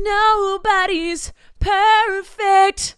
Nobody's 0.00 1.32
perfect. 1.58 2.96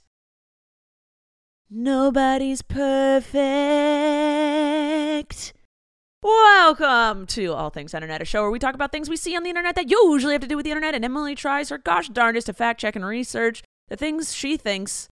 Nobody's 1.70 2.60
perfect. 2.60 3.22
Welcome 6.22 7.26
to 7.28 7.54
All 7.54 7.70
Things 7.70 7.94
Internet, 7.94 8.20
a 8.20 8.26
show 8.26 8.42
where 8.42 8.50
we 8.50 8.58
talk 8.58 8.74
about 8.74 8.92
things 8.92 9.08
we 9.08 9.16
see 9.16 9.34
on 9.34 9.44
the 9.44 9.48
internet 9.48 9.76
that 9.76 9.90
you 9.90 10.12
usually 10.12 10.34
have 10.34 10.42
to 10.42 10.46
do 10.46 10.56
with 10.56 10.64
the 10.64 10.70
internet, 10.70 10.94
and 10.94 11.02
Emily 11.02 11.34
tries 11.34 11.70
her 11.70 11.78
gosh 11.78 12.08
darnest 12.08 12.48
to 12.48 12.52
fact 12.52 12.80
check 12.80 12.94
and 12.96 13.06
research 13.06 13.62
the 13.88 13.96
things 13.96 14.34
she 14.34 14.58
thinks 14.58 15.08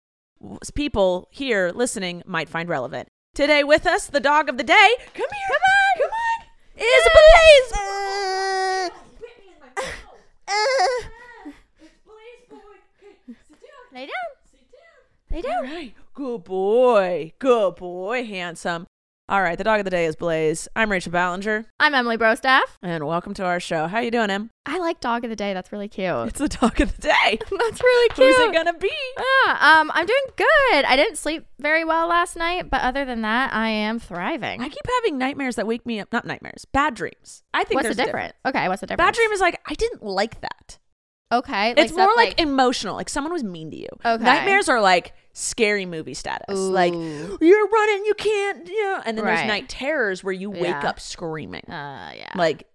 people 0.73 1.27
here 1.29 1.71
listening 1.75 2.23
might 2.25 2.49
find 2.49 2.67
relevant. 2.67 3.09
Today 3.35 3.63
with 3.63 3.85
us, 3.85 4.07
the 4.07 4.19
dog 4.19 4.49
of 4.49 4.57
the 4.57 4.63
day. 4.63 4.95
Come 5.13 5.27
here. 5.31 5.49
Come 5.51 5.61
on. 5.69 5.97
Come 6.01 6.09
on. 6.09 6.45
Is 6.77 7.07
Blaze. 7.13 7.71
Uh, 7.77 8.89
uh, 9.77 9.81
uh, 10.47 11.09
Lay 13.95 14.07
down. 14.07 15.31
Lay 15.31 15.41
down. 15.41 15.55
All 15.55 15.63
right. 15.63 15.93
Good 16.13 16.43
boy. 16.43 17.31
Good 17.39 17.75
boy, 17.75 18.25
handsome. 18.25 18.87
All 19.29 19.41
right, 19.41 19.57
the 19.57 19.63
dog 19.63 19.79
of 19.79 19.85
the 19.85 19.89
day 19.89 20.05
is 20.05 20.17
Blaze. 20.17 20.67
I'm 20.75 20.91
Rachel 20.91 21.13
Ballinger, 21.13 21.65
I'm 21.79 21.95
Emily 21.95 22.17
Brostaff. 22.17 22.77
and 22.83 23.07
welcome 23.07 23.33
to 23.35 23.45
our 23.45 23.61
show. 23.61 23.87
How 23.87 23.99
you 23.99 24.11
doing, 24.11 24.29
Em? 24.29 24.49
I 24.65 24.79
like 24.79 24.99
dog 24.99 25.23
of 25.23 25.29
the 25.29 25.35
day. 25.37 25.53
That's 25.53 25.71
really 25.71 25.87
cute. 25.87 26.27
It's 26.27 26.39
the 26.39 26.49
dog 26.49 26.81
of 26.81 26.93
the 26.97 27.03
day. 27.03 27.39
That's 27.39 27.81
really 27.81 28.09
cute. 28.09 28.27
Who's 28.27 28.37
it 28.37 28.53
gonna 28.53 28.77
be? 28.77 28.91
Yeah, 29.17 29.79
um, 29.79 29.89
I'm 29.93 30.05
doing 30.05 30.25
good. 30.35 30.83
I 30.85 30.97
didn't 30.97 31.15
sleep 31.17 31.45
very 31.57 31.85
well 31.85 32.09
last 32.09 32.35
night, 32.35 32.69
but 32.69 32.81
other 32.81 33.05
than 33.05 33.21
that, 33.21 33.53
I 33.53 33.69
am 33.69 33.97
thriving. 33.97 34.61
I 34.61 34.67
keep 34.67 34.85
having 34.97 35.17
nightmares 35.17 35.55
that 35.55 35.65
wake 35.65 35.85
me 35.85 36.01
up. 36.01 36.11
Not 36.11 36.25
nightmares, 36.25 36.65
bad 36.65 36.95
dreams. 36.95 37.43
I 37.53 37.63
think 37.63 37.75
what's 37.75 37.87
the 37.87 37.95
there's 37.95 38.09
a 38.09 38.11
difference? 38.11 38.33
Okay, 38.45 38.67
what's 38.67 38.81
the 38.81 38.87
difference? 38.87 39.07
Bad 39.07 39.15
dream 39.15 39.31
is 39.31 39.39
like 39.39 39.61
I 39.65 39.73
didn't 39.73 40.03
like 40.03 40.41
that. 40.41 40.79
Okay, 41.31 41.73
it's 41.75 41.91
stuff 41.91 42.05
more 42.05 42.15
like, 42.15 42.39
emotional, 42.39 42.95
like 42.95 43.09
someone 43.09 43.33
was 43.33 43.43
mean 43.43 43.71
to 43.71 43.77
you. 43.77 43.87
Okay. 44.05 44.23
Nightmares 44.23 44.69
are 44.69 44.79
like 44.79 45.13
scary 45.33 45.85
movie 45.85 46.13
status. 46.13 46.57
Like 46.57 46.93
you're 46.93 47.67
running, 47.67 48.05
you 48.05 48.13
can't, 48.17 48.67
you 48.67 48.83
know. 48.83 49.01
And 49.05 49.17
then 49.17 49.25
there's 49.25 49.47
night 49.47 49.67
terrors 49.67 50.23
where 50.23 50.33
you 50.33 50.49
wake 50.49 50.63
Yeah. 50.63 50.87
up 50.87 50.99
screaming, 50.99 51.63
uh, 51.69 52.11
yeah, 52.15 52.31
like 52.35 52.67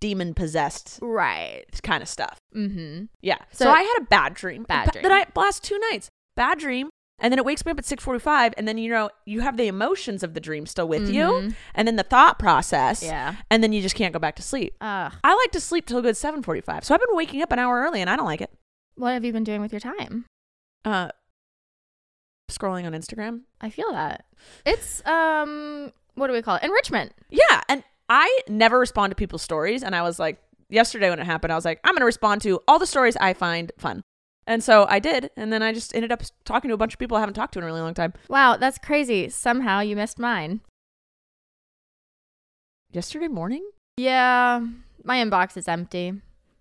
demon 0.00 0.32
possessed 0.32 0.98
right. 1.02 1.64
kind 1.82 2.02
of 2.02 2.08
stuff. 2.08 2.38
Mm-hmm. 2.56 3.04
Yeah. 3.20 3.38
So, 3.52 3.66
So- 3.66 3.70
I 3.70 3.82
had 3.82 3.98
a 4.00 4.04
bad 4.06 4.32
dream. 4.34 4.64
Bad 4.64 4.92
dream. 4.92 5.02
That 5.02 5.12
I 5.12 5.26
last 5.38 5.62
two 5.62 5.78
nights. 5.90 6.08
Bad 6.36 6.58
dream. 6.58 6.88
And 7.20 7.32
then 7.32 7.38
it 7.38 7.44
wakes 7.44 7.64
me 7.64 7.72
up 7.72 7.78
at 7.78 7.84
6:45 7.84 8.54
and 8.56 8.66
then 8.66 8.78
you 8.78 8.90
know 8.90 9.10
you 9.26 9.40
have 9.40 9.56
the 9.56 9.66
emotions 9.68 10.22
of 10.22 10.34
the 10.34 10.40
dream 10.40 10.66
still 10.66 10.88
with 10.88 11.08
you 11.10 11.24
Mhm. 11.24 11.54
and 11.74 11.86
then 11.86 11.96
the 11.96 12.02
thought 12.02 12.38
process 12.38 13.02
Yeah. 13.02 13.36
and 13.50 13.62
then 13.62 13.72
you 13.72 13.82
just 13.82 13.94
can't 13.94 14.12
go 14.12 14.18
back 14.18 14.36
to 14.36 14.42
sleep. 14.42 14.74
Ugh. 14.80 15.12
I 15.22 15.34
like 15.34 15.50
to 15.52 15.60
sleep 15.60 15.86
till 15.86 15.98
a 15.98 16.02
good 16.02 16.16
7:45. 16.16 16.84
So 16.84 16.94
I've 16.94 17.00
been 17.00 17.14
waking 17.16 17.42
up 17.42 17.52
an 17.52 17.58
hour 17.58 17.80
early 17.82 18.00
and 18.00 18.08
I 18.10 18.16
don't 18.16 18.26
like 18.26 18.40
it. 18.40 18.50
What 18.96 19.10
have 19.12 19.24
you 19.24 19.32
been 19.32 19.44
doing 19.44 19.60
with 19.60 19.72
your 19.72 19.80
time? 19.80 20.24
Uh 20.84 21.10
scrolling 22.50 22.84
on 22.84 22.92
Instagram. 22.92 23.42
I 23.60 23.70
feel 23.70 23.92
that 23.92 24.24
it's 24.66 25.04
um, 25.06 25.92
what 26.14 26.26
do 26.26 26.32
we 26.32 26.42
call 26.42 26.56
it? 26.56 26.62
Enrichment. 26.64 27.12
Yeah, 27.28 27.60
and 27.68 27.84
I 28.08 28.40
never 28.48 28.78
respond 28.78 29.12
to 29.12 29.14
people's 29.14 29.42
stories 29.42 29.82
and 29.82 29.94
I 29.94 30.02
was 30.02 30.18
like 30.18 30.38
yesterday 30.68 31.10
when 31.10 31.18
it 31.20 31.24
happened 31.26 31.52
I 31.52 31.56
was 31.56 31.64
like 31.64 31.80
I'm 31.84 31.92
going 31.92 32.00
to 32.00 32.06
respond 32.06 32.42
to 32.42 32.60
all 32.66 32.78
the 32.78 32.86
stories 32.86 33.16
I 33.20 33.34
find 33.34 33.70
fun. 33.78 34.02
And 34.50 34.64
so 34.64 34.84
I 34.88 34.98
did 34.98 35.30
and 35.36 35.52
then 35.52 35.62
I 35.62 35.72
just 35.72 35.94
ended 35.94 36.10
up 36.10 36.24
talking 36.44 36.70
to 36.70 36.74
a 36.74 36.76
bunch 36.76 36.92
of 36.92 36.98
people 36.98 37.16
I 37.16 37.20
haven't 37.20 37.34
talked 37.34 37.52
to 37.52 37.60
in 37.60 37.62
a 37.62 37.66
really 37.66 37.80
long 37.80 37.94
time. 37.94 38.12
Wow, 38.28 38.56
that's 38.56 38.78
crazy. 38.78 39.28
Somehow 39.28 39.78
you 39.78 39.94
missed 39.94 40.18
mine. 40.18 40.60
Yesterday 42.90 43.28
morning? 43.28 43.64
Yeah, 43.96 44.66
my 45.04 45.24
inbox 45.24 45.56
is 45.56 45.68
empty. 45.68 46.14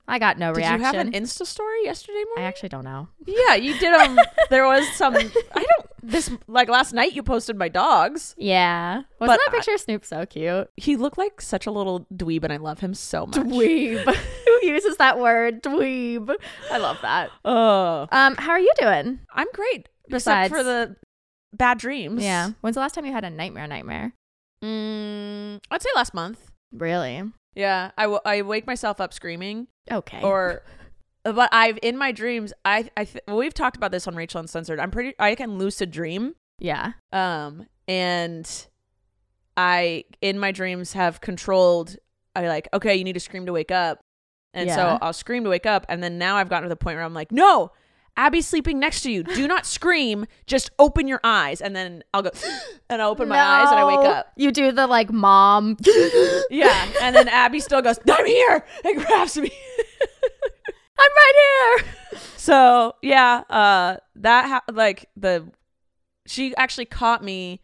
I 0.08 0.20
got 0.20 0.38
no 0.38 0.54
Did 0.54 0.58
reaction. 0.58 0.80
Did 0.82 0.94
you 0.94 0.98
have 0.98 1.08
an 1.08 1.14
Insta 1.14 1.48
story 1.48 1.84
yesterday 1.84 2.24
morning? 2.26 2.44
I 2.44 2.48
actually 2.48 2.70
don't 2.70 2.84
know. 2.84 3.08
yeah, 3.26 3.56
you 3.56 3.78
did. 3.80 3.92
Um, 3.92 4.20
there 4.52 4.68
was 4.68 4.88
some. 4.90 5.16
I 5.16 5.20
don't. 5.64 5.88
This 6.04 6.32
like 6.48 6.70
last 6.70 6.94
night 6.94 7.14
you 7.14 7.24
posted 7.24 7.58
my 7.58 7.70
dogs. 7.70 8.36
Yeah. 8.38 9.02
Wasn't 9.20 9.40
that 9.40 9.50
I- 9.50 9.56
picture 9.56 9.74
of 9.74 9.82
Snoop 9.82 10.06
so 10.06 10.28
cute? 10.28 10.70
He 10.78 10.96
looked 10.96 11.18
like 11.18 11.42
such 11.42 11.66
a 11.66 11.72
little 11.72 12.06
dweeb, 12.14 12.44
and 12.44 12.54
I 12.54 12.58
love 12.58 12.80
him 12.82 12.94
so 12.94 13.26
much. 13.26 13.36
Dweeb. 13.36 14.06
Who 14.62 14.68
uses 14.68 14.98
that 14.98 15.20
word? 15.20 15.62
Dweeb. 15.64 16.34
I 16.72 16.78
love 16.78 16.98
that. 17.02 17.30
Oh, 17.46 18.08
Um, 18.12 18.36
how 18.36 18.52
are 18.52 18.60
you 18.60 18.72
doing? 18.80 19.20
I'm 19.34 19.48
great. 19.54 19.90
Besides- 20.10 20.52
Except 20.52 20.60
for 20.60 20.64
the 20.64 20.96
bad 21.54 21.78
dreams. 21.78 22.24
Yeah. 22.24 22.52
When's 22.62 22.76
the 22.76 22.82
last 22.82 22.94
time 22.96 23.06
you 23.06 23.12
had 23.12 23.24
a 23.24 23.30
nightmare 23.30 23.68
nightmare? 23.68 24.14
Mm, 24.64 25.60
I'd 25.72 25.82
say 25.82 25.90
last 25.96 26.14
month. 26.14 26.52
Really? 26.72 27.24
Yeah, 27.56 27.92
I, 27.98 28.04
w- 28.04 28.20
I 28.26 28.42
wake 28.44 28.68
myself 28.68 29.00
up 29.02 29.14
screaming, 29.14 29.68
Okay. 29.92 30.22
or 30.22 30.62
but 31.24 31.50
I've 31.52 31.80
in 31.82 31.98
my 31.98 32.12
dreams. 32.12 32.54
I 32.64 32.90
I 32.96 33.06
th- 33.06 33.24
well, 33.28 33.38
we've 33.38 33.54
talked 33.54 33.76
about 33.78 33.92
this 33.92 34.08
on 34.08 34.16
Rachel 34.16 34.40
Uncensored. 34.40 34.80
I'm 34.80 34.92
pretty. 34.92 35.14
I 35.20 35.36
can 35.36 35.58
lucid 35.58 35.92
dream. 35.92 36.36
yeah. 36.60 36.94
um 37.12 37.66
and 37.88 38.68
i 39.58 40.04
in 40.22 40.38
my 40.38 40.52
dreams 40.52 40.94
have 40.94 41.22
controlled 41.22 41.96
i 42.36 42.48
like 42.48 42.68
okay 42.74 42.96
you 42.96 43.04
need 43.04 43.14
to 43.14 43.20
scream 43.20 43.46
to 43.48 43.52
wake 43.52 43.72
up 43.72 44.00
and 44.54 44.68
Yeah. 44.68 44.76
so 44.76 44.98
i'll 45.02 45.14
scream 45.14 45.44
to 45.44 45.50
wake 45.50 45.66
up 45.66 45.86
and 45.90 46.02
then 46.04 46.18
now 46.18 46.36
i've 46.38 46.50
gotten 46.50 46.64
to 46.64 46.70
the 46.70 46.76
point 46.76 46.96
where 46.98 47.04
i'm 47.06 47.14
like 47.14 47.32
no 47.32 47.72
abby's 48.18 48.46
sleeping 48.48 48.80
next 48.80 49.02
to 49.04 49.10
you. 49.12 49.24
Do 49.24 49.48
not 49.48 49.66
scream. 49.66 50.26
Just 50.46 50.72
open 50.78 51.08
your 51.08 51.22
eyes. 51.24 51.62
And 51.62 51.74
then 51.74 52.04
i'll 52.14 52.22
go 52.24 52.32
and 52.90 53.02
i'll 53.02 53.12
open 53.12 53.30
my 53.30 53.40
eyes 53.40 53.70
and 53.70 53.80
i 53.80 53.86
wake 53.86 54.06
up. 54.06 54.34
You 54.36 54.52
do 54.52 54.74
the 54.74 54.88
like 54.88 55.10
mom. 55.10 55.78
yeah 56.50 56.88
and 57.02 57.16
then 57.16 57.30
abby 57.30 57.62
still 57.62 57.82
goes 57.82 57.98
i'm 58.10 58.26
here. 58.26 58.66
And 58.84 58.98
grabs 58.98 59.38
me. 59.38 59.50
I'm 61.00 61.12
right 61.16 61.78
here. 62.12 62.20
so 62.36 62.94
yeah 63.02 63.44
uh 63.50 63.98
that 64.18 64.46
ha- 64.48 64.64
like 64.74 65.10
the 65.16 65.48
she 66.26 66.54
actually 66.58 66.86
caught 66.86 67.24
me 67.24 67.62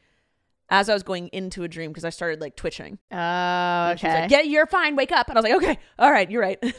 as 0.70 0.90
i 0.90 0.94
was 0.94 1.04
going 1.04 1.28
into 1.30 1.64
a 1.64 1.68
dream 1.68 1.92
because 1.92 2.06
i 2.06 2.10
started 2.10 2.42
like 2.42 2.56
twitching 2.56 2.98
Oh, 3.12 3.90
okay. 3.94 4.22
like, 4.22 4.32
"Yeah, 4.32 4.42
you're 4.42 4.66
fine. 4.66 4.96
Wake 4.96 5.12
up." 5.12 5.30
And 5.30 5.38
I 5.38 5.42
was 5.42 5.50
like, 5.50 5.58
"Okay, 5.64 5.80
all 6.00 6.12
right, 6.12 6.30
you're 6.30 6.42
right." 6.42 6.58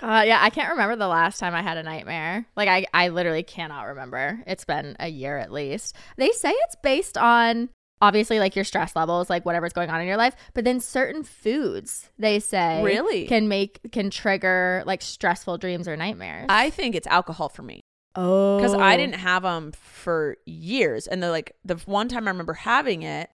Uh, 0.00 0.24
yeah, 0.26 0.38
I 0.42 0.50
can't 0.50 0.70
remember 0.70 0.96
the 0.96 1.06
last 1.06 1.38
time 1.38 1.54
I 1.54 1.62
had 1.62 1.76
a 1.76 1.82
nightmare. 1.84 2.44
Like, 2.56 2.68
I, 2.68 2.86
I 2.92 3.06
literally 3.10 3.44
cannot 3.44 3.82
remember. 3.84 4.42
It's 4.48 4.64
been 4.64 4.96
a 4.98 5.06
year 5.06 5.38
at 5.38 5.52
least. 5.52 5.94
They 6.16 6.30
say 6.32 6.50
it's 6.50 6.74
based 6.82 7.16
on 7.16 7.68
obviously 8.00 8.40
like 8.40 8.56
your 8.56 8.64
stress 8.64 8.96
levels, 8.96 9.30
like 9.30 9.46
whatever's 9.46 9.72
going 9.72 9.90
on 9.90 10.00
in 10.00 10.08
your 10.08 10.16
life, 10.16 10.34
but 10.54 10.64
then 10.64 10.80
certain 10.80 11.22
foods 11.22 12.10
they 12.18 12.40
say 12.40 12.82
Really? 12.82 13.28
can 13.28 13.46
make 13.46 13.78
can 13.92 14.10
trigger 14.10 14.82
like 14.86 15.02
stressful 15.02 15.58
dreams 15.58 15.86
or 15.86 15.96
nightmares. 15.96 16.46
I 16.48 16.70
think 16.70 16.96
it's 16.96 17.06
alcohol 17.06 17.48
for 17.48 17.62
me 17.62 17.81
oh, 18.16 18.56
because 18.58 18.74
I 18.74 18.96
didn't 18.96 19.16
have 19.16 19.42
them 19.42 19.72
for 19.72 20.36
years, 20.46 21.06
and 21.06 21.22
the 21.22 21.30
like 21.30 21.54
the 21.64 21.76
one 21.86 22.08
time 22.08 22.26
I 22.28 22.30
remember 22.30 22.52
having 22.54 23.02
it, 23.02 23.30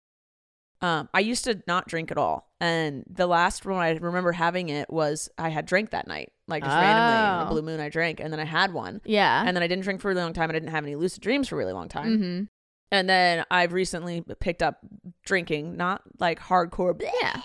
um, 0.82 1.10
I 1.14 1.20
used 1.22 1.44
to 1.46 1.62
not 1.68 1.88
drink 1.88 2.12
at 2.12 2.18
all, 2.18 2.50
and 2.60 3.04
the 3.10 3.28
last 3.28 3.66
one 3.66 3.78
I 3.78 3.92
remember 3.94 4.32
having 4.34 4.70
it 4.70 4.90
was 4.90 5.30
I 5.38 5.50
had 5.50 5.66
drank 5.66 5.92
that 5.92 6.08
night, 6.08 6.32
like 6.48 6.64
just 6.64 6.76
randomly 6.76 7.20
in 7.20 7.36
Oh. 7.36 7.40
the 7.46 7.52
blue 7.52 7.62
moon 7.62 7.80
I 7.80 7.90
drank, 7.90 8.20
and 8.20 8.34
then 8.34 8.40
I 8.40 8.46
had 8.46 8.74
one, 8.74 9.02
Yeah. 9.06 9.44
and 9.46 9.56
then 9.56 9.64
I 9.64 9.68
didn't 9.68 9.84
drink 9.84 10.02
for 10.02 10.10
a 10.10 10.14
really 10.14 10.24
long 10.24 10.34
time. 10.34 10.50
I 10.50 10.54
didn't 10.54 10.70
have 10.70 10.84
any 10.84 10.96
lucid 10.96 11.22
dreams 11.22 11.48
for 11.48 11.56
a 11.56 11.58
really 11.60 11.74
long 11.74 11.88
time, 11.90 12.18
mm-hmm. 12.18 12.44
and 12.92 13.10
then 13.10 13.46
I've 13.50 13.72
recently 13.74 14.24
picked 14.40 14.62
up 14.62 14.80
drinking, 15.26 15.78
not 15.78 16.02
like 16.20 16.40
hardcore, 16.40 17.02
Yeah. 17.22 17.42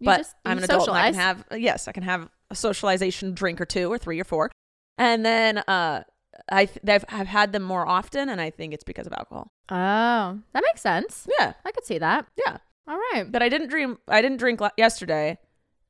But 0.00 0.18
just- 0.18 0.34
I'm 0.44 0.58
an 0.58 0.64
adult 0.64 0.88
I 0.90 1.10
can 1.10 1.14
have 1.14 1.44
yes, 1.52 1.88
I 1.88 1.92
can 1.92 2.02
have 2.02 2.28
a 2.50 2.54
socialization 2.54 3.34
drink 3.34 3.60
or 3.60 3.64
two 3.64 3.90
or 3.90 3.98
three 3.98 4.20
or 4.20 4.24
four, 4.24 4.52
and 4.98 5.24
then 5.26 5.58
uh, 5.58 6.02
I 6.50 6.66
th- 6.66 6.80
I've, 6.86 7.04
I've 7.08 7.26
had 7.26 7.52
them 7.52 7.62
more 7.62 7.86
often, 7.86 8.28
and 8.28 8.40
I 8.40 8.50
think 8.50 8.74
it's 8.74 8.84
because 8.84 9.06
of 9.06 9.12
alcohol. 9.12 9.48
Oh, 9.70 10.38
that 10.52 10.62
makes 10.64 10.80
sense. 10.80 11.26
Yeah, 11.38 11.54
I 11.64 11.72
could 11.72 11.84
see 11.84 11.98
that. 11.98 12.26
yeah. 12.36 12.58
All 12.88 12.96
right. 13.12 13.24
But 13.30 13.42
I 13.42 13.48
didn't 13.48 13.68
dream. 13.68 13.98
I 14.08 14.22
didn't 14.22 14.38
drink 14.38 14.60
la- 14.60 14.70
yesterday, 14.76 15.38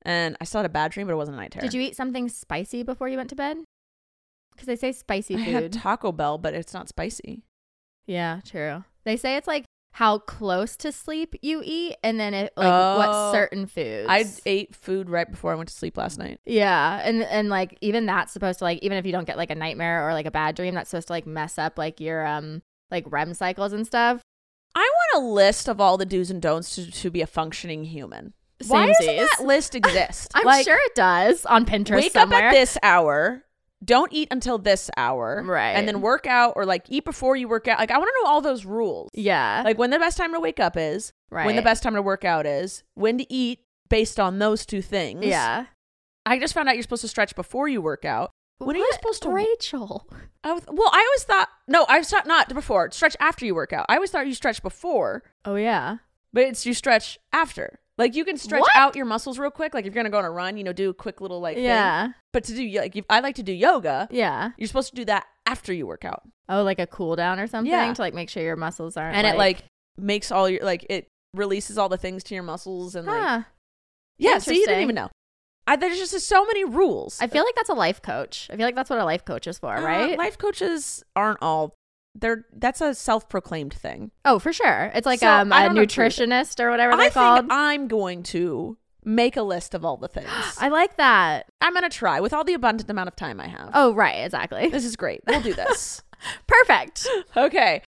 and 0.02 0.36
I 0.40 0.44
still 0.44 0.60
had 0.60 0.66
a 0.66 0.70
bad 0.72 0.92
dream, 0.92 1.06
but 1.06 1.12
it 1.12 1.16
wasn't 1.16 1.36
a 1.36 1.40
night 1.40 1.50
terror. 1.52 1.62
Did 1.62 1.74
you 1.74 1.80
eat 1.82 1.94
something 1.96 2.28
spicy 2.28 2.82
before 2.82 3.08
you 3.08 3.16
went 3.18 3.28
to 3.30 3.36
bed? 3.36 3.58
Because 4.52 4.66
they 4.66 4.76
say 4.76 4.92
spicy 4.92 5.34
I 5.34 5.44
food. 5.44 5.52
had 5.54 5.72
Taco 5.74 6.12
Bell, 6.12 6.38
but 6.38 6.54
it's 6.54 6.72
not 6.72 6.88
spicy. 6.88 7.42
yeah, 8.06 8.40
true. 8.46 8.84
They 9.04 9.16
say 9.18 9.36
it's 9.36 9.46
like 9.46 9.64
how 9.96 10.18
close 10.18 10.76
to 10.76 10.92
sleep 10.92 11.34
you 11.40 11.62
eat, 11.64 11.96
and 12.04 12.20
then 12.20 12.34
it 12.34 12.52
like 12.54 12.66
Oh. 12.70 12.98
what 12.98 13.32
certain 13.32 13.66
foods. 13.66 14.06
I 14.10 14.26
ate 14.44 14.74
food 14.74 15.08
right 15.08 15.30
before 15.30 15.52
I 15.52 15.54
went 15.54 15.70
to 15.70 15.74
sleep 15.74 15.96
last 15.96 16.18
night. 16.18 16.38
Yeah, 16.44 17.00
and 17.02 17.22
and 17.22 17.48
like 17.48 17.78
even 17.80 18.04
that's 18.04 18.30
supposed 18.30 18.58
to 18.58 18.64
like 18.66 18.78
even 18.82 18.98
if 18.98 19.06
you 19.06 19.12
don't 19.12 19.24
get 19.26 19.38
like 19.38 19.50
a 19.50 19.54
nightmare 19.54 20.06
or 20.06 20.12
like 20.12 20.26
a 20.26 20.30
bad 20.30 20.54
dream, 20.54 20.74
that's 20.74 20.90
supposed 20.90 21.06
to 21.08 21.14
like 21.14 21.26
mess 21.26 21.56
up 21.56 21.78
like 21.78 21.98
your 21.98 22.26
um 22.26 22.60
like 22.90 23.04
REM 23.10 23.32
cycles 23.32 23.72
and 23.72 23.86
stuff. 23.86 24.20
I 24.74 24.80
want 25.14 25.24
a 25.24 25.26
list 25.28 25.66
of 25.66 25.80
all 25.80 25.96
the 25.96 26.04
do's 26.04 26.30
and 26.30 26.42
don'ts 26.42 26.74
to, 26.74 26.90
to 26.90 27.10
be 27.10 27.22
a 27.22 27.26
functioning 27.26 27.84
human. 27.84 28.34
Why 28.68 28.88
doesn't 28.88 29.06
that 29.16 29.44
list 29.46 29.74
exist? 29.80 30.30
I'm 30.34 30.44
Like, 30.44 30.64
sure 30.66 30.76
it 30.78 30.94
does 30.94 31.46
on 31.46 31.64
Pinterest 31.64 31.96
wake 31.96 32.12
somewhere. 32.12 32.38
up 32.38 32.44
at 32.44 32.52
this 32.52 32.76
hour 32.82 33.45
don't 33.84 34.12
eat 34.12 34.28
until 34.30 34.58
this 34.58 34.90
hour 34.96 35.42
Right. 35.44 35.72
and 35.72 35.86
then 35.86 36.00
work 36.00 36.26
out 36.26 36.54
or 36.56 36.64
like 36.64 36.86
eat 36.88 37.04
before 37.04 37.36
you 37.36 37.46
work 37.46 37.68
out 37.68 37.78
like 37.78 37.90
i 37.90 37.98
want 37.98 38.08
to 38.08 38.22
know 38.22 38.30
all 38.30 38.40
those 38.40 38.64
rules 38.64 39.10
Yeah, 39.14 39.62
like 39.64 39.78
when 39.78 39.90
the 39.90 39.98
best 39.98 40.16
time 40.16 40.32
to 40.32 40.40
wake 40.40 40.58
up 40.60 40.76
is 40.76 41.12
right. 41.30 41.44
when 41.46 41.56
the 41.56 41.62
best 41.62 41.82
time 41.82 41.94
to 41.94 42.02
work 42.02 42.24
out 42.24 42.46
is 42.46 42.82
when 42.94 43.18
to 43.18 43.30
eat 43.32 43.60
based 43.90 44.18
on 44.18 44.38
those 44.38 44.64
two 44.64 44.80
things 44.82 45.24
Yeah. 45.26 45.66
i 46.24 46.38
just 46.38 46.54
found 46.54 46.68
out 46.68 46.74
you're 46.76 46.82
supposed 46.82 47.02
to 47.02 47.08
stretch 47.08 47.34
before 47.36 47.68
you 47.68 47.80
work 47.82 48.04
out 48.06 48.30
when 48.58 48.74
are 48.76 48.78
you 48.78 48.90
supposed 48.94 49.22
to 49.24 49.28
Rachel? 49.30 50.08
I 50.42 50.54
was, 50.54 50.64
well 50.66 50.88
i 50.92 51.06
always 51.10 51.24
thought 51.24 51.48
no 51.68 51.84
i 51.88 51.98
was 51.98 52.08
thought 52.08 52.26
not 52.26 52.48
before 52.54 52.90
stretch 52.92 53.16
after 53.20 53.44
you 53.44 53.54
work 53.54 53.72
out 53.74 53.84
i 53.90 53.96
always 53.96 54.10
thought 54.10 54.26
you 54.26 54.34
stretch 54.34 54.62
before 54.62 55.22
Oh 55.44 55.56
yeah. 55.56 55.98
but 56.32 56.44
it's 56.44 56.64
you 56.64 56.72
stretch 56.72 57.18
after 57.32 57.78
like 57.98 58.14
you 58.14 58.24
can 58.24 58.36
stretch 58.36 58.60
What? 58.60 58.70
out 58.76 58.96
your 58.96 59.06
muscles 59.06 59.38
real 59.38 59.50
quick 59.50 59.72
like 59.74 59.86
if 59.86 59.94
you're 59.94 60.02
gonna 60.02 60.10
go 60.12 60.18
on 60.18 60.24
a 60.24 60.30
run 60.30 60.56
you 60.56 60.64
know 60.64 60.72
do 60.72 60.90
a 60.90 60.94
quick 60.94 61.20
little 61.20 61.40
like 61.40 61.56
thing. 61.56 61.64
Yeah. 61.64 62.08
but 62.32 62.44
to 62.44 62.54
do 62.54 62.68
like 62.78 63.04
i 63.08 63.20
like 63.20 63.36
to 63.36 63.42
do 63.42 63.52
yoga 63.52 64.08
Yeah. 64.10 64.50
You're 64.58 64.68
supposed 64.68 64.90
to 64.90 64.96
do 64.96 65.04
that 65.06 65.24
after 65.46 65.72
you 65.72 65.86
work 65.86 66.04
out. 66.04 66.22
Oh, 66.48 66.62
like 66.62 66.78
a 66.78 66.86
cool 66.86 67.16
down 67.16 67.38
or 67.40 67.46
something 67.46 67.70
Yeah. 67.72 67.92
to 67.92 68.00
like 68.02 68.14
make 68.14 68.28
sure 68.30 68.42
your 68.42 68.56
muscles 68.56 68.96
aren't. 68.96 69.16
And 69.16 69.26
it 69.26 69.36
like 69.36 69.64
makes 69.96 70.30
all 70.30 70.48
your 70.48 70.62
like 70.64 70.84
it 70.90 71.08
releases 71.34 71.76
all 71.78 71.88
the 71.88 71.96
things 71.98 72.22
to 72.24 72.34
your 72.34 72.42
muscles 72.44 72.94
and 72.94 73.06
like 73.06 73.44
Yeah, 74.18 74.38
So 74.38 74.50
you 74.52 74.64
didn't 74.66 74.82
even 74.82 74.94
know. 74.94 75.10
I 75.66 75.74
there's 75.76 75.98
just 75.98 76.18
so 76.28 76.44
many 76.44 76.64
rules. 76.64 77.18
I 77.20 77.26
feel 77.26 77.44
like 77.44 77.54
that's 77.56 77.68
a 77.70 77.74
life 77.74 78.00
coach. 78.00 78.48
I 78.52 78.56
feel 78.56 78.64
like 78.66 78.76
that's 78.76 78.88
what 78.90 78.98
a 79.00 79.04
life 79.04 79.24
coach 79.24 79.46
is 79.48 79.58
for, 79.58 79.76
Uh, 79.76 79.82
right? 79.82 80.16
life 80.18 80.38
coaches 80.38 81.02
aren't 81.16 81.38
all 81.42 81.74
they're 82.18 82.46
that's 82.52 82.80
a 82.80 82.94
self-proclaimed 82.94 83.74
thing. 83.74 84.10
oh, 84.24 84.38
for 84.38 84.52
sure. 84.52 84.90
It's 84.94 85.06
like 85.06 85.20
So, 85.20 85.28
um, 85.30 85.52
a 85.52 85.54
I 85.54 85.62
don't 85.62 85.72
approve 85.72 85.82
it. 85.82 85.90
nutritionist 85.90 86.60
or 86.60 86.70
whatever 86.70 86.92
they're 86.96 87.04
think 87.10 87.14
called. 87.14 87.46
I'm 87.50 87.88
going 87.88 88.22
to 88.24 88.76
make 89.04 89.36
a 89.36 89.42
list 89.42 89.74
of 89.74 89.84
all 89.84 89.96
the 89.96 90.08
things. 90.08 90.28
I 90.60 90.68
like 90.68 90.96
that. 90.96 91.46
I'm 91.60 91.72
going 91.74 91.88
to 91.88 91.96
try 91.96 92.20
with 92.20 92.32
all 92.32 92.42
the 92.44 92.54
abundant 92.54 92.90
amount 92.90 93.08
of 93.08 93.16
time 93.16 93.40
I 93.40 93.46
have. 93.48 93.70
Oh, 93.74 93.92
right. 93.94 94.24
Exactly. 94.24 94.68
This 94.68 94.84
is 94.84 94.96
great. 94.96 95.20
We'll 95.26 95.40
do 95.42 95.54
this. 95.54 96.02
Perfect. 96.46 97.06
okay. 97.36 97.82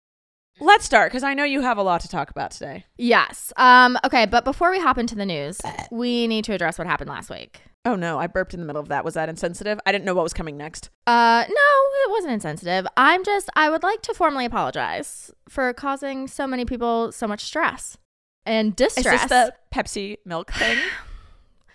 Let's 0.58 0.84
start 0.86 1.12
cuz 1.12 1.22
I 1.22 1.34
know 1.34 1.44
you 1.44 1.60
have 1.60 1.76
a 1.76 1.82
lot 1.82 2.00
to 2.00 2.08
talk 2.08 2.30
about 2.30 2.50
today. 2.50 2.86
Yes. 2.96 3.52
Um. 3.58 3.98
Okay, 4.04 4.24
but 4.24 4.42
before 4.44 4.70
we 4.70 4.80
hop 4.80 4.96
into 4.96 5.14
the 5.14 5.26
news, 5.26 5.60
we 5.90 6.26
need 6.26 6.44
to 6.46 6.54
address 6.54 6.78
what 6.78 6.86
happened 6.86 7.10
last 7.10 7.28
week. 7.28 7.60
Oh 7.86 7.94
no, 7.94 8.18
I 8.18 8.26
burped 8.26 8.52
in 8.52 8.58
the 8.58 8.66
middle 8.66 8.82
of 8.82 8.88
that. 8.88 9.04
Was 9.04 9.14
that 9.14 9.28
insensitive? 9.28 9.78
I 9.86 9.92
didn't 9.92 10.04
know 10.04 10.14
what 10.14 10.24
was 10.24 10.32
coming 10.32 10.56
next. 10.56 10.90
Uh, 11.06 11.44
no, 11.48 11.54
it 11.54 12.10
wasn't 12.10 12.32
insensitive. 12.32 12.84
I'm 12.96 13.24
just, 13.24 13.48
I 13.54 13.70
would 13.70 13.84
like 13.84 14.02
to 14.02 14.12
formally 14.12 14.44
apologize 14.44 15.30
for 15.48 15.72
causing 15.72 16.26
so 16.26 16.48
many 16.48 16.64
people 16.64 17.12
so 17.12 17.28
much 17.28 17.44
stress 17.44 17.96
and 18.44 18.74
distress. 18.74 19.06
Is 19.06 19.20
this 19.20 19.30
the 19.30 19.54
Pepsi 19.72 20.16
milk 20.24 20.52
thing? 20.58 20.78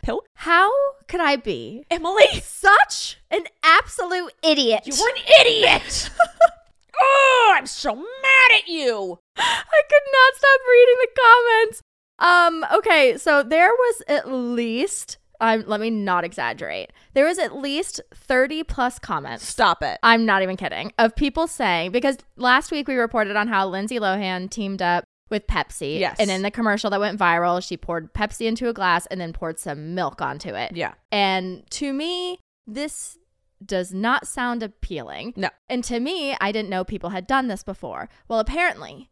Pilk? 0.04 0.26
How 0.36 0.70
could 1.08 1.22
I 1.22 1.38
be 1.38 1.86
Emily, 1.90 2.42
such 2.44 3.18
an 3.32 3.46
absolute 3.64 4.34
idiot? 4.44 4.82
you're 4.84 5.10
an 5.10 5.24
idiot. 5.40 6.10
oh, 7.02 7.54
I'm 7.56 7.68
so 7.68 7.96
mad 7.96 8.52
at 8.58 8.68
you. 8.68 9.18
I 9.38 9.82
could 9.90 10.04
not 10.12 10.36
stop 10.36 10.60
reading 10.70 10.96
the 11.00 11.08
comments. 11.22 11.82
Um, 12.20 12.66
okay, 12.78 13.18
so 13.18 13.44
there 13.44 13.72
was 13.72 14.04
at 14.08 14.32
least, 14.32 15.18
um, 15.42 15.64
let 15.68 15.82
me 15.82 15.90
not 15.90 16.24
exaggerate. 16.24 16.94
There 17.14 17.26
was 17.26 17.40
at 17.40 17.58
least 17.58 18.00
30 18.14 18.64
plus 18.64 19.00
comments. 19.00 19.46
Stop 19.46 19.84
it. 19.84 20.00
I'm 20.04 20.26
not 20.26 20.44
even 20.44 20.56
kidding. 20.56 20.94
Of 20.98 21.16
people 21.16 21.48
saying 21.48 21.92
because 21.92 22.18
last 22.38 22.72
week 22.72 22.88
we 22.88 22.96
reported 22.96 23.36
on 23.36 23.48
how 23.48 23.68
Lindsay 23.68 24.00
Lohan 24.00 24.50
teamed 24.50 24.82
up 24.82 25.04
with 25.30 25.48
Pepsi. 25.48 26.00
Yes. 26.00 26.18
And 26.20 26.30
in 26.30 26.44
the 26.44 26.52
commercial 26.52 26.90
that 26.92 27.00
went 27.00 27.20
viral, 27.20 27.66
she 27.66 27.76
poured 27.76 28.14
Pepsi 28.14 28.46
into 28.46 28.70
a 28.70 28.74
glass 28.74 29.08
and 29.08 29.20
then 29.20 29.34
poured 29.34 29.60
some 29.60 29.96
milk 29.96 30.22
onto 30.22 30.50
it. 30.50 30.76
Yeah. 30.76 30.94
And 31.12 31.64
to 31.72 31.92
me, 31.92 32.40
this 32.68 33.18
does 33.66 33.94
not 33.94 34.28
sound 34.28 34.64
appealing. 34.64 35.34
No. 35.36 35.50
And 35.70 35.84
to 35.86 36.00
me, 36.00 36.36
I 36.40 36.52
didn't 36.52 36.70
know 36.70 36.84
people 36.84 37.12
had 37.12 37.28
done 37.28 37.48
this 37.48 37.64
before. 37.64 38.10
Well, 38.28 38.40
apparently, 38.40 39.11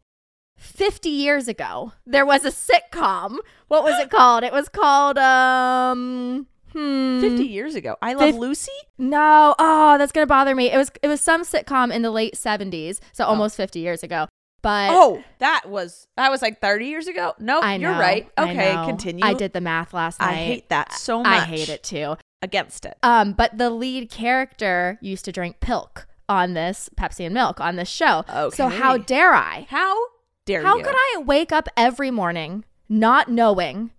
50 0.59 1.09
years 1.09 1.47
ago, 1.47 1.93
there 2.05 2.25
was 2.25 2.45
a 2.45 2.51
sitcom. 2.51 3.37
What 3.67 3.83
was 3.83 3.97
it 3.99 4.09
called? 4.09 4.43
It 4.43 4.51
was 4.53 4.69
called 4.69 5.17
um 5.17 6.47
hmm 6.73 7.19
50 7.21 7.45
years 7.45 7.75
ago. 7.75 7.95
I 8.01 8.13
Love 8.13 8.29
Fif- 8.31 8.35
Lucy? 8.35 8.71
no, 8.97 9.55
oh, 9.57 9.97
that's 9.97 10.11
gonna 10.11 10.27
bother 10.27 10.53
me. 10.53 10.71
It 10.71 10.77
was 10.77 10.91
it 11.01 11.07
was 11.07 11.21
some 11.21 11.43
sitcom 11.43 11.91
in 11.93 12.01
the 12.01 12.11
late 12.11 12.35
seventies, 12.37 13.01
so 13.13 13.25
almost 13.25 13.55
fifty 13.57 13.79
years 13.79 14.03
ago. 14.03 14.27
But 14.61 14.89
Oh, 14.91 15.23
that 15.39 15.69
was 15.69 16.05
that 16.17 16.29
was 16.29 16.41
like 16.41 16.59
30 16.59 16.85
years 16.85 17.07
ago? 17.07 17.33
No, 17.39 17.61
I 17.61 17.75
you're 17.75 17.93
right. 17.93 18.27
Okay, 18.37 18.75
know. 18.75 18.83
continue. 18.85 19.23
I 19.25 19.33
did 19.33 19.53
the 19.53 19.61
math 19.61 19.93
last 19.93 20.19
night. 20.19 20.31
I 20.31 20.33
hate 20.35 20.67
that 20.69 20.91
so 20.91 21.23
much. 21.23 21.27
I 21.27 21.45
hate 21.45 21.69
it 21.69 21.81
too. 21.81 22.17
Against 22.41 22.85
it. 22.85 22.97
Um, 23.01 23.31
but 23.31 23.57
the 23.57 23.69
lead 23.69 24.09
character 24.09 24.97
used 25.01 25.23
to 25.25 25.31
drink 25.31 25.61
pilk 25.61 26.07
on 26.27 26.53
this 26.55 26.89
Pepsi 26.97 27.25
and 27.25 27.33
milk 27.33 27.61
on 27.61 27.77
this 27.77 27.87
show. 27.89 28.25
Okay. 28.29 28.55
So 28.55 28.67
how 28.67 28.97
dare 28.97 29.33
I? 29.33 29.65
How 29.69 29.97
dare 30.50 30.63
How 30.63 30.77
you? 30.77 30.84
could 30.84 30.96
I 30.96 31.22
wake 31.25 31.51
up 31.51 31.70
every 31.77 32.12
morning 32.12 32.65
not 32.89 33.29
knowing 33.29 33.91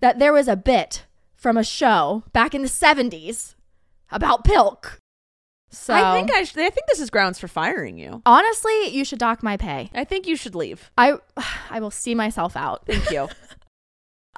that 0.00 0.18
there 0.18 0.32
was 0.32 0.48
a 0.48 0.56
bit 0.56 1.04
from 1.34 1.56
a 1.56 1.64
show 1.64 2.22
back 2.32 2.54
in 2.54 2.62
the 2.62 2.68
seventies 2.68 3.56
about 4.10 4.44
pilk? 4.44 5.00
So 5.70 5.92
I 5.92 6.14
think 6.14 6.30
I 6.32 6.44
should, 6.44 6.60
I 6.60 6.70
think 6.70 6.86
this 6.86 7.00
is 7.00 7.10
grounds 7.10 7.38
for 7.40 7.48
firing 7.48 7.98
you. 7.98 8.22
honestly, 8.24 8.88
you 8.88 9.04
should 9.04 9.18
dock 9.18 9.42
my 9.42 9.56
pay. 9.56 9.90
I 9.94 10.04
think 10.04 10.26
you 10.26 10.36
should 10.36 10.54
leave. 10.54 10.90
I 10.96 11.14
I 11.70 11.80
will 11.80 11.90
see 11.90 12.14
myself 12.14 12.56
out. 12.56 12.86
Thank 12.86 13.10
you. 13.10 13.28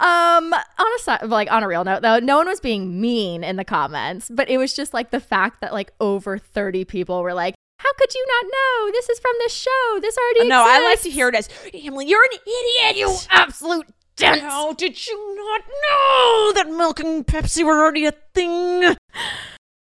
Um, 0.00 0.54
on 0.54 0.86
a 0.94 0.98
side, 1.00 1.24
like 1.24 1.50
on 1.50 1.64
a 1.64 1.66
real 1.66 1.82
note 1.82 2.02
though, 2.02 2.20
no 2.20 2.36
one 2.36 2.46
was 2.46 2.60
being 2.60 3.00
mean 3.00 3.42
in 3.42 3.56
the 3.56 3.64
comments, 3.64 4.30
but 4.32 4.48
it 4.48 4.56
was 4.56 4.72
just 4.72 4.94
like 4.94 5.10
the 5.10 5.18
fact 5.18 5.60
that 5.60 5.72
like 5.72 5.92
over 5.98 6.38
thirty 6.38 6.84
people 6.84 7.20
were 7.20 7.34
like, 7.34 7.56
"How 7.78 7.92
could 7.98 8.14
you 8.14 8.24
not 8.26 8.44
know? 8.52 8.92
This 8.92 9.08
is 9.08 9.18
from 9.18 9.34
the 9.44 9.48
show. 9.50 9.98
This 10.00 10.16
already." 10.16 10.48
no, 10.48 10.64
I 10.66 10.80
like 10.82 11.00
to 11.02 11.10
hear 11.10 11.28
it 11.28 11.34
as 11.34 11.48
Emily, 11.74 12.06
you're 12.06 12.22
an 12.24 12.38
idiot. 12.46 12.96
You 12.96 13.14
absolute 13.30 13.86
dense. 14.16 14.40
How 14.42 14.72
did 14.72 15.06
you 15.06 15.34
not 15.36 15.62
know 15.66 16.52
that 16.54 16.68
milk 16.70 17.00
and 17.00 17.26
Pepsi 17.26 17.64
were 17.64 17.78
already 17.80 18.06
a 18.06 18.12
thing? 18.34 18.96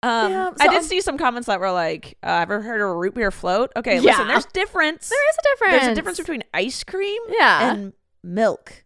Um, 0.03 0.31
Yeah, 0.33 0.51
I 0.61 0.67
so- 0.67 0.71
did 0.73 0.83
see 0.85 1.01
some 1.01 1.17
comments 1.17 1.47
that 1.47 1.61
were 1.61 1.71
like, 1.73 2.19
uh, 2.23 2.27
I've 2.31 2.43
"Ever 2.51 2.61
heard 2.61 2.81
of 2.83 2.89
a 2.91 2.95
root 2.95 3.15
beer 3.15 3.31
float?" 3.31 3.73
Okay, 3.75 3.95
Yeah. 3.95 4.01
listen, 4.11 4.29
there's 4.29 4.45
difference. 4.47 5.09
There 5.09 5.31
is 5.31 5.37
a 5.39 5.43
difference. 5.55 5.73
There's 5.85 5.93
a 5.93 5.95
difference 5.95 6.19
between 6.19 6.45
ice 6.53 6.85
cream 6.85 7.23
Yeah. 7.29 7.71
and 7.73 7.93
milk. 8.23 8.85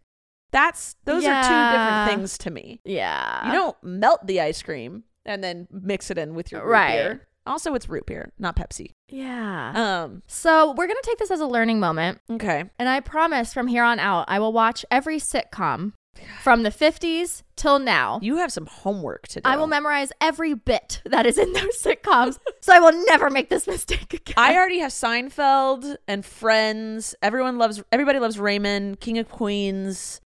That's 0.51 0.95
those 1.05 1.25
are 1.25 1.43
two 1.43 1.49
different 1.77 2.09
things 2.09 2.37
to 2.39 2.49
me. 2.51 2.79
yeah. 2.85 3.47
You 3.47 3.51
don't 3.51 3.77
melt 3.83 4.25
the 4.27 4.39
ice 4.41 4.61
cream 4.63 5.03
and 5.25 5.43
then 5.43 5.67
mix 5.69 6.09
it 6.09 6.17
in 6.17 6.33
with 6.35 6.51
your 6.51 6.63
root 6.63 6.71
Right. 6.71 6.91
beer. 6.91 7.27
Also, 7.49 7.73
it's 7.73 7.89
root 7.89 8.05
beer, 8.05 8.31
not 8.39 8.55
Pepsi. 8.55 8.91
Yeah. 9.09 9.73
Um. 10.05 10.21
So 10.27 10.71
we're 10.71 10.87
gonna 10.87 10.99
take 11.03 11.17
this 11.17 11.31
as 11.31 11.39
a 11.41 11.45
learning 11.47 11.79
moment, 11.79 12.19
Okay. 12.31 12.63
and 12.79 12.87
I 12.87 12.99
promise 13.01 13.53
from 13.53 13.67
here 13.67 13.83
on 13.83 13.99
out, 13.99 14.25
I 14.27 14.39
will 14.39 14.53
watch 14.53 14.85
every 14.91 15.17
sitcom 15.17 15.93
from 16.41 16.63
the 16.63 16.69
50s 16.69 17.43
till 17.55 17.79
now. 17.79 18.19
You 18.21 18.37
have 18.37 18.51
some 18.51 18.65
homework 18.65 19.27
to 19.29 19.41
do. 19.41 19.49
I 19.49 19.55
will 19.57 19.67
memorize 19.67 20.11
every 20.21 20.53
bit 20.53 21.01
that 21.05 21.25
is 21.25 21.37
in 21.37 21.51
those 21.53 21.81
sitcoms, 21.81 22.37
so 22.61 22.73
I 22.73 22.79
will 22.79 23.05
never 23.07 23.29
make 23.29 23.49
this 23.49 23.67
mistake 23.67 24.13
again. 24.13 24.35
I 24.37 24.55
already 24.55 24.79
have 24.79 24.91
Seinfeld 24.91 25.95
and 26.07 26.25
Friends. 26.25 27.15
Everyone 27.21 27.57
loves. 27.57 27.81
Everybody 27.91 28.19
loves 28.19 28.37
Raymond, 28.39 28.99
King 28.99 29.17
of 29.17 29.29
Queens. 29.29 30.21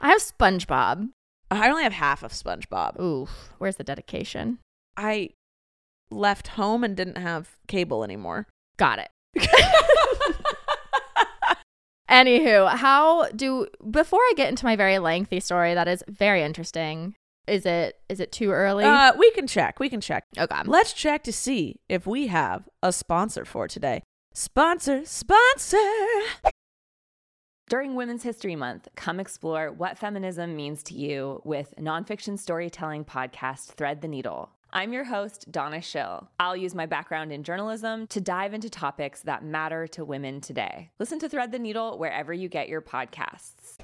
I 0.00 0.08
have 0.10 0.20
SpongeBob. 0.20 1.10
I 1.50 1.68
only 1.68 1.82
have 1.82 1.92
half 1.92 2.22
of 2.22 2.32
SpongeBob. 2.32 3.00
Ooh, 3.00 3.28
where's 3.58 3.76
the 3.76 3.84
dedication? 3.84 4.58
I 4.96 5.30
left 6.12 6.48
home 6.48 6.84
and 6.84 6.96
didn't 6.96 7.18
have 7.18 7.56
cable 7.66 8.04
anymore. 8.04 8.46
Got 8.76 8.98
it. 9.00 9.08
Anywho, 12.10 12.68
how 12.76 13.28
do 13.30 13.66
before 13.90 14.20
I 14.20 14.34
get 14.36 14.50
into 14.50 14.66
my 14.66 14.76
very 14.76 14.98
lengthy 14.98 15.40
story 15.40 15.72
that 15.72 15.88
is 15.88 16.04
very 16.08 16.42
interesting, 16.42 17.14
is 17.46 17.64
it 17.64 17.98
is 18.10 18.20
it 18.20 18.32
too 18.32 18.50
early? 18.50 18.84
Uh, 18.84 19.12
we 19.16 19.30
can 19.30 19.46
check. 19.46 19.80
We 19.80 19.88
can 19.88 20.02
check. 20.02 20.24
okay. 20.36 20.60
Let's 20.66 20.92
check 20.92 21.24
to 21.24 21.32
see 21.32 21.80
if 21.88 22.06
we 22.06 22.26
have 22.26 22.68
a 22.82 22.92
sponsor 22.92 23.46
for 23.46 23.66
today. 23.66 24.02
Sponsor, 24.34 25.06
sponsor. 25.06 25.78
During 27.68 27.94
Women's 27.94 28.22
History 28.22 28.56
Month, 28.56 28.88
come 28.96 29.18
explore 29.18 29.72
what 29.72 29.96
feminism 29.96 30.54
means 30.54 30.82
to 30.84 30.94
you 30.94 31.40
with 31.44 31.72
nonfiction 31.78 32.38
storytelling 32.38 33.06
podcast 33.06 33.68
Thread 33.72 34.02
the 34.02 34.08
Needle. 34.08 34.50
I'm 34.74 34.94
your 34.94 35.04
host, 35.04 35.52
Donna 35.52 35.82
Schill. 35.82 36.30
I'll 36.40 36.56
use 36.56 36.74
my 36.74 36.86
background 36.86 37.30
in 37.30 37.42
journalism 37.42 38.06
to 38.06 38.22
dive 38.22 38.54
into 38.54 38.70
topics 38.70 39.20
that 39.22 39.44
matter 39.44 39.86
to 39.88 40.02
women 40.02 40.40
today. 40.40 40.90
Listen 40.98 41.18
to 41.18 41.28
Thread 41.28 41.52
the 41.52 41.58
Needle 41.58 41.98
wherever 41.98 42.32
you 42.32 42.48
get 42.48 42.70
your 42.70 42.80
podcasts. 42.80 43.76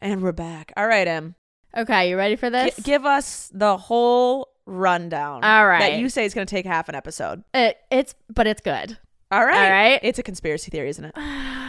And 0.00 0.22
we're 0.22 0.32
back. 0.32 0.74
All 0.76 0.86
right, 0.86 1.08
Em. 1.08 1.36
Okay, 1.74 2.10
you 2.10 2.18
ready 2.18 2.36
for 2.36 2.48
G- 2.48 2.52
this? 2.52 2.78
give 2.80 3.06
us 3.06 3.50
the 3.54 3.78
whole 3.78 4.48
rundown. 4.66 5.42
All 5.42 5.66
right. 5.66 5.80
That 5.92 5.98
you 6.00 6.10
say 6.10 6.26
is 6.26 6.34
going 6.34 6.46
to 6.46 6.54
take 6.54 6.66
half 6.66 6.90
an 6.90 6.94
episode. 6.94 7.42
it, 7.54 7.78
it's 7.90 8.14
but 8.28 8.46
it's 8.46 8.60
good. 8.60 8.98
All 9.30 9.44
right. 9.44 9.64
All 9.64 9.70
right. 9.70 10.00
It's 10.02 10.18
a 10.18 10.22
conspiracy 10.22 10.70
theory, 10.70 10.90
isn't 10.90 11.04
it? 11.04 11.14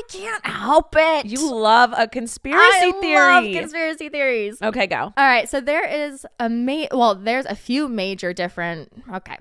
I 0.00 0.02
can't 0.08 0.46
help 0.46 0.94
it. 0.96 1.26
You 1.26 1.52
love 1.52 1.92
a 1.96 2.08
conspiracy 2.08 2.58
I 2.60 2.92
theory. 3.00 3.16
I 3.16 3.40
love 3.40 3.52
conspiracy 3.52 4.08
theories. 4.08 4.62
okay, 4.62 4.86
go. 4.86 4.96
All 4.96 5.12
right, 5.16 5.48
so 5.48 5.60
there 5.60 5.86
is 5.86 6.26
a 6.38 6.48
ma- 6.48 6.86
well, 6.92 7.14
there's 7.14 7.46
a 7.46 7.54
few 7.54 7.88
major 7.88 8.32
different. 8.32 8.90
Okay, 9.12 9.36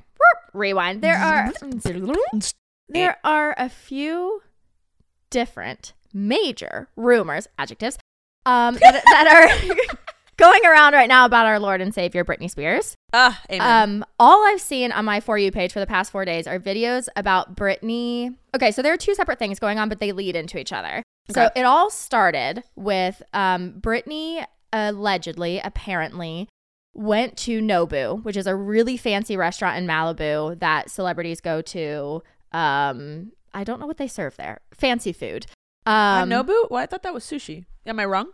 rewind. 0.54 1.01
There 1.01 1.18
are 1.18 1.51
there 2.89 3.18
are 3.24 3.56
a 3.58 3.70
few 3.70 4.42
different 5.30 5.94
major 6.13 6.89
rumors, 6.96 7.48
adjectives, 7.58 7.98
um, 8.46 8.75
that, 8.75 9.01
that 9.06 9.28
are 9.28 9.86
going 10.39 10.65
around 10.65 10.93
right 10.93 11.10
now 11.10 11.25
about 11.25 11.46
our 11.46 11.60
Lord 11.60 11.81
and 11.81 11.93
Savior 11.93 12.24
Britney 12.24 12.50
Spears. 12.50 12.96
Ah, 13.13 13.39
amen. 13.51 13.89
Um, 14.01 14.05
all 14.19 14.46
I've 14.48 14.62
seen 14.62 14.91
on 14.91 15.05
my 15.05 15.19
For 15.19 15.38
You 15.38 15.51
page 15.51 15.74
for 15.74 15.79
the 15.79 15.86
past 15.86 16.12
four 16.12 16.25
days 16.25 16.48
are 16.48 16.60
videos 16.60 17.08
about 17.15 17.55
Britney. 17.55 18.36
Okay, 18.55 18.72
so 18.72 18.81
there 18.81 18.93
are 18.93 18.98
two 18.98 19.13
separate 19.13 19.38
things 19.38 19.60
going 19.60 19.77
on, 19.77 19.89
but 19.89 20.00
they 20.00 20.12
lead 20.12 20.36
into 20.36 20.58
each 20.58 20.72
other. 20.74 21.03
So 21.31 21.50
it 21.55 21.62
all 21.63 21.91
started 21.91 22.63
with 22.75 23.22
um, 23.34 23.74
Britney 23.79 24.43
allegedly, 24.74 25.60
apparently, 25.63 26.48
went 26.96 27.38
to 27.38 27.62
Nobu, 27.62 28.24
which 28.24 28.36
is 28.36 28.48
a 28.48 28.55
really 28.55 28.98
fancy 28.98 29.38
restaurant 29.38 29.77
in 29.77 29.86
Malibu 29.86 30.60
that 30.60 30.89
celebrities 30.89 31.39
go 31.39 31.62
to. 31.62 32.24
Um, 32.51 33.34
I 33.53 33.63
don't 33.63 33.79
know 33.79 33.86
what 33.86 33.98
they 33.98 34.08
serve 34.08 34.38
there. 34.38 34.62
Fancy 34.74 35.13
food. 35.13 35.46
Uh, 35.86 36.22
Um, 36.24 36.29
Nobu? 36.29 36.69
Well, 36.72 36.81
I 36.81 36.88
thought 36.88 37.03
that 37.03 37.13
was 37.13 37.24
sushi. 37.24 37.65
Am 37.86 38.00
I 38.00 38.05
wrong? 38.05 38.29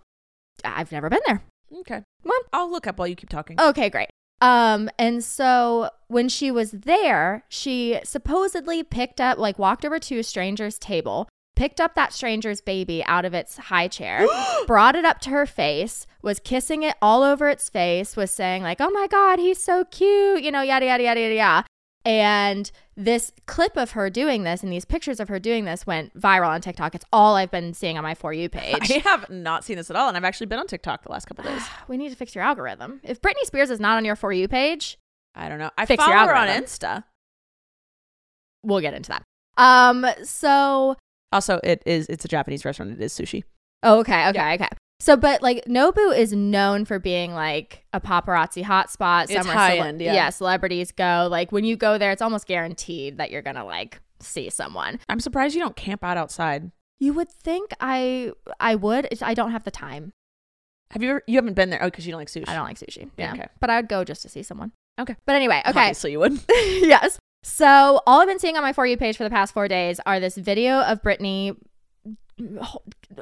I've 0.64 0.92
never 0.92 1.10
been 1.10 1.22
there. 1.28 1.42
Okay. 1.80 2.02
Well- 2.24 2.34
I'll 2.54 2.72
look 2.72 2.88
up 2.88 2.98
while 2.98 3.08
you 3.08 3.16
keep 3.16 3.30
talking. 3.30 3.60
Okay, 3.60 3.90
great. 3.90 4.10
Um, 4.42 4.90
and 5.00 5.24
so 5.24 5.90
when 6.08 6.30
she 6.30 6.52
was 6.52 6.72
there, 6.72 7.44
she 7.50 8.00
supposedly 8.04 8.84
picked 8.84 9.22
up, 9.22 9.38
like, 9.38 9.58
walked 9.58 9.86
over 9.86 9.98
to 10.00 10.20
a 10.20 10.24
stranger's 10.24 10.78
table, 10.78 11.30
picked 11.56 11.80
up 11.80 11.96
that 11.96 12.12
stranger's 12.14 12.60
baby 12.62 13.04
out 13.06 13.24
of 13.24 13.34
its 13.34 13.58
high 13.58 13.88
chair, 13.88 14.28
brought 14.68 14.96
it 14.96 15.06
up 15.06 15.20
to 15.22 15.30
her 15.30 15.46
face, 15.46 16.06
was 16.22 16.40
kissing 16.40 16.84
it 16.84 16.96
all 17.02 17.24
over 17.24 17.48
its 17.50 17.70
face, 17.70 18.16
was 18.16 18.30
saying, 18.30 18.62
like, 18.62 18.82
oh 18.82 18.90
my 18.90 19.08
God, 19.08 19.40
he's 19.40 19.62
so 19.64 19.86
cute, 19.86 20.44
you 20.44 20.52
know, 20.52 20.62
yada, 20.62 20.86
yada, 20.86 21.04
yada, 21.04 21.22
yada, 21.22 21.36
yada. 21.36 21.68
And 22.04 22.72
this 22.98 23.32
clip 23.46 23.76
of 23.78 23.92
her 23.92 24.10
doing 24.10 24.44
this 24.44 24.64
and 24.64 24.72
these 24.72 24.86
pictures 24.86 25.20
of 25.20 25.28
her 25.28 25.38
doing 25.40 25.66
this 25.66 25.86
went 25.86 26.18
viral 26.20 26.48
on 26.48 26.62
TikTok. 26.62 26.96
It's 26.96 27.04
all 27.12 27.36
I've 27.36 27.52
been 27.52 27.74
seeing 27.74 27.98
on 27.98 28.04
my 28.04 28.16
For 28.16 28.32
You 28.34 28.48
page. 28.50 28.90
I 28.92 29.00
have 29.00 29.30
not 29.30 29.64
seen 29.66 29.76
this 29.76 29.90
at 29.90 29.96
all, 29.96 30.08
and 30.08 30.16
I've 30.16 30.24
actually 30.24 30.48
been 30.48 30.60
on 30.60 30.68
TikTok 30.68 31.04
the 31.04 31.12
last 31.12 31.26
couple 31.26 31.44
days. 31.44 31.62
we 31.88 31.98
need 31.98 32.10
to 32.10 32.16
fix 32.16 32.34
your 32.36 32.44
algorithm. 32.44 33.02
If 33.04 33.22
Britney 33.22 33.44
Spears 33.44 33.70
is 33.70 33.80
not 33.80 33.98
on 33.98 34.06
your 34.06 34.16
For 34.16 34.32
You 34.32 34.48
page, 34.48 34.98
I 35.36 35.50
don't 35.50 35.60
know. 35.60 35.72
I 35.78 35.86
Fix 35.86 36.06
your 36.06 36.16
follow 36.16 36.28
her 36.30 36.36
on. 36.36 36.48
Insta. 36.48 37.04
we'll 38.64 38.80
get 38.82 38.94
into 38.94 39.10
that. 39.10 39.24
Um, 39.58 40.06
so 40.24 40.96
Also, 41.32 41.60
it 41.64 41.84
is 41.86 42.08
it's 42.08 42.24
a 42.26 42.28
Japanese 42.30 42.64
restaurant. 42.66 42.92
It 42.94 43.02
is 43.02 43.14
sushi. 43.14 43.44
oh, 43.84 44.00
okay, 44.00 44.30
okay, 44.30 44.54
okay. 44.56 44.70
So, 45.00 45.18
but 45.18 45.42
like 45.42 45.66
Nobu 45.66 46.18
is 46.18 46.32
known 46.34 46.86
for 46.86 47.00
being 47.00 47.34
like 47.34 47.86
a 47.94 48.00
paparazzi 48.00 48.64
hotspot. 48.64 49.30
It's 49.30 49.46
high 49.46 49.78
cele- 49.78 49.88
end, 49.88 50.02
yeah. 50.02 50.30
celebrities 50.30 50.92
go. 50.92 51.28
Like 51.30 51.52
when 51.52 51.66
you 51.66 51.76
go 51.76 51.98
there, 51.98 52.12
it's 52.12 52.22
almost 52.22 52.48
guaranteed 52.48 53.18
that 53.18 53.30
you're 53.30 53.42
gonna 53.42 53.66
like 53.66 54.00
see 54.20 54.50
someone. 54.50 55.00
I'm 55.10 55.20
surprised 55.20 55.54
you 55.54 55.62
don't 55.62 55.76
camp 55.76 56.04
out 56.04 56.18
outside. 56.18 56.72
You 57.00 57.14
would 57.14 57.30
think 57.30 57.72
I 57.82 58.32
I 58.60 58.76
would. 58.76 59.08
I 59.22 59.34
don't 59.34 59.52
have 59.52 59.64
the 59.66 59.72
time. 59.72 60.14
Have 60.92 61.04
you 61.04 61.10
ever? 61.10 61.24
You 61.28 61.36
haven't 61.38 61.56
been 61.56 61.70
there? 61.72 61.84
Oh, 61.84 61.88
because 61.88 62.06
you 62.08 62.12
don't 62.14 62.22
like 62.22 62.30
sushi. 62.30 62.48
I 62.48 62.54
don't 62.54 62.66
like 62.66 62.80
sushi. 62.80 63.10
Yeah, 63.18 63.34
Yeah, 63.36 63.42
okay. 63.42 63.48
but 63.60 63.70
I 63.70 63.76
would 63.78 63.90
go 63.90 64.04
just 64.06 64.22
to 64.22 64.30
see 64.30 64.44
someone. 64.44 64.72
Okay. 65.00 65.16
But 65.26 65.36
anyway, 65.36 65.62
okay. 65.68 65.78
Obviously, 65.80 66.14
you 66.14 66.20
would. 66.20 66.40
yes. 66.50 67.20
So 67.44 68.02
all 68.08 68.22
I've 68.22 68.28
been 68.28 68.40
seeing 68.40 68.56
on 68.56 68.64
my 68.64 68.72
For 68.74 68.88
You 68.88 68.98
page 68.98 69.18
for 69.18 69.24
the 69.24 69.30
past 69.30 69.54
four 69.54 69.68
days 69.68 70.00
are 70.06 70.20
this 70.20 70.36
video 70.36 70.80
of 70.82 71.02
Britney 71.02 71.56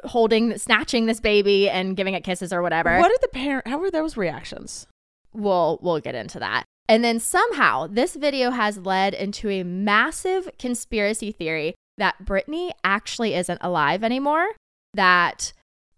holding, 0.04 0.58
snatching 0.58 1.06
this 1.06 1.20
baby 1.20 1.68
and 1.68 1.96
giving 1.96 2.14
it 2.14 2.24
kisses 2.24 2.52
or 2.52 2.62
whatever. 2.62 2.98
What 2.98 3.08
did 3.08 3.20
the 3.22 3.28
parent? 3.28 3.66
How 3.66 3.78
were 3.78 3.90
those 3.90 4.16
reactions? 4.16 4.86
We'll 5.32 5.78
we'll 5.82 6.00
get 6.00 6.14
into 6.14 6.38
that. 6.38 6.64
And 6.88 7.02
then 7.02 7.18
somehow 7.18 7.86
this 7.86 8.14
video 8.14 8.50
has 8.50 8.78
led 8.78 9.14
into 9.14 9.48
a 9.48 9.62
massive 9.62 10.48
conspiracy 10.58 11.32
theory 11.32 11.74
that 11.96 12.24
Britney 12.24 12.72
actually 12.82 13.34
isn't 13.34 13.58
alive 13.62 14.04
anymore. 14.04 14.48
That 14.92 15.52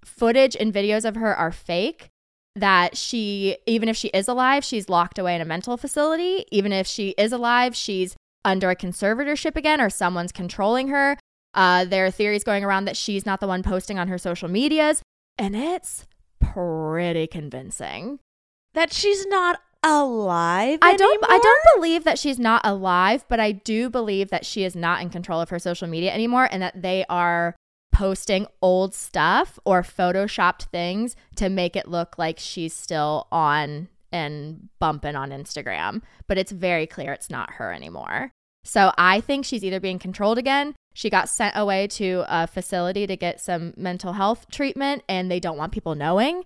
footage 0.05 0.57
and 0.59 0.73
videos 0.73 1.05
of 1.05 1.17
her 1.17 1.35
are 1.35 1.53
fake. 1.53 2.09
That 2.55 2.97
she, 2.97 3.59
even 3.67 3.89
if 3.89 3.97
she 3.97 4.09
is 4.09 4.29
alive, 4.29 4.65
she's 4.65 4.89
locked 4.89 5.19
away 5.19 5.35
in 5.35 5.43
a 5.43 5.45
mental 5.45 5.77
facility. 5.77 6.47
Even 6.51 6.73
if 6.73 6.87
she 6.87 7.11
is 7.19 7.33
alive, 7.33 7.77
she's 7.77 8.17
under 8.47 8.71
a 8.71 8.77
conservatorship 8.77 9.57
again 9.57 9.81
or 9.81 9.91
someone's 9.91 10.33
controlling 10.33 10.89
her. 10.89 11.19
Uh, 11.57 11.85
there 11.87 12.07
are 12.07 12.11
theories 12.11 12.45
going 12.45 12.63
around 12.63 12.85
that 12.85 12.97
she's 12.97 13.27
not 13.27 13.41
the 13.41 13.49
one 13.49 13.63
posting 13.63 13.99
on 13.99 14.09
her 14.09 14.19
social 14.19 14.49
medias. 14.49 15.03
And 15.39 15.57
it's 15.57 16.07
pretty 16.39 17.27
convincing. 17.27 18.21
That 18.75 18.93
she's 18.93 19.27
not 19.27 19.59
alive. 19.83 20.79
I 20.83 20.97
don't 20.97 21.25
I 21.25 21.39
don't 21.39 21.77
believe 21.77 22.05
that 22.05 22.19
she's 22.19 22.39
not 22.39 22.61
alive, 22.65 23.25
but 23.29 23.41
I 23.41 23.53
do 23.53 23.89
believe 23.89 24.31
that 24.31 24.45
she 24.45 24.65
is 24.65 24.77
not 24.77 25.01
in 25.01 25.11
control 25.11 25.41
of 25.41 25.49
her 25.51 25.59
social 25.59 25.89
media 25.89 26.13
anymore 26.13 26.49
and 26.51 26.63
that 26.63 26.83
they 26.83 27.05
are 27.09 27.57
posting 27.93 28.47
old 28.61 28.95
stuff 28.95 29.59
or 29.65 29.83
photoshopped 29.83 30.65
things 30.65 31.17
to 31.37 31.49
make 31.49 31.77
it 31.77 31.89
look 31.89 32.19
like 32.19 32.39
she's 32.39 32.75
still 32.75 33.27
on 33.33 33.89
and 34.13 34.69
bumping 34.79 35.17
on 35.17 35.31
Instagram, 35.31 36.03
but 36.27 36.37
it's 36.37 36.53
very 36.53 36.87
clear 36.87 37.13
it's 37.13 37.31
not 37.31 37.55
her 37.55 37.73
anymore. 37.73 38.31
So 38.65 38.93
I 38.99 39.21
think 39.21 39.45
she's 39.45 39.65
either 39.65 39.81
being 39.81 39.99
controlled 39.99 40.39
again, 40.39 40.75
she 40.97 41.11
got 41.11 41.29
sent 41.29 41.55
away 41.55 41.87
to 41.87 42.25
a 42.27 42.47
facility 42.47 43.07
to 43.07 43.19
get 43.19 43.39
some 43.39 43.75
mental 43.77 44.15
health 44.15 44.47
treatment 44.51 45.03
and 45.11 45.31
they 45.31 45.39
don't 45.39 45.59
want 45.59 45.71
people 45.71 45.95
knowing. 45.95 46.43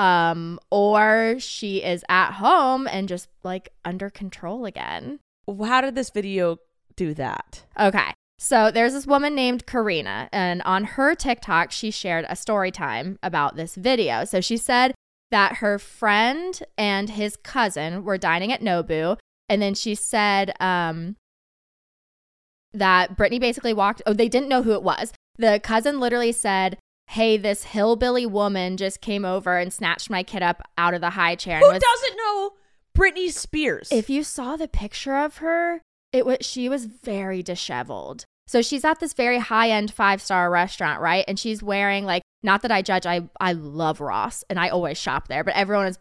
Um 0.00 0.58
or 0.72 1.36
she 1.38 1.80
is 1.80 2.04
at 2.08 2.32
home 2.32 2.88
and 2.88 3.06
just 3.08 3.28
like 3.44 3.68
under 3.84 4.10
control 4.10 4.64
again. 4.64 5.20
How 5.46 5.80
did 5.80 5.94
this 5.94 6.10
video 6.10 6.58
do 6.96 7.14
that? 7.14 7.64
okay. 7.78 8.12
So 8.40 8.72
there's 8.72 8.94
this 8.94 9.06
woman 9.06 9.36
named 9.36 9.64
karina 9.64 10.28
and 10.32 10.60
on 10.62 10.82
her 10.84 11.14
tiktok 11.14 11.70
she 11.70 11.92
shared 11.92 12.26
a 12.28 12.34
story 12.34 12.72
time 12.72 13.20
about 13.22 13.54
this 13.54 13.76
video. 13.76 14.24
So 14.24 14.40
she 14.40 14.56
said 14.56 14.92
that 15.30 15.58
her 15.58 15.78
friend 15.78 16.60
and 16.76 17.10
his 17.10 17.36
cousin 17.36 18.02
were 18.02 18.18
dining 18.18 18.50
at 18.50 18.60
nobu 18.60 19.18
and 19.48 19.62
then 19.62 19.74
she 19.74 19.94
said 19.94 20.52
um 20.58 21.14
that 22.74 23.16
britney 23.16 23.40
basically 23.40 23.72
walked 23.72 24.02
oh 24.06 24.12
they 24.12 24.28
didn't 24.28 24.48
know 24.48 24.62
who 24.62 24.72
it 24.72 24.82
was 24.82 25.12
the 25.36 25.60
cousin 25.62 25.98
literally 26.00 26.32
said 26.32 26.76
hey 27.08 27.36
this 27.36 27.64
hillbilly 27.64 28.26
woman 28.26 28.76
just 28.76 29.00
came 29.00 29.24
over 29.24 29.56
and 29.56 29.72
snatched 29.72 30.10
my 30.10 30.22
kid 30.22 30.42
up 30.42 30.62
out 30.76 30.92
of 30.94 31.00
the 31.00 31.10
high 31.10 31.34
chair 31.34 31.56
and 31.56 31.64
Who 31.64 31.72
was 31.72 31.82
doesn't 31.82 32.16
know 32.16 32.52
Britney 32.96 33.30
Spears. 33.30 33.88
If 33.90 34.08
you 34.08 34.22
saw 34.22 34.56
the 34.56 34.68
picture 34.68 35.16
of 35.16 35.38
her, 35.38 35.82
it 36.12 36.24
was 36.24 36.38
she 36.40 36.68
was 36.68 36.84
very 36.84 37.42
disheveled. 37.42 38.24
So 38.46 38.62
she's 38.62 38.84
at 38.84 39.00
this 39.00 39.14
very 39.14 39.38
high-end 39.38 39.92
five-star 39.92 40.50
restaurant, 40.50 41.00
right? 41.00 41.24
And 41.26 41.38
she's 41.38 41.62
wearing 41.62 42.04
like 42.04 42.22
not 42.42 42.62
that 42.62 42.70
I 42.70 42.82
judge, 42.82 43.06
I 43.06 43.28
I 43.40 43.52
love 43.52 44.00
Ross 44.00 44.44
and 44.48 44.58
I 44.58 44.68
always 44.68 44.98
shop 44.98 45.28
there, 45.28 45.42
but 45.42 45.54
everyone 45.54 45.86
is 45.86 45.98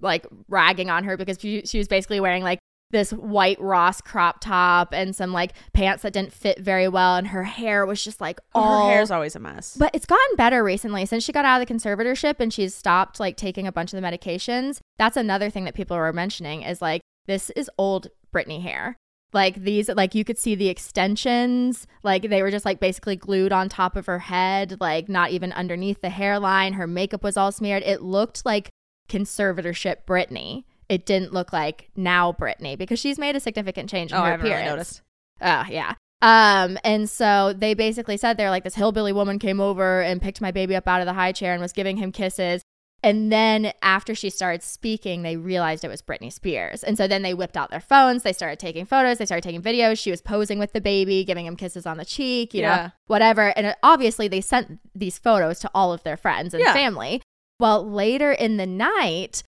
like 0.00 0.26
ragging 0.48 0.90
on 0.90 1.04
her 1.04 1.16
because 1.16 1.38
she, 1.40 1.62
she 1.64 1.78
was 1.78 1.88
basically 1.88 2.20
wearing 2.20 2.42
like 2.42 2.58
this 2.90 3.12
white 3.12 3.60
Ross 3.60 4.00
crop 4.00 4.40
top 4.40 4.92
and 4.92 5.14
some 5.14 5.32
like 5.32 5.52
pants 5.72 6.02
that 6.02 6.12
didn't 6.12 6.32
fit 6.32 6.58
very 6.58 6.88
well 6.88 7.16
and 7.16 7.28
her 7.28 7.44
hair 7.44 7.84
was 7.84 8.02
just 8.02 8.20
like 8.20 8.40
all 8.54 8.86
her 8.86 8.92
hair's 8.92 9.10
always 9.10 9.36
a 9.36 9.38
mess. 9.38 9.76
but 9.76 9.94
it's 9.94 10.06
gotten 10.06 10.36
better 10.36 10.64
recently 10.64 11.04
since 11.04 11.22
she 11.22 11.32
got 11.32 11.44
out 11.44 11.60
of 11.60 11.68
the 11.68 11.74
conservatorship 11.74 12.36
and 12.38 12.52
she's 12.52 12.74
stopped 12.74 13.20
like 13.20 13.36
taking 13.36 13.66
a 13.66 13.72
bunch 13.72 13.92
of 13.92 14.00
the 14.00 14.06
medications. 14.06 14.80
That's 14.98 15.16
another 15.16 15.50
thing 15.50 15.64
that 15.64 15.74
people 15.74 15.96
were 15.96 16.12
mentioning 16.12 16.62
is 16.62 16.80
like 16.80 17.02
this 17.26 17.50
is 17.50 17.70
old 17.78 18.08
Britney 18.34 18.62
hair. 18.62 18.96
Like 19.34 19.56
these 19.62 19.90
like 19.90 20.14
you 20.14 20.24
could 20.24 20.38
see 20.38 20.54
the 20.54 20.68
extensions, 20.68 21.86
like 22.02 22.30
they 22.30 22.42
were 22.42 22.50
just 22.50 22.64
like 22.64 22.80
basically 22.80 23.16
glued 23.16 23.52
on 23.52 23.68
top 23.68 23.94
of 23.94 24.06
her 24.06 24.20
head, 24.20 24.78
like 24.80 25.08
not 25.10 25.30
even 25.30 25.52
underneath 25.52 26.00
the 26.00 26.08
hairline. 26.08 26.72
Her 26.72 26.86
makeup 26.86 27.22
was 27.22 27.36
all 27.36 27.52
smeared. 27.52 27.82
It 27.82 28.00
looked 28.00 28.46
like 28.46 28.70
conservatorship 29.10 30.04
Britney. 30.06 30.64
It 30.88 31.04
didn't 31.06 31.32
look 31.32 31.52
like 31.52 31.90
now 31.96 32.32
Britney 32.32 32.76
because 32.78 32.98
she's 32.98 33.18
made 33.18 33.36
a 33.36 33.40
significant 33.40 33.90
change 33.90 34.10
in 34.12 34.18
oh, 34.18 34.22
her 34.22 34.32
I 34.32 34.34
appearance. 34.34 34.52
really 34.54 34.64
noticed. 34.64 35.02
Oh, 35.40 35.64
yeah. 35.68 35.94
Um, 36.20 36.78
and 36.82 37.08
so 37.08 37.52
they 37.56 37.74
basically 37.74 38.16
said 38.16 38.36
they're 38.36 38.50
like 38.50 38.64
this 38.64 38.74
hillbilly 38.74 39.12
woman 39.12 39.38
came 39.38 39.60
over 39.60 40.00
and 40.02 40.20
picked 40.20 40.40
my 40.40 40.50
baby 40.50 40.74
up 40.74 40.88
out 40.88 41.00
of 41.00 41.06
the 41.06 41.12
high 41.12 41.32
chair 41.32 41.52
and 41.52 41.62
was 41.62 41.72
giving 41.72 41.96
him 41.96 42.10
kisses. 42.10 42.62
And 43.04 43.30
then 43.30 43.72
after 43.80 44.12
she 44.16 44.28
started 44.28 44.60
speaking, 44.64 45.22
they 45.22 45.36
realized 45.36 45.84
it 45.84 45.88
was 45.88 46.02
Britney 46.02 46.32
Spears. 46.32 46.82
And 46.82 46.96
so 46.96 47.06
then 47.06 47.22
they 47.22 47.32
whipped 47.32 47.56
out 47.56 47.70
their 47.70 47.78
phones. 47.78 48.24
They 48.24 48.32
started 48.32 48.58
taking 48.58 48.86
photos. 48.86 49.18
They 49.18 49.26
started 49.26 49.44
taking 49.44 49.62
videos. 49.62 50.00
She 50.00 50.10
was 50.10 50.20
posing 50.20 50.58
with 50.58 50.72
the 50.72 50.80
baby, 50.80 51.22
giving 51.22 51.46
him 51.46 51.54
kisses 51.54 51.86
on 51.86 51.96
the 51.98 52.04
cheek, 52.04 52.52
you 52.54 52.62
Yeah. 52.62 52.76
know, 52.76 52.90
whatever. 53.06 53.56
And 53.56 53.76
obviously, 53.84 54.26
they 54.26 54.40
sent 54.40 54.80
these 54.96 55.16
photos 55.16 55.60
to 55.60 55.70
all 55.72 55.92
of 55.92 56.02
their 56.02 56.16
friends 56.16 56.54
and 56.54 56.60
Yeah. 56.64 56.72
family. 56.72 57.22
Well, 57.60 57.88
later 57.88 58.32
in 58.32 58.56
the 58.56 58.66
night, 58.66 59.44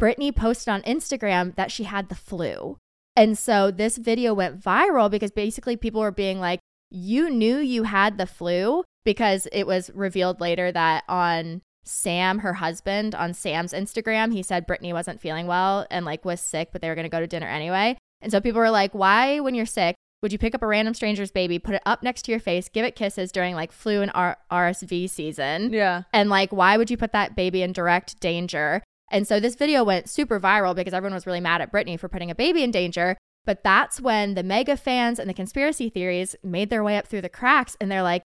Britney 0.00 0.34
posted 0.34 0.68
on 0.68 0.82
Instagram 0.82 1.54
that 1.56 1.70
she 1.70 1.84
had 1.84 2.08
the 2.08 2.14
flu. 2.14 2.76
And 3.14 3.38
so 3.38 3.70
this 3.70 3.96
video 3.96 4.34
went 4.34 4.60
viral 4.60 5.10
because 5.10 5.30
basically 5.30 5.76
people 5.76 6.00
were 6.00 6.10
being 6.10 6.38
like, 6.38 6.60
you 6.90 7.30
knew 7.30 7.58
you 7.58 7.84
had 7.84 8.18
the 8.18 8.26
flu 8.26 8.84
because 9.04 9.48
it 9.52 9.66
was 9.66 9.90
revealed 9.94 10.40
later 10.40 10.70
that 10.70 11.04
on 11.08 11.62
Sam, 11.84 12.40
her 12.40 12.54
husband, 12.54 13.14
on 13.14 13.32
Sam's 13.32 13.72
Instagram, 13.72 14.32
he 14.32 14.42
said 14.42 14.66
Britney 14.66 14.92
wasn't 14.92 15.20
feeling 15.20 15.46
well 15.46 15.86
and 15.90 16.04
like 16.04 16.24
was 16.24 16.40
sick, 16.40 16.70
but 16.72 16.82
they 16.82 16.88
were 16.88 16.94
going 16.94 17.04
to 17.04 17.10
go 17.10 17.20
to 17.20 17.26
dinner 17.26 17.46
anyway. 17.46 17.96
And 18.20 18.32
so 18.32 18.40
people 18.40 18.60
were 18.60 18.70
like, 18.70 18.92
why, 18.92 19.40
when 19.40 19.54
you're 19.54 19.66
sick, 19.66 19.94
would 20.22 20.32
you 20.32 20.38
pick 20.38 20.54
up 20.54 20.62
a 20.62 20.66
random 20.66 20.94
stranger's 20.94 21.30
baby, 21.30 21.58
put 21.58 21.76
it 21.76 21.82
up 21.86 22.02
next 22.02 22.22
to 22.22 22.32
your 22.32 22.40
face, 22.40 22.68
give 22.68 22.84
it 22.84 22.96
kisses 22.96 23.30
during 23.30 23.54
like 23.54 23.70
flu 23.70 24.02
and 24.02 24.10
R- 24.14 24.38
RSV 24.50 25.08
season? 25.08 25.72
Yeah. 25.72 26.02
And 26.12 26.28
like, 26.28 26.52
why 26.52 26.76
would 26.76 26.90
you 26.90 26.96
put 26.96 27.12
that 27.12 27.36
baby 27.36 27.62
in 27.62 27.72
direct 27.72 28.18
danger? 28.20 28.82
And 29.10 29.26
so 29.26 29.38
this 29.38 29.54
video 29.54 29.84
went 29.84 30.08
super 30.08 30.40
viral 30.40 30.74
because 30.74 30.94
everyone 30.94 31.14
was 31.14 31.26
really 31.26 31.40
mad 31.40 31.60
at 31.60 31.72
Britney 31.72 31.98
for 31.98 32.08
putting 32.08 32.30
a 32.30 32.34
baby 32.34 32.62
in 32.62 32.70
danger. 32.70 33.16
But 33.44 33.62
that's 33.62 34.00
when 34.00 34.34
the 34.34 34.42
mega 34.42 34.76
fans 34.76 35.18
and 35.18 35.30
the 35.30 35.34
conspiracy 35.34 35.88
theories 35.88 36.34
made 36.42 36.70
their 36.70 36.82
way 36.82 36.96
up 36.96 37.06
through 37.06 37.20
the 37.20 37.28
cracks 37.28 37.76
and 37.80 37.90
they're 37.90 38.02
like, 38.02 38.22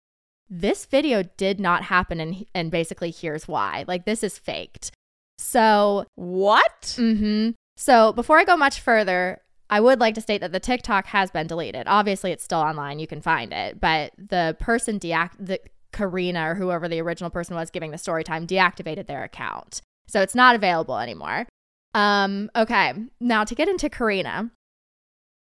this 0.49 0.85
video 0.85 1.23
did 1.23 1.59
not 1.59 1.83
happen 1.83 2.19
and, 2.19 2.45
and 2.53 2.71
basically 2.71 3.11
here's 3.11 3.47
why. 3.47 3.83
Like 3.87 4.05
this 4.05 4.23
is 4.23 4.37
faked. 4.37 4.91
So 5.37 6.05
What? 6.15 6.93
hmm 6.95 7.51
So 7.77 8.13
before 8.13 8.37
I 8.37 8.43
go 8.43 8.55
much 8.55 8.79
further, 8.79 9.41
I 9.69 9.79
would 9.81 9.99
like 9.99 10.15
to 10.15 10.21
state 10.21 10.41
that 10.41 10.51
the 10.51 10.59
TikTok 10.59 11.07
has 11.07 11.31
been 11.31 11.47
deleted. 11.47 11.83
Obviously, 11.87 12.31
it's 12.31 12.43
still 12.43 12.59
online; 12.59 12.99
you 12.99 13.07
can 13.07 13.21
find 13.21 13.51
it. 13.51 13.79
But 13.79 14.13
the 14.17 14.55
person 14.59 14.97
deact 14.99 15.31
the 15.39 15.59
Karina 15.91 16.51
or 16.51 16.55
whoever 16.55 16.87
the 16.87 17.01
original 17.01 17.29
person 17.29 17.55
was 17.55 17.69
giving 17.69 17.91
the 17.91 17.97
story 17.97 18.23
time 18.23 18.47
deactivated 18.47 19.07
their 19.07 19.23
account, 19.23 19.81
so 20.07 20.21
it's 20.21 20.35
not 20.35 20.55
available 20.55 20.97
anymore. 20.97 21.47
Um. 21.93 22.49
Okay. 22.55 22.93
Now 23.19 23.43
to 23.43 23.55
get 23.55 23.67
into 23.67 23.89
Karina, 23.89 24.51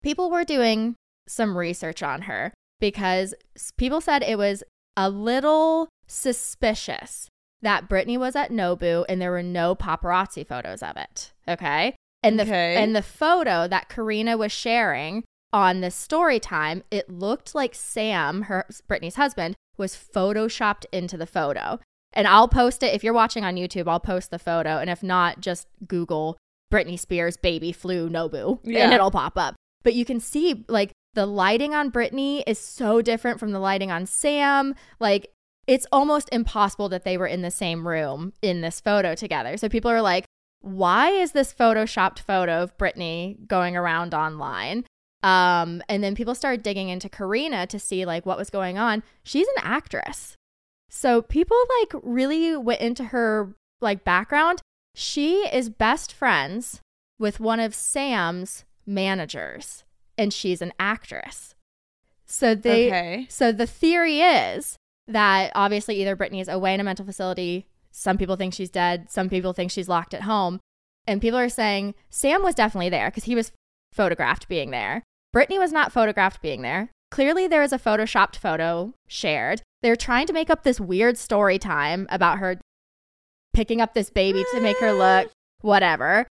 people 0.03 0.31
were 0.31 0.45
doing 0.45 0.95
some 1.27 1.57
research 1.59 2.03
on 2.03 2.23
her 2.23 2.53
because 2.81 3.35
people 3.77 4.01
said 4.01 4.23
it 4.23 4.39
was 4.39 4.63
a 4.97 5.11
little 5.11 5.89
suspicious 6.07 7.29
that 7.61 7.89
Britney 7.89 8.19
was 8.19 8.37
at 8.37 8.51
Nobu 8.51 9.05
and 9.09 9.21
there 9.21 9.31
were 9.33 9.43
no 9.43 9.75
paparazzi 9.75 10.47
photos 10.47 10.83
of 10.83 10.97
it. 10.97 11.33
Okay. 11.49 11.95
And 12.23 12.39
the 12.39 12.45
Okay. 12.45 12.77
and 12.77 12.95
the 12.97 13.03
photo 13.03 13.69
that 13.69 13.89
Karina 13.89 14.37
was 14.37 14.53
sharing 14.53 15.25
on 15.53 15.81
the 15.81 15.91
story 15.91 16.39
time, 16.41 16.83
it 16.91 17.09
looked 17.11 17.55
like 17.55 17.75
Sam, 17.75 18.43
her 18.43 18.67
Britney's 18.89 19.17
husband, 19.17 19.57
was 19.77 19.95
photoshopped 19.97 20.85
into 20.93 21.17
the 21.17 21.27
photo. 21.27 21.81
And 22.15 22.27
I'll 22.27 22.49
post 22.49 22.83
it 22.83 22.95
if 22.95 23.05
you're 23.05 23.13
watching 23.13 23.45
on 23.45 23.57
YouTube, 23.57 23.87
I'll 23.89 24.01
post 24.01 24.31
the 24.31 24.39
photo. 24.39 24.79
And 24.79 24.89
if 24.91 25.03
not, 25.03 25.41
just 25.41 25.67
Google 25.87 26.39
Britney 26.73 26.99
Spears 26.99 27.37
baby 27.37 27.73
flu 27.73 28.09
Nobu 28.09 28.61
Yeah. 28.65 28.85
and 28.85 28.93
it'll 28.93 29.11
pop 29.11 29.37
up. 29.37 29.55
But 29.85 29.95
you 29.95 30.05
can 30.05 30.21
see 30.21 30.65
like 30.69 30.93
the 31.15 31.27
lighting 31.27 31.75
on 31.75 31.91
Britney 31.91 32.43
is 32.47 32.59
so 32.59 33.01
different 33.03 33.39
from 33.41 33.53
the 33.53 33.59
lighting 33.59 33.91
on 33.91 34.07
Sam. 34.07 34.75
Like 35.01 35.31
it's 35.67 35.87
almost 35.93 36.29
impossible 36.33 36.89
that 36.89 37.05
they 37.05 37.17
were 37.19 37.27
in 37.27 37.43
the 37.43 37.51
same 37.51 37.87
room 37.87 38.33
in 38.43 38.61
this 38.63 38.81
photo 38.81 39.15
together. 39.15 39.57
So 39.57 39.69
people 39.69 39.91
are 39.91 40.03
like, 40.03 40.25
why 40.61 41.11
is 41.11 41.33
this 41.33 41.53
photoshopped 41.55 42.19
photo 42.21 42.63
of 42.63 42.77
Britney 42.79 43.47
going 43.47 43.77
around 43.77 44.15
online? 44.15 44.85
Um, 45.23 45.83
and 45.89 46.03
then 46.03 46.15
people 46.15 46.35
started 46.35 46.63
digging 46.63 46.89
into 46.89 47.09
Karina 47.09 47.67
to 47.67 47.79
see 47.79 48.05
like 48.05 48.25
what 48.25 48.39
was 48.39 48.51
going 48.51 48.79
on. 48.79 49.03
She's 49.25 49.47
an 49.49 49.55
actress. 49.63 50.37
So 50.89 51.23
people 51.23 51.57
like 51.81 52.01
really 52.03 52.57
went 52.57 52.81
into 52.81 53.05
her 53.05 53.55
like 53.81 54.05
background. 54.05 54.61
She 54.95 55.47
is 55.53 55.69
best 55.69 56.13
friends 56.13 56.81
with 57.19 57.41
one 57.41 57.61
of 57.61 57.75
Sam's 57.75 58.65
managers 58.87 59.85
and 60.17 60.33
she's 60.33 60.63
an 60.63 60.73
actress. 60.79 61.55
So 62.27 62.55
they 62.55 62.89
okay. 62.89 63.27
so 63.31 63.53
the 63.53 63.67
theory 63.67 64.21
is 64.21 64.77
that 65.07 65.53
obviously 65.55 66.01
either 66.01 66.17
Britney 66.17 66.41
is 66.41 66.49
away 66.49 66.75
in 66.75 66.81
a 66.81 66.85
mental 66.85 67.07
facility, 67.07 67.67
some 67.91 68.19
people 68.19 68.37
think 68.37 68.53
she's 68.53 68.71
dead, 68.71 69.11
some 69.11 69.29
people 69.31 69.53
think 69.53 69.71
she's 69.71 69.89
locked 69.89 70.13
at 70.13 70.23
home, 70.23 70.61
and 71.07 71.23
people 71.23 71.39
are 71.39 71.49
saying 71.49 71.95
Sam 72.11 72.43
was 72.43 72.55
definitely 72.55 72.91
there 72.91 73.09
because 73.09 73.25
he 73.25 73.35
was 73.35 73.53
photographed 73.93 74.49
being 74.49 74.71
there. 74.71 75.03
Britney 75.35 75.59
was 75.59 75.73
not 75.73 75.93
photographed 75.93 76.43
being 76.43 76.63
there. 76.63 76.91
Clearly 77.11 77.47
there 77.47 77.63
is 77.63 77.73
a 77.73 77.79
photoshopped 77.79 78.37
photo 78.37 78.93
shared. 79.07 79.63
They're 79.83 79.97
trying 79.97 80.27
to 80.27 80.33
make 80.33 80.51
up 80.51 80.63
this 80.63 80.81
weird 80.81 81.17
story 81.17 81.59
time 81.59 82.07
about 82.11 82.39
her 82.39 82.59
picking 83.55 83.81
up 83.81 83.95
this 83.95 84.11
baby 84.11 84.45
to 84.53 84.61
make 84.61 84.79
her 84.79 84.93
look 84.93 85.31
whatever. 85.61 86.27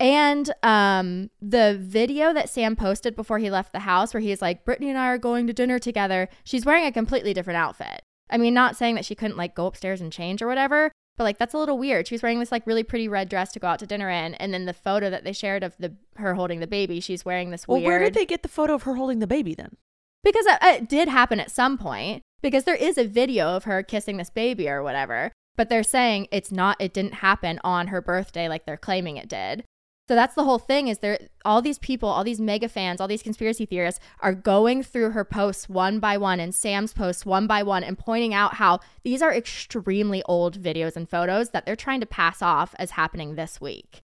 And 0.00 0.52
um, 0.64 1.30
the 1.40 1.78
video 1.80 2.32
that 2.32 2.48
Sam 2.48 2.74
posted 2.74 3.14
before 3.14 3.38
he 3.38 3.50
left 3.50 3.72
the 3.72 3.80
house, 3.80 4.12
where 4.12 4.20
he's 4.20 4.42
like, 4.42 4.64
Britney 4.64 4.86
and 4.86 4.98
I 4.98 5.06
are 5.06 5.18
going 5.18 5.46
to 5.46 5.52
dinner 5.52 5.78
together, 5.78 6.28
she's 6.42 6.66
wearing 6.66 6.84
a 6.84 6.92
completely 6.92 7.32
different 7.32 7.58
outfit. 7.58 8.02
I 8.28 8.36
mean, 8.36 8.54
not 8.54 8.76
saying 8.76 8.96
that 8.96 9.04
she 9.04 9.14
couldn't 9.14 9.36
like 9.36 9.54
go 9.54 9.66
upstairs 9.66 10.00
and 10.00 10.12
change 10.12 10.42
or 10.42 10.48
whatever, 10.48 10.90
but 11.16 11.24
like 11.24 11.38
that's 11.38 11.54
a 11.54 11.58
little 11.58 11.78
weird. 11.78 12.08
She 12.08 12.14
was 12.14 12.22
wearing 12.22 12.40
this 12.40 12.50
like 12.50 12.66
really 12.66 12.82
pretty 12.82 13.06
red 13.06 13.28
dress 13.28 13.52
to 13.52 13.60
go 13.60 13.68
out 13.68 13.78
to 13.80 13.86
dinner 13.86 14.10
in, 14.10 14.34
and 14.34 14.52
then 14.52 14.64
the 14.64 14.72
photo 14.72 15.10
that 15.10 15.22
they 15.22 15.32
shared 15.32 15.62
of 15.62 15.76
the 15.78 15.94
her 16.16 16.34
holding 16.34 16.58
the 16.58 16.66
baby, 16.66 16.98
she's 16.98 17.24
wearing 17.24 17.50
this 17.50 17.68
weird. 17.68 17.82
Well, 17.82 17.90
weird. 17.90 18.00
where 18.00 18.10
did 18.10 18.14
they 18.14 18.26
get 18.26 18.42
the 18.42 18.48
photo 18.48 18.74
of 18.74 18.84
her 18.84 18.94
holding 18.94 19.18
the 19.18 19.26
baby 19.26 19.54
then? 19.54 19.76
because 20.24 20.46
it, 20.46 20.58
it 20.62 20.88
did 20.88 21.08
happen 21.08 21.40
at 21.40 21.50
some 21.50 21.76
point 21.78 22.22
because 22.42 22.64
there 22.64 22.74
is 22.74 22.98
a 22.98 23.06
video 23.06 23.48
of 23.48 23.64
her 23.64 23.82
kissing 23.82 24.16
this 24.16 24.30
baby 24.30 24.68
or 24.68 24.82
whatever 24.82 25.32
but 25.56 25.68
they're 25.68 25.82
saying 25.82 26.26
it's 26.30 26.52
not 26.52 26.76
it 26.80 26.92
didn't 26.92 27.14
happen 27.14 27.60
on 27.64 27.88
her 27.88 28.00
birthday 28.00 28.48
like 28.48 28.66
they're 28.66 28.76
claiming 28.76 29.16
it 29.16 29.28
did 29.28 29.64
so 30.08 30.14
that's 30.14 30.34
the 30.34 30.44
whole 30.44 30.58
thing 30.58 30.88
is 30.88 30.98
there 30.98 31.18
all 31.44 31.62
these 31.62 31.78
people 31.78 32.08
all 32.08 32.24
these 32.24 32.40
mega 32.40 32.68
fans 32.68 33.00
all 33.00 33.08
these 33.08 33.22
conspiracy 33.22 33.64
theorists 33.64 34.00
are 34.20 34.34
going 34.34 34.82
through 34.82 35.10
her 35.10 35.24
posts 35.24 35.68
one 35.68 36.00
by 36.00 36.16
one 36.16 36.40
and 36.40 36.54
sam's 36.54 36.92
posts 36.92 37.24
one 37.24 37.46
by 37.46 37.62
one 37.62 37.84
and 37.84 37.98
pointing 37.98 38.34
out 38.34 38.54
how 38.54 38.80
these 39.04 39.22
are 39.22 39.32
extremely 39.32 40.22
old 40.24 40.60
videos 40.60 40.96
and 40.96 41.08
photos 41.08 41.50
that 41.50 41.64
they're 41.64 41.76
trying 41.76 42.00
to 42.00 42.06
pass 42.06 42.42
off 42.42 42.74
as 42.78 42.92
happening 42.92 43.34
this 43.34 43.60
week 43.60 44.00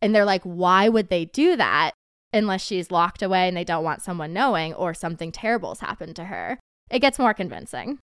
and 0.00 0.14
they're 0.14 0.24
like 0.24 0.42
why 0.42 0.88
would 0.88 1.08
they 1.08 1.24
do 1.26 1.56
that 1.56 1.92
unless 2.34 2.62
she's 2.62 2.90
locked 2.90 3.22
away 3.22 3.46
and 3.48 3.56
they 3.56 3.64
don't 3.64 3.84
want 3.84 4.02
someone 4.02 4.32
knowing 4.32 4.74
or 4.74 4.92
something 4.92 5.30
terrible's 5.30 5.80
happened 5.80 6.16
to 6.16 6.24
her. 6.24 6.58
It 6.90 7.00
gets 7.00 7.18
more 7.18 7.34
convincing. 7.34 7.98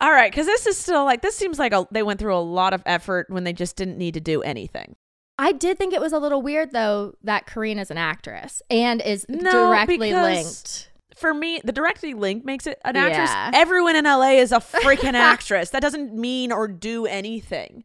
All 0.00 0.10
right, 0.10 0.30
because 0.30 0.46
this 0.46 0.66
is 0.66 0.76
still 0.76 1.04
like 1.04 1.22
this 1.22 1.36
seems 1.36 1.58
like 1.58 1.72
a, 1.72 1.86
they 1.90 2.02
went 2.02 2.18
through 2.18 2.34
a 2.36 2.38
lot 2.40 2.74
of 2.74 2.82
effort 2.84 3.26
when 3.30 3.44
they 3.44 3.52
just 3.52 3.76
didn't 3.76 3.96
need 3.98 4.14
to 4.14 4.20
do 4.20 4.42
anything. 4.42 4.96
I 5.38 5.52
did 5.52 5.78
think 5.78 5.92
it 5.92 6.00
was 6.00 6.12
a 6.12 6.18
little 6.18 6.42
weird 6.42 6.72
though 6.72 7.14
that 7.22 7.46
Karina's 7.46 7.90
an 7.90 7.98
actress 7.98 8.60
and 8.70 9.00
is 9.00 9.24
No, 9.28 9.50
directly 9.68 10.12
linked. 10.12 10.90
For 11.16 11.32
me, 11.32 11.60
the 11.62 11.72
directly 11.72 12.12
link 12.12 12.44
makes 12.44 12.66
it 12.66 12.80
an 12.84 12.96
Yeah. 12.96 13.06
actress. 13.06 13.30
Everyone 13.60 13.94
in 13.94 14.04
LA 14.04 14.32
is 14.40 14.50
a 14.50 14.56
freaking 14.58 15.12
actress. 15.14 15.70
That 15.70 15.80
doesn't 15.82 16.12
mean 16.12 16.50
or 16.50 16.66
do 16.66 17.06
anything. 17.06 17.84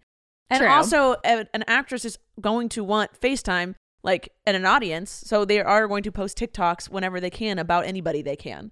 And 0.49 0.61
True. 0.61 0.69
also, 0.69 1.15
a- 1.23 1.45
an 1.53 1.63
actress 1.67 2.05
is 2.05 2.17
going 2.41 2.69
to 2.69 2.83
want 2.83 3.11
FaceTime 3.21 3.75
like 4.01 4.29
and 4.47 4.57
an 4.57 4.65
audience, 4.65 5.11
so 5.11 5.45
they 5.45 5.59
are 5.61 5.87
going 5.87 6.01
to 6.03 6.11
post 6.11 6.39
TikToks 6.39 6.89
whenever 6.89 7.19
they 7.19 7.29
can 7.29 7.59
about 7.59 7.85
anybody 7.85 8.23
they 8.23 8.35
can. 8.35 8.71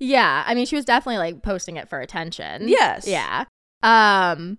Yeah, 0.00 0.42
I 0.46 0.54
mean, 0.54 0.66
she 0.66 0.74
was 0.76 0.84
definitely 0.84 1.18
like 1.18 1.42
posting 1.42 1.76
it 1.76 1.88
for 1.88 2.00
attention. 2.00 2.68
Yes. 2.68 3.06
Yeah. 3.06 3.44
Um, 3.82 4.58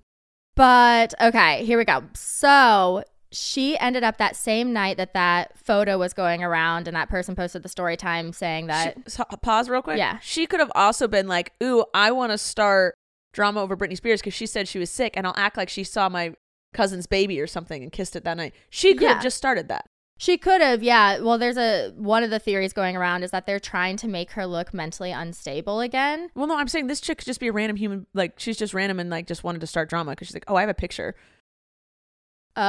but 0.55 1.13
okay, 1.19 1.65
here 1.65 1.77
we 1.77 1.85
go. 1.85 2.03
So 2.13 3.03
she 3.31 3.77
ended 3.79 4.03
up 4.03 4.17
that 4.17 4.35
same 4.35 4.73
night 4.73 4.97
that 4.97 5.13
that 5.13 5.57
photo 5.57 5.97
was 5.97 6.13
going 6.13 6.43
around, 6.43 6.87
and 6.87 6.95
that 6.95 7.09
person 7.09 7.35
posted 7.35 7.63
the 7.63 7.69
story 7.69 7.97
time 7.97 8.33
saying 8.33 8.67
that. 8.67 8.95
She- 9.05 9.11
so- 9.11 9.23
pause 9.41 9.69
real 9.69 9.81
quick. 9.81 9.97
Yeah. 9.97 10.19
She 10.21 10.45
could 10.45 10.59
have 10.59 10.71
also 10.75 11.07
been 11.07 11.27
like, 11.27 11.53
"Ooh, 11.63 11.85
I 11.93 12.11
want 12.11 12.31
to 12.31 12.37
start 12.37 12.93
drama 13.33 13.61
over 13.61 13.75
Britney 13.77 13.95
Spears 13.97 14.19
because 14.21 14.33
she 14.33 14.45
said 14.45 14.67
she 14.67 14.79
was 14.79 14.89
sick, 14.89 15.15
and 15.15 15.25
I'll 15.25 15.33
act 15.37 15.55
like 15.57 15.69
she 15.69 15.83
saw 15.83 16.09
my 16.09 16.33
cousin's 16.73 17.07
baby 17.07 17.39
or 17.39 17.47
something 17.47 17.81
and 17.81 17.91
kissed 17.91 18.15
it 18.15 18.23
that 18.25 18.35
night." 18.37 18.53
She 18.69 18.93
could 18.93 19.03
Yeah. 19.03 19.13
have 19.13 19.23
just 19.23 19.37
started 19.37 19.69
that. 19.69 19.85
She 20.21 20.37
could 20.37 20.61
have, 20.61 20.83
yeah. 20.83 21.17
Well, 21.19 21.39
there's 21.39 21.57
a 21.57 21.89
one 21.95 22.21
of 22.21 22.29
the 22.29 22.37
theories 22.37 22.73
going 22.73 22.95
around 22.95 23.23
is 23.23 23.31
that 23.31 23.47
they're 23.47 23.59
trying 23.59 23.97
to 23.97 24.07
make 24.07 24.29
her 24.33 24.45
look 24.45 24.71
mentally 24.71 25.11
unstable 25.11 25.79
again. 25.79 26.29
Well, 26.35 26.45
no, 26.45 26.59
I'm 26.59 26.67
saying 26.67 26.85
this 26.85 27.01
chick 27.01 27.17
could 27.17 27.25
just 27.25 27.39
be 27.39 27.47
a 27.47 27.51
random 27.51 27.75
human. 27.75 28.05
Like 28.13 28.33
she's 28.37 28.55
just 28.55 28.75
random 28.75 28.99
and 28.99 29.09
like 29.09 29.25
just 29.25 29.43
wanted 29.43 29.61
to 29.61 29.67
start 29.67 29.89
drama 29.89 30.11
because 30.11 30.27
she's 30.27 30.35
like, 30.35 30.43
"Oh, 30.47 30.55
I 30.55 30.61
have 30.61 30.69
a 30.69 30.75
picture." 30.75 31.15
Oh, 32.55 32.61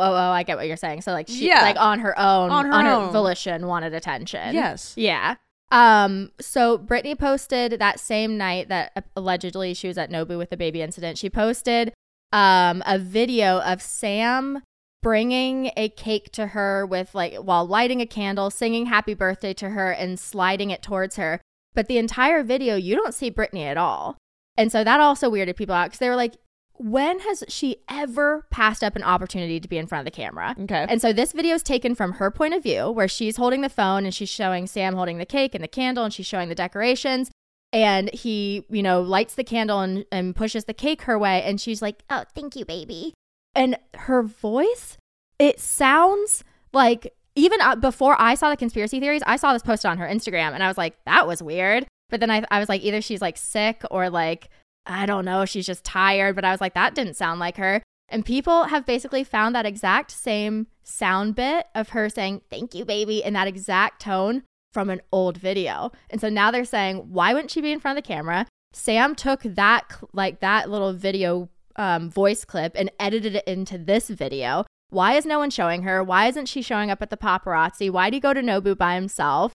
oh, 0.00 0.14
oh! 0.14 0.30
I 0.32 0.42
get 0.42 0.56
what 0.56 0.66
you're 0.66 0.76
saying. 0.76 1.02
So 1.02 1.12
like 1.12 1.28
she, 1.28 1.46
Yeah. 1.46 1.62
like 1.62 1.76
on 1.78 2.00
her 2.00 2.18
own, 2.18 2.50
On 2.50 2.64
her 2.64 2.72
own. 2.74 3.12
volition, 3.12 3.68
wanted 3.68 3.94
attention. 3.94 4.52
Yes. 4.52 4.92
Yeah. 4.96 5.36
Um. 5.70 6.32
So 6.40 6.76
Britney 6.76 7.16
posted 7.16 7.78
that 7.78 8.00
same 8.00 8.36
night 8.36 8.68
that 8.68 9.04
allegedly 9.14 9.74
she 9.74 9.86
was 9.86 9.96
at 9.96 10.10
Nobu 10.10 10.38
with 10.38 10.50
the 10.50 10.56
baby 10.56 10.82
incident. 10.82 11.18
She 11.18 11.30
posted 11.30 11.92
um 12.32 12.82
a 12.84 12.98
video 12.98 13.60
of 13.60 13.80
Sam 13.80 14.62
bringing 15.02 15.70
a 15.76 15.88
cake 15.88 16.32
to 16.32 16.48
her 16.48 16.84
with 16.84 17.14
like 17.14 17.34
while 17.36 17.66
lighting 17.66 18.00
a 18.00 18.06
candle, 18.06 18.50
singing 18.50 18.86
happy 18.86 19.14
birthday 19.14 19.54
to 19.54 19.70
her, 19.70 19.90
and 19.90 20.18
sliding 20.18 20.70
it 20.70 20.82
towards 20.82 21.16
her. 21.16 21.40
But 21.74 21.88
the 21.88 21.98
entire 21.98 22.42
video, 22.42 22.76
you 22.76 22.96
don't 22.96 23.14
see 23.14 23.30
Britney 23.30 23.64
at 23.64 23.76
all. 23.76 24.16
And 24.56 24.72
so 24.72 24.82
that 24.82 25.00
also 25.00 25.30
weirded 25.30 25.56
people 25.56 25.74
out 25.74 25.86
because 25.86 25.98
they 25.98 26.08
were 26.08 26.16
like, 26.16 26.36
when 26.78 27.20
has 27.20 27.44
she 27.48 27.76
ever 27.88 28.46
passed 28.50 28.84
up 28.84 28.96
an 28.96 29.02
opportunity 29.02 29.60
to 29.60 29.68
be 29.68 29.78
in 29.78 29.86
front 29.86 30.00
of 30.00 30.12
the 30.12 30.16
camera? 30.16 30.54
Okay. 30.60 30.86
And 30.88 31.00
so 31.00 31.12
this 31.12 31.32
video 31.32 31.54
is 31.54 31.62
taken 31.62 31.94
from 31.94 32.12
her 32.12 32.30
point 32.30 32.54
of 32.54 32.62
view, 32.62 32.90
where 32.90 33.08
she's 33.08 33.36
holding 33.36 33.62
the 33.62 33.68
phone 33.68 34.04
and 34.04 34.14
she's 34.14 34.28
showing 34.28 34.66
Sam 34.66 34.94
holding 34.94 35.18
the 35.18 35.26
cake 35.26 35.54
and 35.54 35.62
the 35.62 35.68
candle 35.68 36.04
and 36.04 36.12
she's 36.12 36.26
showing 36.26 36.48
the 36.48 36.54
decorations. 36.54 37.30
And 37.72 38.12
he, 38.12 38.64
you 38.70 38.82
know, 38.82 39.02
lights 39.02 39.34
the 39.34 39.44
candle 39.44 39.80
and, 39.80 40.04
and 40.12 40.36
pushes 40.36 40.64
the 40.64 40.74
cake 40.74 41.02
her 41.02 41.18
way. 41.18 41.42
And 41.42 41.60
she's 41.60 41.82
like, 41.82 42.02
oh, 42.08 42.24
thank 42.34 42.56
you, 42.56 42.64
baby. 42.64 43.14
And 43.56 43.78
her 43.94 44.22
voice, 44.22 44.98
it 45.38 45.58
sounds 45.58 46.44
like 46.72 47.12
even 47.34 47.60
uh, 47.60 47.74
before 47.74 48.14
I 48.20 48.34
saw 48.34 48.50
the 48.50 48.56
conspiracy 48.56 49.00
theories, 49.00 49.22
I 49.26 49.36
saw 49.36 49.52
this 49.52 49.62
posted 49.62 49.90
on 49.90 49.98
her 49.98 50.06
Instagram 50.06 50.52
and 50.52 50.62
I 50.62 50.68
was 50.68 50.78
like, 50.78 50.96
that 51.06 51.26
was 51.26 51.42
weird. 51.42 51.86
But 52.10 52.20
then 52.20 52.30
I, 52.30 52.44
I 52.50 52.60
was 52.60 52.68
like, 52.68 52.82
either 52.82 53.00
she's 53.00 53.22
like 53.22 53.36
sick 53.36 53.82
or 53.90 54.10
like, 54.10 54.50
I 54.84 55.06
don't 55.06 55.24
know, 55.24 55.44
she's 55.44 55.66
just 55.66 55.84
tired. 55.84 56.34
But 56.36 56.44
I 56.44 56.52
was 56.52 56.60
like, 56.60 56.74
that 56.74 56.94
didn't 56.94 57.14
sound 57.16 57.40
like 57.40 57.56
her. 57.56 57.82
And 58.08 58.24
people 58.24 58.64
have 58.64 58.86
basically 58.86 59.24
found 59.24 59.54
that 59.54 59.66
exact 59.66 60.10
same 60.12 60.68
sound 60.82 61.34
bit 61.34 61.66
of 61.74 61.88
her 61.90 62.08
saying, 62.08 62.42
thank 62.50 62.74
you, 62.74 62.84
baby, 62.84 63.22
in 63.22 63.32
that 63.32 63.48
exact 63.48 64.00
tone 64.00 64.44
from 64.72 64.90
an 64.90 65.00
old 65.10 65.38
video. 65.38 65.90
And 66.10 66.20
so 66.20 66.28
now 66.28 66.50
they're 66.50 66.64
saying, 66.64 66.98
why 67.08 67.34
wouldn't 67.34 67.50
she 67.50 67.60
be 67.60 67.72
in 67.72 67.80
front 67.80 67.98
of 67.98 68.04
the 68.04 68.06
camera? 68.06 68.46
Sam 68.72 69.14
took 69.14 69.42
that, 69.42 69.90
like 70.12 70.40
that 70.40 70.70
little 70.70 70.92
video 70.92 71.48
um, 71.76 72.10
voice 72.10 72.44
clip 72.44 72.72
and 72.74 72.90
edited 72.98 73.36
it 73.36 73.44
into 73.46 73.78
this 73.78 74.08
video. 74.08 74.64
Why 74.90 75.14
is 75.14 75.26
no 75.26 75.38
one 75.38 75.50
showing 75.50 75.82
her? 75.82 76.02
Why 76.02 76.26
isn't 76.26 76.46
she 76.46 76.62
showing 76.62 76.90
up 76.90 77.02
at 77.02 77.10
the 77.10 77.16
paparazzi? 77.16 77.90
Why 77.90 78.10
did 78.10 78.16
he 78.16 78.20
go 78.20 78.32
to 78.32 78.40
Nobu 78.40 78.76
by 78.76 78.94
himself? 78.94 79.52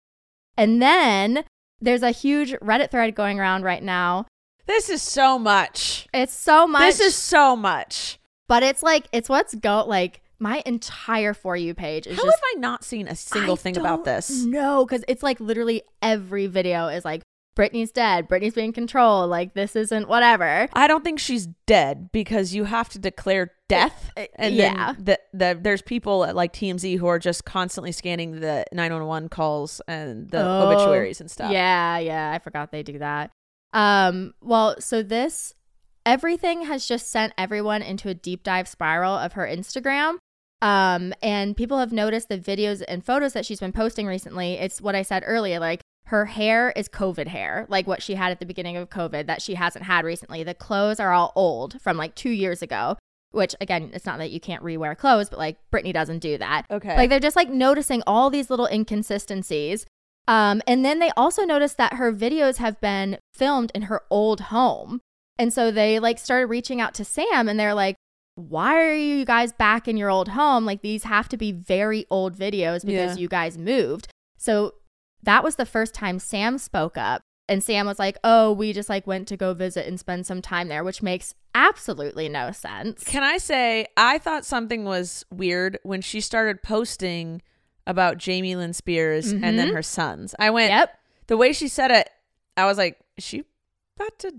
And 0.58 0.82
then 0.82 1.44
there's 1.80 2.04
a 2.04 2.12
huge 2.12 2.52
Reddit 2.54 2.92
thread 2.92 3.16
going 3.16 3.40
around 3.40 3.64
right 3.64 3.82
now. 3.82 4.26
This 4.68 4.90
is 4.90 5.02
so 5.02 5.40
much. 5.40 6.08
It's 6.14 6.34
so 6.34 6.68
much. 6.68 6.82
This 6.82 7.00
is 7.00 7.16
so 7.16 7.56
much. 7.56 8.20
But 8.48 8.64
it's 8.64 8.84
like 8.84 9.08
it's 9.12 9.30
what's 9.30 9.56
go 9.56 9.86
like 9.88 10.22
my 10.40 10.62
entire 10.66 11.34
for 11.34 11.56
you 11.56 11.74
page 11.74 12.08
is 12.08 12.18
How 12.18 12.26
just 12.26 12.38
have 12.38 12.58
I 12.58 12.60
not 12.60 12.84
seen 12.84 13.08
a 13.08 13.16
single 13.16 13.54
I 13.54 13.58
thing 13.58 13.78
about 13.78 14.06
this? 14.06 14.44
No, 14.44 14.86
because 14.86 15.06
it's 15.08 15.24
like 15.24 15.40
literally 15.40 15.84
every 16.02 16.48
video 16.48 16.88
is 16.88 17.06
like 17.06 17.22
Britney's 17.56 17.92
dead, 17.92 18.30
Britney's 18.30 18.54
being 18.54 18.72
controlled, 18.74 19.30
like 19.30 19.54
this 19.54 19.76
isn't 19.76 20.08
whatever. 20.08 20.68
I 20.74 20.88
don't 20.88 21.04
think 21.04 21.20
she's 21.20 21.48
dead 21.66 22.10
because 22.12 22.54
you 22.54 22.64
have 22.64 22.88
to 22.90 23.00
declare 23.00 23.52
death, 23.68 24.12
Uh, 24.18 24.26
and 24.36 24.56
yeah. 24.56 24.94
the, 24.98 25.20
the 25.34 25.60
there's 25.62 25.82
people 25.82 26.24
at 26.26 26.36
like 26.36 26.54
TMZ 26.54 26.98
who 26.98 27.08
are 27.08 27.20
just 27.20 27.44
constantly 27.46 27.92
scanning 27.92 28.40
the 28.40 28.66
911 28.72 29.30
calls 29.30 29.82
and 29.88 30.30
the 30.30 30.42
Oh, 30.42 30.70
obituaries 30.72 31.20
and 31.20 31.30
stuff. 31.30 31.52
Yeah, 31.52 31.98
yeah, 32.00 32.32
I 32.34 32.40
forgot 32.40 32.72
they 32.72 32.84
do 32.84 33.00
that. 33.00 33.32
Um, 33.74 34.34
well, 34.42 34.76
so 34.80 35.04
this 35.04 35.54
everything 36.06 36.64
has 36.66 36.88
just 36.88 37.12
sent 37.12 37.34
everyone 37.38 37.82
into 37.82 38.10
a 38.10 38.14
deep 38.14 38.44
dive 38.44 38.68
spiral 38.68 39.14
of 39.16 39.34
her 39.34 39.46
Instagram. 39.46 40.18
Um, 40.64 41.14
and 41.24 41.58
people 41.58 41.80
have 41.80 41.92
noticed 41.92 42.30
the 42.30 42.38
videos 42.38 42.84
and 42.88 43.04
photos 43.04 43.34
that 43.34 43.46
she's 43.48 43.60
been 43.60 43.72
posting 43.72 44.06
recently. 44.06 44.54
It's 44.54 44.80
what 44.80 44.96
I 44.96 45.02
said 45.02 45.24
earlier, 45.26 45.60
like 45.60 45.81
her 46.12 46.26
hair 46.26 46.72
is 46.76 46.90
COVID 46.90 47.28
hair, 47.28 47.66
like 47.70 47.88
what 47.88 48.04
she 48.04 48.16
had 48.16 48.32
at 48.32 48.40
the 48.42 48.46
beginning 48.46 48.76
of 48.76 48.90
COVID 48.90 49.28
that 49.28 49.42
she 49.42 49.56
hasn't 49.56 49.86
had 49.86 50.04
recently. 50.04 50.44
The 50.44 50.54
clothes 50.54 51.00
are 51.00 51.14
all 51.14 51.32
old 51.38 51.82
from 51.82 51.96
like 51.96 52.16
two 52.16 52.30
years 52.30 52.62
ago, 52.62 52.98
which 53.32 53.56
again, 53.62 53.92
it's 53.94 54.06
not 54.06 54.18
that 54.18 54.30
you 54.30 54.42
can't 54.42 54.62
rewear 54.62 54.98
clothes, 54.98 55.30
but 55.30 55.40
like 55.40 55.58
Britney 55.72 55.94
doesn't 55.94 56.20
do 56.20 56.38
that. 56.38 56.66
Okay. 56.70 56.98
Like 56.98 57.10
they're 57.10 57.22
just 57.22 57.38
like 57.38 57.50
noticing 57.50 58.04
all 58.06 58.30
these 58.30 58.50
little 58.50 58.66
inconsistencies. 58.68 59.86
Um, 60.28 60.62
and 60.68 60.84
then 60.84 61.00
they 61.00 61.12
also 61.16 61.44
noticed 61.44 61.78
that 61.78 61.94
her 61.94 62.12
videos 62.14 62.58
have 62.58 62.80
been 62.82 63.18
filmed 63.34 63.72
in 63.74 63.84
her 63.84 64.02
old 64.10 64.42
home. 64.42 65.00
And 65.40 65.54
so 65.54 65.72
they 65.72 65.98
like 66.00 66.20
started 66.20 66.48
reaching 66.48 66.82
out 66.82 66.94
to 66.96 67.06
Sam 67.06 67.48
and 67.48 67.58
they're 67.60 67.74
like, 67.74 67.96
why 68.36 68.76
are 68.84 68.94
you 68.94 69.24
guys 69.24 69.54
back 69.54 69.88
in 69.88 69.96
your 69.98 70.10
old 70.10 70.28
home? 70.30 70.66
Like 70.66 70.82
these 70.82 71.04
have 71.06 71.30
to 71.30 71.38
be 71.38 71.52
very 71.54 72.06
old 72.10 72.36
videos 72.36 72.86
because 72.86 73.16
Yeah. 73.16 73.22
you 73.22 73.28
guys 73.30 73.58
moved. 73.58 74.10
So 74.38 74.74
that 75.24 75.44
was 75.44 75.56
the 75.56 75.66
first 75.66 75.94
time 75.94 76.20
Sam 76.20 76.58
spoke 76.58 76.98
up. 76.98 77.22
And 77.50 77.62
Sam 77.64 77.86
was 77.86 78.00
like, 78.00 78.18
oh, 78.24 78.54
we 78.54 78.72
just 78.72 78.88
like 78.88 79.06
went 79.06 79.28
to 79.28 79.36
go 79.36 79.54
visit 79.54 79.86
and 79.86 80.00
spend 80.00 80.26
some 80.26 80.42
time 80.42 80.70
there, 80.70 80.84
which 80.86 81.02
makes 81.04 81.34
absolutely 81.54 82.30
no 82.30 82.52
sense. 82.54 83.04
Can 83.04 83.24
I 83.24 83.38
say 83.40 83.88
I 83.98 84.20
thought 84.20 84.46
something 84.46 84.86
was 84.86 85.26
weird 85.32 85.78
when 85.84 86.02
she 86.02 86.22
started 86.22 86.64
posting 86.64 87.42
about 87.86 88.18
Jamie 88.18 88.56
Lynn 88.56 88.72
Spears 88.74 89.32
and 89.32 89.44
then 89.44 89.70
Mhm. 89.70 89.74
her 89.74 89.82
sons. 89.84 90.34
I 90.40 90.50
went 90.50 90.70
Yep. 90.72 90.98
the 91.28 91.36
way 91.36 91.52
she 91.52 91.68
said 91.68 91.92
it, 91.92 92.10
I 92.56 92.66
was 92.66 92.78
like, 92.78 92.98
is 93.18 93.24
she 93.26 93.44
about 93.98 94.18
to 94.20 94.34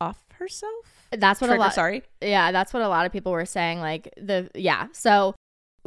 off 0.00 0.22
herself? 0.38 0.72
That's 1.10 1.40
what 1.40 1.48
Trigger, 1.48 1.60
a 1.60 1.64
lot. 1.66 1.74
sorry. 1.74 2.04
Yeah, 2.22 2.52
that's 2.52 2.72
what 2.72 2.82
a 2.82 2.88
lot 2.88 3.04
of 3.04 3.12
people 3.12 3.32
were 3.32 3.44
saying. 3.44 3.80
Like 3.80 4.08
the 4.16 4.50
yeah. 4.54 4.86
So 4.92 5.34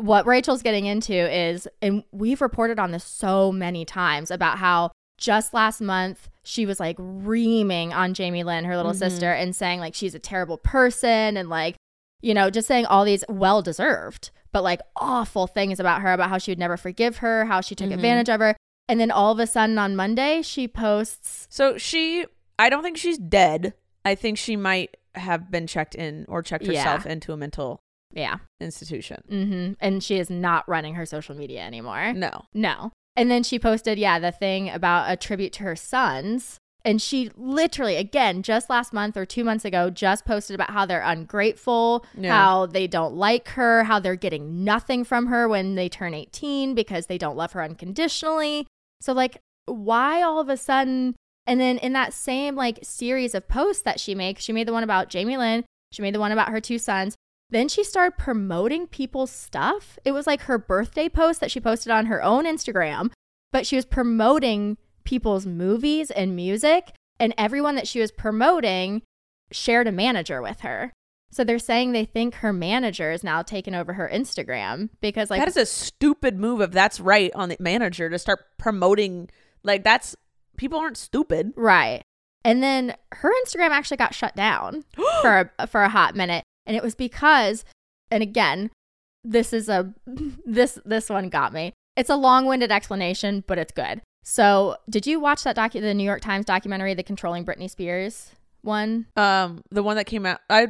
what 0.02 0.26
Rachel's 0.26 0.62
getting 0.62 0.86
into 0.86 1.14
is, 1.14 1.68
and 1.82 2.04
we've 2.12 2.42
reported 2.42 2.80
on 2.80 2.92
this 2.92 3.04
so 3.04 3.52
many 3.52 3.86
times 3.86 4.32
about 4.32 4.58
how 4.58 4.92
just 5.18 5.54
last 5.54 5.82
month 5.82 6.30
she 6.44 6.66
was 6.66 6.80
like 6.80 6.96
reaming 7.00 7.94
on 7.94 8.14
Jamie 8.14 8.44
Lynn, 8.44 8.66
her 8.66 8.76
little 8.78 8.94
Mhm. 8.94 9.00
sister, 9.00 9.32
and 9.32 9.56
saying 9.56 9.80
like 9.80 9.94
she's 9.94 10.16
a 10.16 10.20
terrible 10.20 10.58
person 10.58 11.36
and 11.38 11.50
like, 11.50 11.76
you 12.22 12.34
know, 12.34 12.50
just 12.50 12.68
saying 12.68 12.86
all 12.86 13.06
these 13.06 13.24
well 13.30 13.62
deserved, 13.62 14.32
but 14.52 14.64
like 14.64 14.80
awful 14.96 15.46
things 15.48 15.80
about 15.80 16.02
her, 16.02 16.14
about 16.14 16.30
how 16.30 16.38
she 16.38 16.52
would 16.52 16.60
never 16.60 16.78
forgive 16.78 17.18
her, 17.18 17.46
how 17.46 17.62
she 17.62 17.76
took 17.76 17.90
Mhm. 17.90 17.94
advantage 17.96 18.30
of 18.30 18.40
her. 18.40 18.56
And 18.88 19.00
then 19.00 19.12
all 19.12 19.32
of 19.32 19.40
a 19.40 19.46
sudden 19.48 19.78
on 19.78 19.96
Monday, 19.96 20.42
she 20.42 20.68
posts 20.68 21.48
So 21.50 21.78
she, 21.78 22.26
I 22.58 22.70
don't 22.70 22.82
think 22.84 22.98
she's 22.98 23.18
dead. 23.18 23.74
I 24.06 24.16
think 24.16 24.38
she 24.38 24.56
might 24.56 24.96
have 25.16 25.52
been 25.52 25.68
checked 25.68 25.96
in 25.96 26.26
or 26.30 26.42
checked 26.42 26.66
Yeah. 26.66 26.82
herself 26.84 27.06
into 27.06 27.34
a 27.34 27.38
mental 27.38 27.82
yeah. 28.12 28.38
institution. 28.60 29.24
hmm 29.30 29.72
And 29.80 30.04
she 30.04 30.18
is 30.20 30.30
not 30.30 30.68
running 30.68 30.96
her 30.96 31.06
social 31.06 31.36
media 31.36 31.62
anymore. 31.62 32.14
No. 32.14 32.46
No. 32.54 32.92
And 33.16 33.30
then 33.30 33.44
she 33.44 33.60
posted, 33.60 33.98
yeah, 33.98 34.20
the 34.20 34.32
thing 34.32 34.70
about 34.70 35.12
a 35.12 35.18
tribute 35.18 35.54
to 35.54 35.64
her 35.64 35.76
sons. 35.76 36.58
And 36.86 37.02
she 37.02 37.30
literally, 37.36 37.98
again, 37.98 38.42
just 38.42 38.70
last 38.70 38.94
month 38.94 39.18
or 39.18 39.26
two 39.26 39.44
months 39.44 39.66
ago, 39.66 39.90
just 39.90 40.24
posted 40.26 40.56
about 40.56 40.70
how 40.72 40.86
they're 40.86 41.02
ungrateful, 41.02 42.06
Yeah. 42.18 42.34
how 42.34 42.66
they 42.68 42.88
don't 42.88 43.16
like 43.16 43.50
her, 43.50 43.84
how 43.84 44.00
they're 44.00 44.16
getting 44.16 44.64
nothing 44.64 45.04
from 45.04 45.28
her 45.28 45.48
when 45.50 45.76
they 45.76 45.90
turn 45.90 46.14
18 46.14 46.76
because 46.76 47.08
they 47.08 47.18
don't 47.18 47.36
love 47.36 47.52
her 47.52 47.62
unconditionally. 47.62 48.66
So, 49.02 49.12
like, 49.12 49.40
why 49.66 50.22
all 50.22 50.40
of 50.40 50.48
a 50.48 50.56
sudden? 50.58 51.16
And 51.46 51.60
then 51.60 51.78
in 51.80 51.92
that 51.94 52.14
same 52.14 52.56
like 52.56 52.80
series 52.84 53.36
of 53.36 53.48
posts 53.50 53.82
that 53.84 54.00
she 54.00 54.16
makes, 54.16 54.44
she 54.44 54.54
made 54.54 54.68
the 54.68 54.74
one 54.74 54.84
about 54.84 55.10
Jamie 55.10 55.36
Lynn, 55.38 55.66
she 55.92 56.02
made 56.02 56.16
the 56.16 56.20
one 56.20 56.32
about 56.32 56.50
her 56.50 56.62
two 56.62 56.78
sons. 56.80 57.16
Then 57.50 57.68
she 57.68 57.84
started 57.84 58.18
promoting 58.18 58.88
people's 58.88 59.32
stuff. 59.32 59.98
It 60.06 60.12
was 60.12 60.28
like 60.28 60.42
her 60.42 60.58
birthday 60.58 61.10
post 61.10 61.40
that 61.40 61.52
she 61.52 61.60
posted 61.60 61.92
on 61.92 62.06
her 62.06 62.24
own 62.24 62.46
Instagram, 62.46 63.12
but 63.52 63.66
she 63.66 63.76
was 63.76 63.86
promoting 63.86 64.78
people's 65.04 65.46
movies 65.46 66.12
and 66.12 66.36
music. 66.36 66.94
And 67.20 67.34
everyone 67.38 67.76
that 67.76 67.88
she 67.88 68.00
was 68.00 68.12
promoting 68.12 69.02
shared 69.52 69.88
a 69.88 69.92
manager 69.92 70.42
with 70.42 70.62
her. 70.62 70.94
So 71.32 71.44
they're 71.44 71.60
saying 71.60 71.92
they 71.92 72.06
think 72.06 72.36
her 72.36 72.54
manager 72.54 73.12
is 73.12 73.24
now 73.24 73.42
taking 73.42 73.76
over 73.76 73.94
her 73.94 74.10
Instagram 74.12 74.90
because 75.00 75.30
like 75.30 75.40
that 75.40 75.48
is 75.48 75.58
a 75.58 75.66
stupid 75.66 76.40
move 76.40 76.62
if 76.62 76.72
that's 76.72 77.00
right 77.00 77.32
on 77.36 77.50
the 77.50 77.58
manager 77.60 78.10
to 78.10 78.18
start 78.18 78.40
promoting 78.58 79.30
like 79.64 79.84
that's 79.84 80.16
people 80.58 80.80
aren't 80.80 80.98
stupid. 80.98 81.54
right. 81.56 82.02
And 82.46 82.64
then 82.64 82.96
her 83.12 83.32
Instagram 83.46 83.70
actually 83.70 83.98
got 83.98 84.16
shut 84.16 84.36
down 84.36 84.86
for 85.22 85.52
a, 85.60 85.68
for 85.68 85.84
a 85.84 85.90
hot 85.90 86.16
minute, 86.16 86.44
and 86.70 86.78
it 86.78 86.84
was 86.84 86.96
because, 86.96 87.66
and 88.10 88.24
again, 88.24 88.70
this 89.26 89.52
is 89.52 89.68
a 89.68 89.94
this 90.46 90.80
this 90.86 91.10
one 91.10 91.28
got 91.30 91.52
me. 91.52 91.74
It's 91.98 92.10
a 92.10 92.16
long-winded 92.16 92.72
explanation, 92.72 93.44
but 93.46 93.58
it's 93.58 93.74
good. 93.74 94.02
So, 94.24 94.78
did 94.90 95.06
you 95.08 95.20
watch 95.20 95.44
that 95.44 95.58
docu 95.58 95.82
the 95.82 95.94
New 95.94 96.04
York 96.04 96.22
Times 96.22 96.46
documentary, 96.46 96.94
The 96.94 97.04
Controlling 97.04 97.44
Britney 97.44 97.70
Spears 97.70 98.32
one? 98.62 99.08
Um 99.18 99.64
the 99.72 99.82
one 99.84 99.96
that 99.98 100.06
came 100.06 100.26
out 100.26 100.40
I 100.50 100.68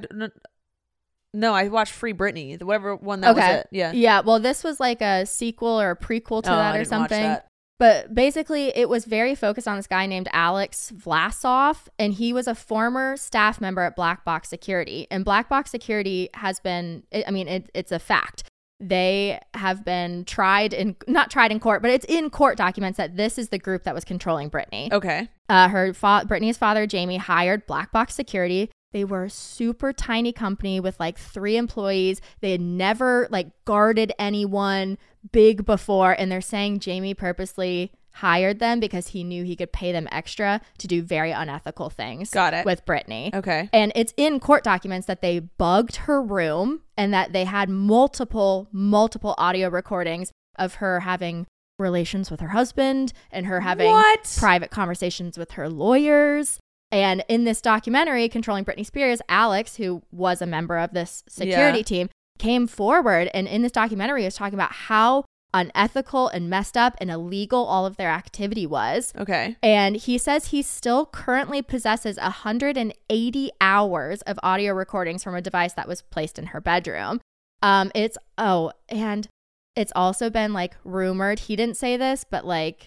no, 1.33 1.53
I 1.53 1.67
watched 1.67 1.91
Free 1.93 2.13
Britney, 2.13 2.57
the 2.57 2.65
whatever 2.65 2.95
one 2.95 3.21
that 3.21 3.35
was 3.35 3.43
it. 3.43 3.67
Yeah. 3.71 3.91
Yeah. 3.91 4.21
Well, 4.21 4.39
this 4.39 4.63
was 4.63 4.79
like 4.79 5.01
a 5.01 5.25
sequel 5.27 5.79
or 5.79 5.91
a 5.91 5.95
prequel 5.95 6.41
to 6.43 6.51
Oh, 6.51 6.55
that 6.55 6.75
or 6.75 6.85
something. 6.85 7.21
that. 7.21 7.45
But 7.79 8.13
basically, 8.13 8.77
it 8.77 8.89
was 8.89 9.05
very 9.05 9.35
focused 9.35 9.67
on 9.67 9.77
this 9.77 9.87
guy 9.87 10.05
named 10.05 10.27
Alex 10.33 10.91
Vlasov, 10.93 11.87
and 11.97 12.13
he 12.13 12.33
was 12.33 12.45
a 12.45 12.53
former 12.53 13.15
staff 13.15 13.61
member 13.61 13.81
at 13.81 13.95
Black 13.95 14.25
Box 14.25 14.49
Security. 14.49 15.07
And 15.09 15.23
Black 15.23 15.47
Box 15.47 15.71
Security 15.71 16.29
has 16.33 16.59
been, 16.59 17.03
I 17.25 17.31
mean, 17.31 17.47
it, 17.47 17.71
it's 17.73 17.93
a 17.93 17.99
fact. 17.99 18.43
They 18.81 19.39
have 19.53 19.83
been 19.85 20.25
tried 20.25 20.73
in, 20.73 20.97
not 21.07 21.31
tried 21.31 21.51
in 21.51 21.59
court, 21.61 21.81
but 21.81 21.91
it's 21.91 22.05
in 22.05 22.29
court 22.29 22.57
documents 22.57 22.97
that 22.97 23.15
this 23.15 23.37
is 23.37 23.49
the 23.49 23.59
group 23.59 23.83
that 23.83 23.95
was 23.95 24.03
controlling 24.03 24.49
Britney. 24.49 24.91
Okay. 24.91 25.29
Uh, 25.47 25.69
her 25.69 25.93
fa- 25.93 26.25
Britney's 26.27 26.57
father, 26.57 26.85
Jamie, 26.85 27.17
hired 27.17 27.65
Black 27.65 27.91
Box 27.93 28.13
Security. 28.13 28.69
They 28.91 29.03
were 29.03 29.25
a 29.25 29.29
super 29.29 29.93
tiny 29.93 30.31
company 30.31 30.79
with 30.79 30.99
like 30.99 31.17
three 31.17 31.57
employees. 31.57 32.21
They 32.41 32.51
had 32.51 32.61
never 32.61 33.27
like 33.29 33.47
guarded 33.65 34.11
anyone 34.17 34.97
big 35.31 35.65
before, 35.65 36.13
and 36.13 36.31
they're 36.31 36.41
saying 36.41 36.79
Jamie 36.79 37.13
purposely 37.13 37.91
hired 38.13 38.59
them 38.59 38.79
because 38.79 39.09
he 39.09 39.23
knew 39.23 39.43
he 39.43 39.55
could 39.55 39.71
pay 39.71 39.91
them 39.91 40.07
extra 40.11 40.59
to 40.79 40.87
do 40.87 41.01
very 41.01 41.31
unethical 41.31 41.89
things. 41.89 42.31
Got 42.31 42.53
it. 42.53 42.65
With 42.65 42.85
Britney. 42.85 43.33
Okay. 43.33 43.69
And 43.71 43.91
it's 43.95 44.13
in 44.17 44.39
court 44.39 44.63
documents 44.63 45.07
that 45.07 45.21
they 45.21 45.39
bugged 45.39 45.97
her 45.97 46.21
room 46.21 46.81
and 46.97 47.13
that 47.13 47.31
they 47.31 47.45
had 47.45 47.69
multiple, 47.69 48.67
multiple 48.71 49.35
audio 49.37 49.69
recordings 49.69 50.31
of 50.57 50.75
her 50.75 51.01
having 51.01 51.45
relations 51.77 52.29
with 52.29 52.41
her 52.41 52.49
husband 52.49 53.13
and 53.31 53.45
her 53.45 53.61
having 53.61 53.89
What? 53.91 54.35
private 54.37 54.71
conversations 54.71 55.37
with 55.37 55.51
her 55.51 55.69
lawyers. 55.69 56.59
And 56.91 57.23
in 57.27 57.43
this 57.43 57.61
documentary, 57.61 58.27
Controlling 58.29 58.65
Britney 58.65 58.85
Spears, 58.85 59.21
Alex, 59.29 59.75
who 59.75 60.01
was 60.11 60.41
a 60.41 60.45
member 60.47 60.77
of 60.77 60.93
this 60.93 61.23
security 61.27 61.79
Yeah. 61.79 61.83
team, 61.83 62.09
came 62.39 62.67
forward 62.67 63.29
and 63.33 63.47
in 63.47 63.61
this 63.61 63.71
documentary 63.71 64.23
was 64.23 64.35
talking 64.35 64.53
about 64.55 64.71
how 64.71 65.25
unethical 65.53 66.27
and 66.29 66.49
messed 66.49 66.77
up 66.77 66.95
and 67.01 67.09
illegal 67.11 67.65
all 67.65 67.85
of 67.85 67.97
their 67.97 68.09
activity 68.09 68.65
was. 68.65 69.11
Okay. 69.17 69.57
And 69.61 69.95
he 69.97 70.17
says 70.17 70.47
he 70.47 70.61
still 70.61 71.05
currently 71.05 71.61
possesses 71.61 72.17
180 72.17 73.51
hours 73.59 74.21
of 74.23 74.39
audio 74.43 74.73
recordings 74.73 75.23
from 75.23 75.35
a 75.35 75.41
device 75.41 75.73
that 75.73 75.87
was 75.87 76.01
placed 76.01 76.37
in 76.39 76.47
her 76.47 76.61
bedroom. 76.61 77.19
Um, 77.61 77.91
it's 77.93 78.17
oh, 78.37 78.71
and 78.87 79.27
it's 79.75 79.91
also 79.95 80.29
been 80.29 80.53
like 80.53 80.75
rumored. 80.83 81.39
He 81.39 81.55
didn't 81.55 81.77
say 81.77 81.97
this, 81.97 82.23
but 82.29 82.45
like 82.45 82.85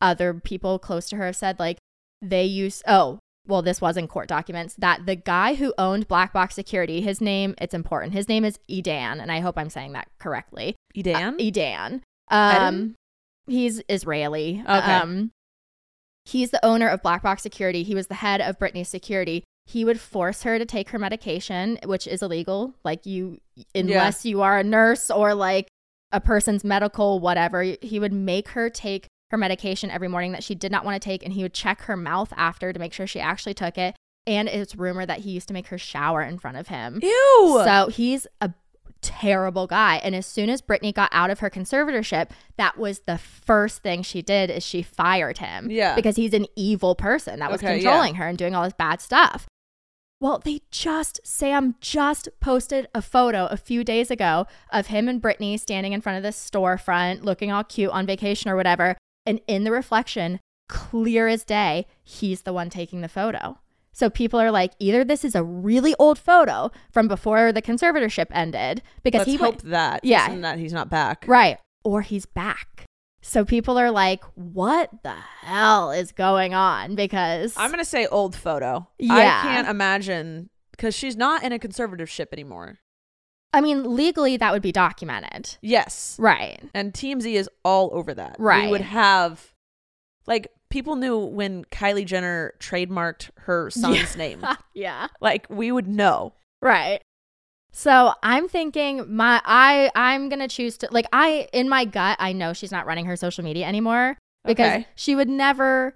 other 0.00 0.32
people 0.34 0.78
close 0.78 1.08
to 1.10 1.16
her 1.16 1.26
have 1.26 1.36
said 1.36 1.58
like 1.58 1.78
they 2.22 2.44
use 2.44 2.82
oh 2.86 3.18
well 3.48 3.62
this 3.62 3.80
was 3.80 3.96
in 3.96 4.06
court 4.06 4.28
documents 4.28 4.74
that 4.78 5.06
the 5.06 5.16
guy 5.16 5.54
who 5.54 5.74
owned 5.78 6.06
black 6.06 6.32
box 6.32 6.54
security 6.54 7.00
his 7.00 7.20
name 7.20 7.54
it's 7.60 7.74
important 7.74 8.12
his 8.12 8.28
name 8.28 8.44
is 8.44 8.58
edan 8.70 9.20
and 9.20 9.32
i 9.32 9.40
hope 9.40 9.58
i'm 9.58 9.70
saying 9.70 9.92
that 9.92 10.08
correctly 10.18 10.76
Edan? 10.94 11.34
uh, 11.34 11.38
Edan. 11.38 12.02
Um, 12.30 12.94
he's 13.46 13.82
Israeli. 13.88 14.62
Okay. 14.62 14.70
Um, 14.70 15.30
he's 16.24 16.50
the 16.50 16.64
owner 16.64 16.88
of 16.88 17.02
Black 17.02 17.22
Box 17.22 17.42
Security. 17.42 17.82
He 17.82 17.94
was 17.94 18.08
the 18.08 18.14
head 18.14 18.40
of 18.40 18.58
Britney's 18.58 18.88
security. 18.88 19.44
He 19.66 19.84
would 19.84 20.00
force 20.00 20.42
her 20.42 20.58
to 20.58 20.64
take 20.64 20.90
her 20.90 20.98
medication, 20.98 21.78
which 21.84 22.06
is 22.06 22.22
illegal. 22.22 22.74
Like 22.84 23.04
you, 23.06 23.40
unless 23.74 24.24
you 24.24 24.40
are 24.40 24.58
a 24.58 24.64
nurse 24.64 25.10
or 25.10 25.34
like 25.34 25.68
a 26.10 26.20
person's 26.20 26.64
medical 26.64 27.20
whatever, 27.20 27.62
he 27.62 28.00
would 28.00 28.12
make 28.12 28.48
her 28.48 28.70
take 28.70 29.08
her 29.30 29.36
medication 29.36 29.90
every 29.90 30.08
morning 30.08 30.32
that 30.32 30.44
she 30.44 30.54
did 30.54 30.72
not 30.72 30.84
want 30.84 31.00
to 31.00 31.04
take, 31.04 31.22
and 31.22 31.32
he 31.32 31.42
would 31.42 31.54
check 31.54 31.82
her 31.82 31.96
mouth 31.96 32.32
after 32.36 32.72
to 32.72 32.78
make 32.78 32.92
sure 32.92 33.06
she 33.06 33.20
actually 33.20 33.54
took 33.54 33.78
it. 33.78 33.94
And 34.26 34.48
it's 34.48 34.76
rumored 34.76 35.08
that 35.08 35.20
he 35.20 35.30
used 35.30 35.48
to 35.48 35.54
make 35.54 35.68
her 35.68 35.78
shower 35.78 36.22
in 36.22 36.38
front 36.38 36.58
of 36.58 36.68
him. 36.68 37.00
Ew. 37.02 37.62
So 37.64 37.88
he's 37.88 38.26
a 38.40 38.52
terrible 39.00 39.66
guy. 39.66 39.96
And 39.96 40.14
as 40.14 40.26
soon 40.26 40.50
as 40.50 40.60
Britney 40.60 40.92
got 40.92 41.08
out 41.12 41.30
of 41.30 41.38
her 41.38 41.48
conservatorship, 41.48 42.30
that 42.56 42.76
was 42.76 43.00
the 43.06 43.16
first 43.18 43.82
thing 43.82 44.02
she 44.02 44.22
did 44.22 44.50
is 44.50 44.64
she 44.64 44.82
fired 44.82 45.38
him. 45.38 45.70
Yeah. 45.70 45.94
Because 45.94 46.16
he's 46.16 46.34
an 46.34 46.46
evil 46.56 46.94
person 46.94 47.38
that 47.38 47.50
was 47.50 47.62
Okay, 47.62 47.76
controlling 47.76 48.16
her 48.16 48.26
and 48.26 48.36
doing 48.36 48.54
all 48.54 48.64
this 48.64 48.74
bad 48.74 49.00
stuff. 49.00 49.46
Well, 50.20 50.40
they 50.44 50.62
just, 50.72 51.20
Sam 51.22 51.76
just 51.80 52.28
posted 52.40 52.88
a 52.92 53.00
photo 53.00 53.46
a 53.46 53.56
few 53.56 53.84
days 53.84 54.10
ago 54.10 54.46
of 54.72 54.88
him 54.88 55.08
and 55.08 55.22
Britney 55.22 55.58
standing 55.60 55.92
in 55.92 56.00
front 56.00 56.16
of 56.16 56.24
this 56.24 56.36
storefront, 56.36 57.22
looking 57.22 57.52
all 57.52 57.62
cute 57.62 57.92
on 57.92 58.04
vacation 58.04 58.50
or 58.50 58.56
whatever. 58.56 58.96
And 59.28 59.42
in 59.46 59.64
the 59.64 59.70
reflection, 59.70 60.40
clear 60.70 61.28
as 61.28 61.44
day, 61.44 61.86
he's 62.02 62.42
the 62.42 62.52
one 62.54 62.70
taking 62.70 63.02
the 63.02 63.08
photo. 63.10 63.58
So 63.92 64.08
people 64.08 64.40
are 64.40 64.50
like, 64.50 64.72
either 64.78 65.04
this 65.04 65.22
is 65.22 65.34
a 65.34 65.44
really 65.44 65.94
old 65.98 66.18
photo 66.18 66.70
from 66.90 67.08
before 67.08 67.52
the 67.52 67.60
conservatorship 67.60 68.28
ended 68.30 68.80
because 69.02 69.26
Let's 69.26 69.30
he 69.32 69.36
hope 69.36 69.56
went, 69.56 69.64
that. 69.70 70.02
Yeah. 70.02 70.30
and 70.30 70.42
that 70.44 70.58
he's 70.58 70.72
not 70.72 70.88
back. 70.88 71.26
right, 71.28 71.58
or 71.84 72.00
he's 72.00 72.24
back. 72.24 72.86
So 73.20 73.44
people 73.44 73.76
are 73.76 73.90
like, 73.90 74.24
what 74.34 74.88
the 75.02 75.16
hell 75.42 75.90
is 75.90 76.12
going 76.12 76.54
on? 76.54 76.94
Because 76.94 77.52
I'm 77.58 77.70
gonna 77.70 77.84
say 77.84 78.06
old 78.06 78.34
photo. 78.34 78.88
Yeah. 78.98 79.42
I 79.44 79.46
can't 79.46 79.68
imagine 79.68 80.48
because 80.70 80.94
she's 80.94 81.16
not 81.16 81.42
in 81.42 81.52
a 81.52 81.58
conservatorship 81.58 82.28
anymore. 82.32 82.78
I 83.52 83.60
mean, 83.60 83.94
legally 83.96 84.36
that 84.36 84.52
would 84.52 84.62
be 84.62 84.72
documented. 84.72 85.56
Yes. 85.62 86.16
Right. 86.18 86.60
And 86.74 86.92
TMZ 86.92 87.32
is 87.32 87.48
all 87.64 87.90
over 87.92 88.12
that. 88.14 88.36
Right. 88.38 88.66
We 88.66 88.70
would 88.72 88.80
have 88.82 89.52
like 90.26 90.48
people 90.70 90.96
knew 90.96 91.18
when 91.18 91.64
Kylie 91.66 92.04
Jenner 92.04 92.52
trademarked 92.60 93.30
her 93.38 93.70
son's 93.70 94.16
name. 94.16 94.44
yeah. 94.74 95.08
Like 95.20 95.46
we 95.48 95.72
would 95.72 95.88
know. 95.88 96.34
Right. 96.60 97.00
So 97.72 98.12
I'm 98.22 98.48
thinking 98.48 99.14
my 99.14 99.40
I 99.44 99.90
I'm 99.94 100.28
gonna 100.28 100.48
choose 100.48 100.76
to 100.78 100.88
like 100.90 101.06
I 101.12 101.48
in 101.52 101.68
my 101.68 101.84
gut 101.84 102.16
I 102.20 102.32
know 102.32 102.52
she's 102.52 102.72
not 102.72 102.86
running 102.86 103.06
her 103.06 103.16
social 103.16 103.44
media 103.44 103.66
anymore 103.66 104.18
because 104.44 104.66
Okay. 104.72 104.86
she 104.94 105.14
would 105.14 105.28
never 105.28 105.94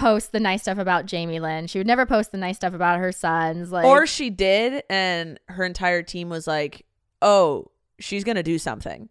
post 0.00 0.32
the 0.32 0.40
nice 0.40 0.62
stuff 0.62 0.78
about 0.78 1.06
Jamie 1.06 1.40
Lynn. 1.40 1.66
She 1.66 1.78
would 1.78 1.86
never 1.86 2.06
post 2.06 2.32
the 2.32 2.38
nice 2.38 2.56
stuff 2.56 2.74
about 2.74 2.98
her 2.98 3.12
sons. 3.12 3.70
Like 3.70 3.84
or 3.84 4.06
she 4.06 4.30
did 4.30 4.82
and 4.88 5.38
her 5.48 5.64
entire 5.64 6.02
team 6.02 6.28
was 6.28 6.46
like, 6.46 6.86
"Oh, 7.22 7.70
she's 7.98 8.24
going 8.24 8.36
to 8.36 8.42
do 8.42 8.58
something." 8.58 9.08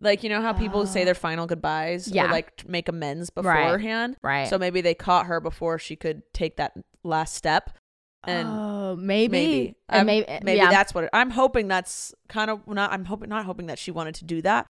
Like, 0.00 0.22
you 0.22 0.30
know 0.30 0.40
how 0.40 0.52
people 0.52 0.86
say 0.86 1.04
their 1.04 1.14
final 1.14 1.46
goodbyes 1.46 2.06
Yeah. 2.06 2.26
or 2.26 2.30
like 2.30 2.68
make 2.68 2.88
amends 2.88 3.30
beforehand? 3.30 4.16
right. 4.22 4.46
So 4.46 4.56
maybe 4.56 4.80
they 4.80 4.94
caught 4.94 5.26
her 5.26 5.40
before 5.40 5.78
she 5.78 5.96
could 5.96 6.22
take 6.32 6.56
that 6.58 6.72
last 7.02 7.34
step. 7.34 7.76
And 8.24 8.48
oh, 8.48 8.96
maybe 8.96 9.32
maybe 9.32 9.74
and 9.88 10.06
maybe 10.06 10.26
maybe 10.42 10.58
yeah. 10.58 10.70
that's 10.70 10.92
what 10.94 11.04
it, 11.04 11.10
I'm 11.12 11.30
hoping 11.30 11.66
that's 11.68 12.14
kind 12.28 12.50
of 12.50 12.66
not 12.66 12.92
I'm 12.92 13.06
hoping 13.06 13.28
not 13.28 13.44
hoping 13.44 13.66
that 13.66 13.78
she 13.78 13.90
wanted 13.90 14.16
to 14.16 14.24
do 14.24 14.42
that, 14.42 14.66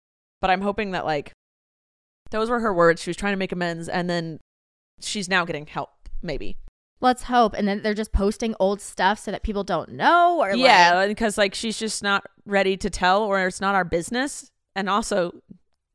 but 0.41 0.49
I'm 0.49 0.61
hoping 0.61 0.91
that 0.91 1.05
like 1.05 1.33
those 2.31 2.49
were 2.49 2.59
her 2.61 2.73
words. 2.73 3.01
She 3.01 3.09
was 3.09 3.17
trying 3.17 3.33
to 3.33 3.37
make 3.37 3.51
amends 3.51 3.87
and 3.87 4.09
then 4.09 4.39
she's 5.01 5.27
now 5.29 5.45
getting 5.45 5.65
help 5.65 5.89
maybe. 6.21 6.57
Let's 7.01 7.23
hope. 7.23 7.53
And 7.53 7.67
then 7.67 7.81
they're 7.83 7.93
just 7.93 8.13
posting 8.13 8.55
old 8.61 8.79
stuff 8.79 9.19
so 9.19 9.31
that 9.31 9.43
people 9.43 9.63
don't 9.65 9.91
know 9.91 10.39
or 10.39 10.55
yeah, 10.55 10.93
like, 10.95 11.09
because 11.09 11.37
like 11.37 11.53
she's 11.53 11.77
just 11.77 12.01
not 12.01 12.25
ready 12.45 12.77
to 12.77 12.89
tell 12.89 13.23
or 13.23 13.45
it's 13.45 13.59
not 13.59 13.75
our 13.75 13.83
business. 13.83 14.49
And 14.75 14.89
also 14.89 15.33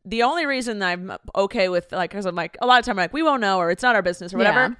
the 0.05 0.23
only 0.23 0.45
reason 0.47 0.79
that 0.81 0.89
I'm 0.91 1.13
okay 1.35 1.69
with 1.71 1.91
like 1.93 2.11
cuz 2.11 2.27
I'm 2.27 2.35
like 2.35 2.57
a 2.61 2.67
lot 2.67 2.79
of 2.79 2.85
time 2.85 2.99
I'm 2.99 3.05
like 3.05 3.13
we 3.15 3.23
won't 3.23 3.41
know 3.41 3.59
or 3.59 3.71
it's 3.71 3.83
not 3.83 3.95
our 3.95 4.03
business 4.03 4.35
or 4.35 4.39
whatever 4.39 4.61
Yeah. 4.61 4.75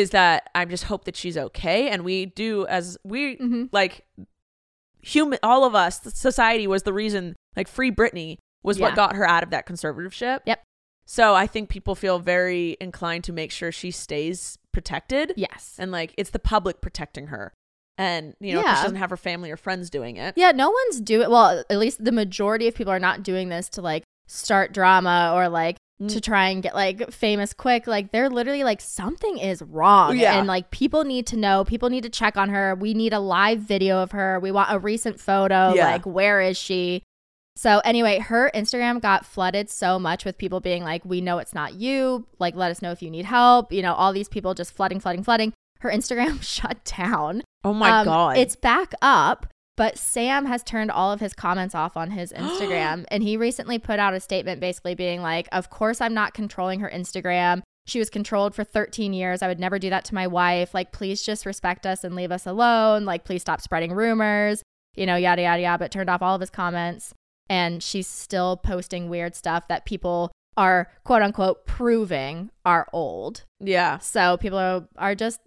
is 0.00 0.10
that 0.10 0.48
I 0.54 0.64
just 0.64 0.84
hope 0.84 1.04
that 1.04 1.16
she's 1.16 1.36
okay 1.36 1.88
and 1.88 2.04
we 2.04 2.26
do 2.26 2.66
as 2.66 2.96
we 3.04 3.36
Mhm. 3.36 3.68
like 3.72 4.06
human 5.02 5.38
all 5.42 5.64
of 5.64 5.74
us 5.74 6.00
society 6.14 6.66
was 6.66 6.82
the 6.84 6.92
reason 6.92 7.36
like 7.56 7.68
free 7.68 7.90
Britney 7.90 8.38
was 8.62 8.78
Yeah. 8.78 8.86
what 8.86 8.96
got 8.96 9.16
her 9.16 9.28
out 9.28 9.42
of 9.42 9.50
that 9.50 9.66
conservatorship. 9.66 10.40
Yep. 10.46 10.62
So 11.10 11.34
I 11.34 11.46
think 11.46 11.70
people 11.70 11.94
feel 11.94 12.18
very 12.18 12.76
inclined 12.82 13.24
to 13.24 13.32
make 13.32 13.50
sure 13.50 13.72
she 13.72 13.90
stays 13.90 14.58
protected 14.72 15.32
Yes. 15.36 15.74
and 15.78 15.90
like 15.90 16.12
it's 16.18 16.30
the 16.30 16.38
public 16.38 16.82
protecting 16.82 17.28
her. 17.28 17.54
And 17.96 18.34
you 18.40 18.54
know, 18.54 18.60
Yeah. 18.60 18.76
she 18.76 18.82
doesn't 18.82 18.98
have 18.98 19.08
her 19.08 19.16
family 19.16 19.50
or 19.50 19.56
friends 19.56 19.88
doing 19.88 20.18
it. 20.18 20.34
Yeah, 20.36 20.52
no 20.52 20.70
one's 20.70 21.00
doing 21.00 21.30
well, 21.30 21.64
at 21.68 21.78
least 21.78 22.04
the 22.04 22.12
majority 22.12 22.68
of 22.68 22.74
people 22.74 22.92
are 22.92 23.00
not 23.00 23.22
doing 23.22 23.48
this 23.48 23.70
to 23.70 23.82
like 23.82 24.04
start 24.26 24.74
drama 24.74 25.32
or 25.34 25.48
like 25.48 25.78
to 26.00 26.04
mm. 26.04 26.22
try 26.22 26.50
and 26.50 26.62
get 26.62 26.74
like 26.74 27.10
famous 27.10 27.54
quick. 27.54 27.86
Like 27.86 28.12
they're 28.12 28.30
literally 28.30 28.62
like 28.62 28.80
something 28.80 29.38
is 29.38 29.62
wrong. 29.62 30.16
Yeah. 30.16 30.38
And 30.38 30.46
like 30.46 30.70
people 30.70 31.04
need 31.04 31.26
to 31.28 31.36
know, 31.36 31.64
people 31.64 31.88
need 31.88 32.02
to 32.04 32.10
check 32.10 32.36
on 32.36 32.50
her. 32.50 32.74
We 32.74 32.92
need 32.92 33.14
a 33.14 33.18
live 33.18 33.60
video 33.60 33.98
of 34.02 34.12
her. 34.12 34.38
We 34.38 34.52
want 34.52 34.70
a 34.70 34.78
recent 34.78 35.18
photo. 35.18 35.72
Yeah. 35.74 35.86
Like 35.86 36.04
where 36.04 36.40
is 36.42 36.58
she? 36.58 37.02
So 37.58 37.80
anyway, 37.84 38.20
her 38.20 38.52
Instagram 38.54 39.00
got 39.02 39.26
flooded 39.26 39.68
so 39.68 39.98
much 39.98 40.24
with 40.24 40.38
people 40.38 40.60
being 40.60 40.84
like, 40.84 41.04
"We 41.04 41.20
know 41.20 41.38
it's 41.38 41.52
not 41.54 41.74
you. 41.74 42.24
Like 42.38 42.54
let 42.54 42.70
us 42.70 42.80
know 42.82 42.92
if 42.92 43.02
you 43.02 43.10
need 43.10 43.24
help." 43.24 43.72
You 43.72 43.82
know, 43.82 43.94
all 43.94 44.12
these 44.12 44.28
people 44.28 44.54
just 44.54 44.72
flooding, 44.72 45.00
flooding, 45.00 45.24
flooding. 45.24 45.52
Her 45.80 45.90
Instagram 45.90 46.40
shut 46.56 46.84
down. 46.84 47.42
Oh 47.64 47.72
my 47.74 47.90
Um, 47.90 48.04
god. 48.04 48.36
It's 48.38 48.54
back 48.54 48.92
up, 49.02 49.46
but 49.76 49.98
Sam 49.98 50.46
has 50.46 50.62
turned 50.62 50.92
all 50.92 51.10
of 51.10 51.18
his 51.18 51.32
comments 51.32 51.74
off 51.74 51.96
on 51.96 52.12
his 52.12 52.32
Instagram. 52.36 53.04
and 53.08 53.24
he 53.24 53.36
recently 53.36 53.80
put 53.80 53.98
out 53.98 54.14
a 54.14 54.20
statement 54.20 54.60
basically 54.60 54.94
being 54.94 55.20
like, 55.20 55.48
Of 55.50 55.68
course, 55.68 56.00
I'm 56.00 56.14
not 56.14 56.34
controlling 56.34 56.78
her 56.78 56.88
Instagram. 56.88 57.62
She 57.88 57.98
was 57.98 58.08
controlled 58.08 58.54
for 58.54 58.62
13 58.62 59.12
years. 59.12 59.42
I 59.42 59.48
would 59.48 59.58
never 59.58 59.80
do 59.80 59.90
that 59.90 60.04
to 60.04 60.14
my 60.14 60.28
wife. 60.28 60.74
Like, 60.74 60.92
please 60.92 61.22
just 61.22 61.44
respect 61.44 61.86
us 61.86 62.04
and 62.04 62.14
leave 62.14 62.30
us 62.30 62.46
alone. 62.46 63.04
Like, 63.04 63.24
please 63.24 63.40
stop 63.40 63.60
spreading 63.62 63.92
rumors, 63.92 64.62
you 64.94 65.06
know, 65.06 65.16
yada, 65.16 65.42
yada, 65.42 65.62
yada. 65.62 65.78
But 65.78 65.90
turned 65.90 66.10
off 66.10 66.22
all 66.22 66.34
of 66.36 66.40
his 66.40 66.50
comments. 66.50 67.14
And 67.50 67.82
she's 67.82 68.06
still 68.06 68.56
posting 68.58 69.08
weird 69.08 69.34
stuff 69.34 69.68
that 69.68 69.84
people 69.86 70.30
are 70.56 70.90
quote 71.04 71.22
unquote 71.22 71.66
proving 71.66 72.50
are 72.64 72.86
old. 72.92 73.44
yeah. 73.60 73.98
So 73.98 74.36
people 74.36 74.58
are, 74.58 74.86
are 74.96 75.14
just 75.14 75.40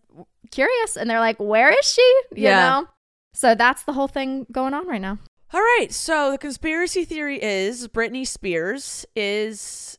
curious 0.52 0.96
and 0.96 1.10
they're 1.10 1.20
like, 1.20 1.38
where 1.40 1.70
is 1.70 1.86
she? 1.86 2.02
You 2.36 2.44
Yeah. 2.48 2.70
know? 2.70 2.88
So 3.34 3.56
that's 3.56 3.84
the 3.84 3.94
whole 3.94 4.08
thing 4.08 4.46
going 4.52 4.74
on 4.74 4.88
right 4.88 5.02
now. 5.02 5.20
All 5.54 5.60
right. 5.60 5.88
So 5.92 6.32
the 6.32 6.38
conspiracy 6.38 7.04
theory 7.06 7.42
is 7.42 7.88
Britney 7.90 8.26
Spears 8.26 9.06
is 9.16 9.98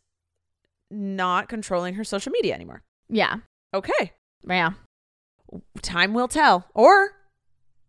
not 0.91 1.49
controlling 1.49 1.95
her 1.95 2.05
social 2.05 2.33
media 2.33 2.55
anymore. 2.55 2.83
Yeah. 3.09 3.37
Okay. 3.75 4.13
Yeah. 4.47 4.73
Time 5.83 6.15
will 6.15 6.29
tell. 6.29 6.67
Or 6.75 7.11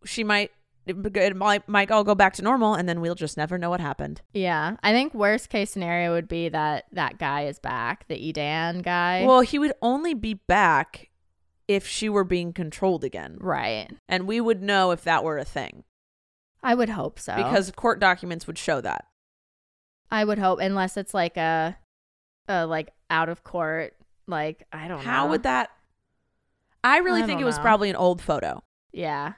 she 0.05 0.23
might 0.25 0.51
it 0.85 1.35
might 1.35 1.67
might 1.67 1.91
all 1.91 2.03
go 2.03 2.15
back 2.15 2.33
to 2.33 2.41
normal 2.41 2.73
and 2.75 2.87
then 2.89 2.99
we'll 3.01 3.15
just 3.15 3.37
never 3.37 3.57
know 3.57 3.69
what 3.69 3.79
happened. 3.79 4.21
Yeah. 4.33 4.75
I 4.83 4.91
think 4.91 5.13
worst 5.13 5.49
case 5.49 5.71
scenario 5.71 6.13
would 6.13 6.27
be 6.27 6.49
that 6.49 6.85
that 6.91 7.17
guy 7.19 7.45
is 7.45 7.59
back, 7.59 8.07
the 8.07 8.15
Edan 8.15 8.81
guy. 8.83 9.25
Well, 9.25 9.41
he 9.41 9.57
would 9.59 9.73
only 9.81 10.13
be 10.13 10.33
back 10.33 11.09
if 11.67 11.87
she 11.87 12.09
were 12.09 12.25
being 12.25 12.51
controlled 12.51 13.03
again. 13.03 13.37
right. 13.39 13.89
And 14.09 14.27
we 14.27 14.41
would 14.41 14.61
know 14.61 14.91
if 14.91 15.03
that 15.03 15.23
were 15.23 15.37
a 15.37 15.45
thing 15.45 15.83
I 16.61 16.75
would 16.75 16.89
hope 16.89 17.19
so. 17.19 17.35
because 17.35 17.71
court 17.71 17.99
documents 17.99 18.47
would 18.47 18.57
show 18.57 18.81
that. 18.81 19.05
I 20.11 20.25
would 20.25 20.37
hope 20.39 20.59
unless 20.59 20.97
it's 20.97 21.13
like 21.13 21.37
a 21.37 21.77
a 22.47 22.67
like 22.67 22.89
out 23.09 23.29
of 23.29 23.43
court 23.43 23.95
like 24.27 24.67
I 24.73 24.87
don't 24.87 24.97
know. 24.97 25.03
How 25.03 25.29
would 25.29 25.43
that 25.43 25.69
I 26.83 26.97
really 26.97 27.23
I 27.23 27.25
think 27.25 27.39
it 27.39 27.45
was 27.45 27.55
know. 27.57 27.63
probably 27.63 27.89
an 27.89 27.95
old 27.95 28.21
photo. 28.21 28.61
Yeah. 28.91 29.33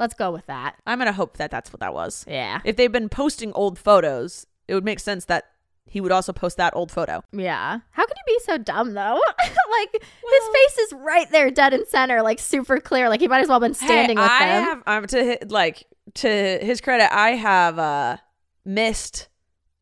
Let's 0.00 0.14
go 0.14 0.32
with 0.32 0.46
that. 0.46 0.76
I'm 0.86 0.98
going 0.98 1.06
to 1.06 1.12
hope 1.12 1.36
that 1.36 1.50
that's 1.50 1.72
what 1.72 1.80
that 1.80 1.92
was. 1.92 2.24
Yeah. 2.26 2.62
If 2.64 2.76
they've 2.76 2.90
been 2.90 3.10
posting 3.10 3.52
old 3.52 3.78
photos, 3.78 4.46
it 4.66 4.74
would 4.74 4.84
make 4.84 4.98
sense 4.98 5.26
that 5.26 5.44
he 5.86 6.00
would 6.00 6.10
also 6.10 6.32
post 6.32 6.56
that 6.56 6.74
old 6.74 6.90
photo. 6.90 7.22
Yeah. 7.32 7.80
How 7.90 8.06
can 8.06 8.16
you 8.16 8.34
be 8.34 8.38
so 8.44 8.56
dumb 8.56 8.94
though? 8.94 9.20
like 9.70 9.92
his 9.92 10.48
face 10.54 10.78
is 10.78 10.92
right 10.94 11.30
there, 11.30 11.50
dead 11.50 11.74
and 11.74 11.86
center, 11.86 12.22
like 12.22 12.38
super 12.38 12.78
clear. 12.80 13.10
Like 13.10 13.20
he 13.20 13.28
might 13.28 13.42
as 13.42 13.48
well 13.48 13.60
have 13.60 13.68
been 13.68 13.74
standing 13.74 14.16
hey, 14.16 14.22
with 14.22 14.30
I 14.30 14.46
them. 14.46 14.64
have 14.64 14.82
um, 14.86 15.06
to 15.08 15.38
like 15.48 15.86
to 16.14 16.28
his 16.62 16.80
credit, 16.80 17.14
I 17.14 17.32
have 17.32 17.78
uh 17.78 18.16
missed 18.64 19.28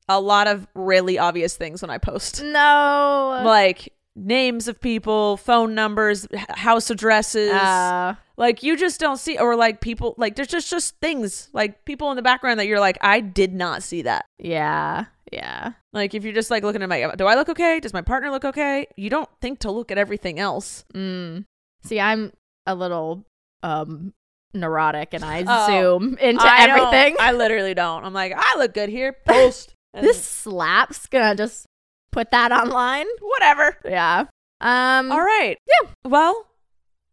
a 0.08 0.20
lot 0.20 0.48
of 0.48 0.66
really 0.74 1.18
obvious 1.18 1.56
things 1.56 1.80
when 1.80 1.90
I 1.90 1.98
post. 1.98 2.42
no. 2.42 3.42
Like 3.44 3.92
names 4.26 4.68
of 4.68 4.80
people, 4.80 5.36
phone 5.36 5.74
numbers, 5.74 6.26
house 6.50 6.90
addresses. 6.90 7.50
Uh, 7.52 8.14
like 8.36 8.62
you 8.62 8.76
just 8.76 9.00
don't 9.00 9.18
see 9.18 9.38
or 9.38 9.56
like 9.56 9.80
people 9.80 10.14
like 10.16 10.36
there's 10.36 10.48
just 10.48 10.70
just 10.70 10.98
things 11.00 11.48
like 11.52 11.84
people 11.84 12.10
in 12.10 12.16
the 12.16 12.22
background 12.22 12.60
that 12.60 12.66
you're 12.66 12.80
like 12.80 12.96
I 13.00 13.20
did 13.20 13.52
not 13.54 13.82
see 13.82 14.02
that. 14.02 14.24
yeah. 14.38 15.06
Yeah. 15.30 15.72
Like 15.92 16.14
if 16.14 16.24
you're 16.24 16.32
just 16.32 16.50
like 16.50 16.62
looking 16.62 16.82
at 16.82 16.88
my 16.88 17.14
do 17.16 17.26
I 17.26 17.34
look 17.34 17.50
okay? 17.50 17.80
Does 17.80 17.92
my 17.92 18.00
partner 18.00 18.30
look 18.30 18.46
okay? 18.46 18.86
You 18.96 19.10
don't 19.10 19.28
think 19.42 19.58
to 19.60 19.70
look 19.70 19.90
at 19.90 19.98
everything 19.98 20.38
else. 20.38 20.84
Mm. 20.94 21.44
See, 21.82 22.00
I'm 22.00 22.32
a 22.64 22.74
little 22.74 23.26
um 23.62 24.14
neurotic 24.54 25.12
and 25.12 25.22
I 25.24 25.44
Oh, 25.46 25.66
zoom 25.98 26.16
into 26.18 26.42
I 26.42 26.66
everything. 26.68 27.16
I 27.20 27.32
literally 27.32 27.74
don't. 27.74 28.04
I'm 28.04 28.14
like, 28.14 28.32
I 28.34 28.54
look 28.56 28.72
good 28.72 28.88
here. 28.88 29.12
Post. 29.26 29.74
This 29.92 30.22
slaps 30.24 31.06
gonna 31.06 31.34
just 31.34 31.66
put 32.10 32.30
that 32.30 32.52
online. 32.52 33.06
whatever. 33.20 33.76
Yeah. 33.84 34.24
Um 34.60 35.12
All 35.12 35.20
right. 35.20 35.56
Yeah. 35.66 35.88
Well, 36.04 36.46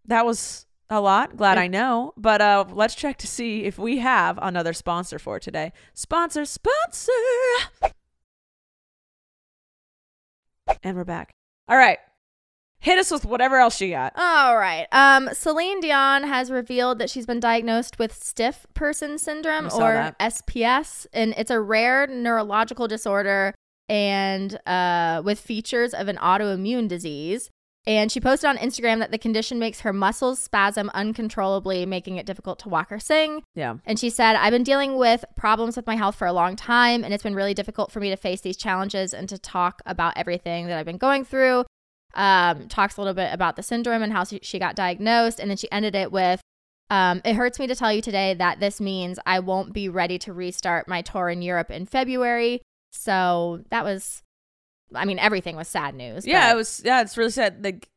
that 0.05 0.25
was 0.25 0.65
a 0.89 0.99
lot. 1.01 1.35
Glad. 1.37 1.57
I 1.57 1.67
know. 1.67 2.13
But 2.17 2.41
uh 2.41 2.65
let's 2.71 2.95
check 2.95 3.17
to 3.17 3.27
see 3.27 3.63
if 3.63 3.77
we 3.77 3.99
have 3.99 4.39
another 4.41 4.73
sponsor 4.73 5.19
for 5.19 5.39
today. 5.39 5.71
Sponsor, 5.93 6.45
sponsor. 6.45 7.11
And 10.83 10.97
we're 10.97 11.03
back. 11.03 11.33
All 11.67 11.77
right. 11.77 11.99
Hit 12.79 12.99
us 12.99 13.09
with 13.09 13.25
whatever 13.25 13.57
else 13.57 13.81
you 13.81 13.89
got. 13.91 14.13
All 14.15 14.57
right. 14.57 14.85
Um, 14.91 15.29
Celine 15.33 15.79
Dion 15.79 16.23
has 16.23 16.51
revealed 16.51 16.99
that 16.99 17.09
she's 17.09 17.25
been 17.25 17.39
diagnosed 17.39 17.97
with 17.97 18.13
stiff 18.13 18.67
person 18.75 19.17
syndrome 19.17 19.65
or 19.73 19.93
that. 19.93 20.19
SPS, 20.19 21.07
and 21.11 21.33
it's 21.37 21.49
a 21.49 21.59
rare 21.59 22.05
neurological 22.05 22.87
disorder 22.87 23.55
and 23.89 24.59
uh, 24.67 25.21
with 25.23 25.39
features 25.39 25.93
of 25.93 26.07
an 26.07 26.17
autoimmune 26.17 26.87
disease. 26.87 27.49
And 27.87 28.11
she 28.11 28.19
posted 28.19 28.49
on 28.49 28.57
Instagram 28.57 28.97
that 28.99 29.11
the 29.11 29.17
condition 29.19 29.59
makes 29.59 29.81
her 29.81 29.93
muscles 29.93 30.39
spasm 30.39 30.89
uncontrollably, 30.95 31.85
making 31.85 32.17
it 32.17 32.25
difficult 32.25 32.57
to 32.59 32.69
walk 32.69 32.91
or 32.91 32.97
sing. 32.97 33.43
Yeah. 33.53 33.75
And 33.85 33.99
she 33.99 34.09
said, 34.09 34.35
I've 34.35 34.51
been 34.51 34.63
dealing 34.63 34.97
with 34.97 35.23
problems 35.35 35.75
with 35.75 35.85
my 35.85 35.95
health 35.95 36.15
for 36.15 36.25
a 36.25 36.33
long 36.33 36.55
time, 36.55 37.03
and 37.03 37.13
it's 37.13 37.21
been 37.21 37.35
really 37.35 37.53
difficult 37.53 37.91
for 37.91 37.99
me 37.99 38.09
to 38.09 38.17
face 38.17 38.41
these 38.41 38.57
challenges 38.57 39.13
and 39.13 39.29
to 39.29 39.37
talk 39.37 39.83
about 39.85 40.17
everything 40.17 40.65
that 40.65 40.79
I've 40.79 40.85
been 40.85 40.97
going 40.97 41.25
through. 41.25 41.65
Um, 42.15 42.67
talks 42.69 42.97
a 42.97 43.01
little 43.01 43.13
bit 43.13 43.31
about 43.31 43.55
the 43.55 43.61
syndrome 43.61 44.01
and 44.01 44.11
how 44.11 44.23
she, 44.23 44.57
got 44.57 44.75
diagnosed. 44.75 45.39
And 45.39 45.49
then 45.49 45.57
she 45.57 45.71
ended 45.71 45.93
it 45.93 46.11
with, 46.11 46.41
um, 46.89 47.21
It 47.23 47.35
hurts 47.35 47.59
me 47.59 47.67
to 47.67 47.75
tell 47.75 47.93
you 47.93 48.01
today 48.01 48.33
that 48.33 48.59
this 48.59 48.81
means 48.81 49.19
I 49.27 49.39
won't 49.41 49.73
be 49.73 49.89
ready 49.89 50.17
to 50.19 50.33
restart 50.33 50.87
my 50.87 51.03
tour 51.03 51.29
in 51.29 51.43
Europe 51.43 51.69
in 51.69 51.85
February. 51.85 52.61
So 52.95 53.61
that 53.69 53.83
was, 53.83 54.23
I 54.93 55.05
mean, 55.05 55.19
everything 55.19 55.55
was 55.55 55.67
sad 55.67 55.95
news. 55.95 56.25
Yeah, 56.25 56.51
it 56.51 56.55
was 56.55 56.81
yeah, 56.85 57.01
it's 57.01 57.17
really 57.17 57.31
sad. 57.31 57.63
Like 57.63 57.89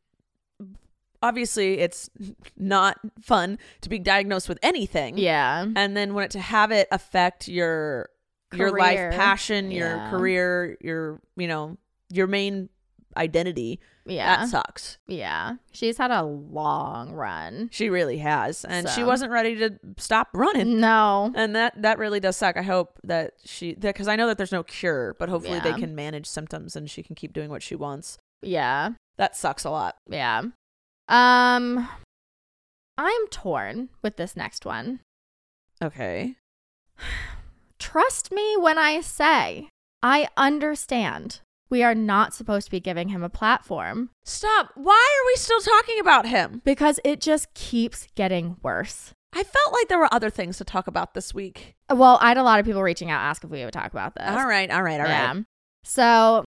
obviously 1.22 1.78
it's 1.78 2.10
not 2.56 2.98
fun 3.20 3.58
to 3.82 3.88
be 3.88 3.98
diagnosed 3.98 4.48
with 4.48 4.58
anything. 4.62 5.18
Yeah. 5.18 5.66
And 5.74 5.96
then 5.96 6.14
when 6.14 6.24
it 6.24 6.30
to 6.32 6.40
have 6.40 6.70
it 6.70 6.88
affect 6.90 7.48
your 7.48 8.08
your 8.54 8.70
life 8.78 8.98
passion, 9.14 9.70
your 9.70 9.96
Yeah. 9.96 10.10
career, 10.10 10.78
your 10.80 11.20
you 11.36 11.48
know, 11.48 11.76
your 12.10 12.26
main 12.26 12.68
identity, 13.16 13.80
Yeah. 14.08 14.38
that 14.38 14.48
sucks. 14.48 14.98
yeah. 15.06 15.56
She's 15.72 15.98
had 15.98 16.10
a 16.10 16.22
long 16.22 17.12
run. 17.12 17.68
She 17.70 17.90
really 17.90 18.18
has. 18.18 18.64
And 18.64 18.88
she 18.88 19.04
wasn't 19.04 19.30
ready 19.30 19.54
to 19.56 19.78
stop 19.98 20.28
running. 20.32 20.80
No. 20.80 21.30
And 21.34 21.54
that 21.54 21.80
that 21.82 21.98
really 21.98 22.18
does 22.18 22.36
suck. 22.36 22.56
I 22.56 22.62
hope 22.62 22.98
that 23.04 23.34
she 23.44 23.74
because 23.74 24.08
I 24.08 24.16
know 24.16 24.26
that 24.26 24.38
there's 24.38 24.52
no 24.52 24.62
cure, 24.62 25.14
but 25.18 25.28
hopefully 25.28 25.60
they 25.60 25.74
can 25.74 25.94
manage 25.94 26.26
symptoms 26.26 26.74
and 26.74 26.90
she 26.90 27.02
can 27.02 27.14
keep 27.14 27.32
doing 27.32 27.50
what 27.50 27.62
she 27.62 27.74
wants. 27.74 28.18
Yeah. 28.42 28.90
That 29.18 29.36
sucks 29.36 29.64
a 29.64 29.70
lot. 29.70 29.96
Yeah. 30.08 30.42
Um 31.08 31.88
I'm 32.96 33.26
torn 33.30 33.90
with 34.02 34.16
this 34.16 34.34
next 34.36 34.64
one. 34.64 35.00
Okay. 35.82 36.34
Trust 37.78 38.32
me 38.32 38.56
when 38.56 38.78
I 38.78 39.00
say 39.00 39.68
I 40.02 40.28
understand 40.36 41.40
we 41.70 41.82
are 41.82 41.94
not 41.94 42.34
supposed 42.34 42.66
to 42.66 42.70
be 42.70 42.80
giving 42.80 43.08
him 43.08 43.22
a 43.22 43.28
platform 43.28 44.10
Stop. 44.24 44.70
Why 44.74 44.92
are 45.20 45.26
we 45.26 45.36
still 45.36 45.60
talking 45.60 45.98
about 46.00 46.26
him? 46.26 46.62
because 46.64 47.00
it 47.04 47.20
just 47.20 47.52
keeps 47.54 48.06
getting 48.14 48.56
worse. 48.62 49.12
I 49.32 49.42
felt 49.42 49.72
like 49.72 49.88
there 49.88 49.98
were 49.98 50.12
other 50.12 50.30
things 50.30 50.56
to 50.58 50.64
talk 50.64 50.86
about 50.86 51.14
this 51.14 51.34
week. 51.34 51.76
Well, 51.90 52.18
I 52.22 52.28
had 52.28 52.38
a 52.38 52.42
lot 52.42 52.60
of 52.60 52.66
people 52.66 52.82
reaching 52.82 53.10
out 53.10 53.20
ask 53.20 53.44
if 53.44 53.50
we 53.50 53.62
would 53.64 53.72
talk 53.72 53.92
about 53.92 54.14
this. 54.14 54.28
All 54.28 54.46
right, 54.46 54.70
all 54.70 54.82
right, 54.82 55.00
all 55.00 55.06
right. 55.06 55.08
yeah. 55.08 55.34
So 55.84 56.44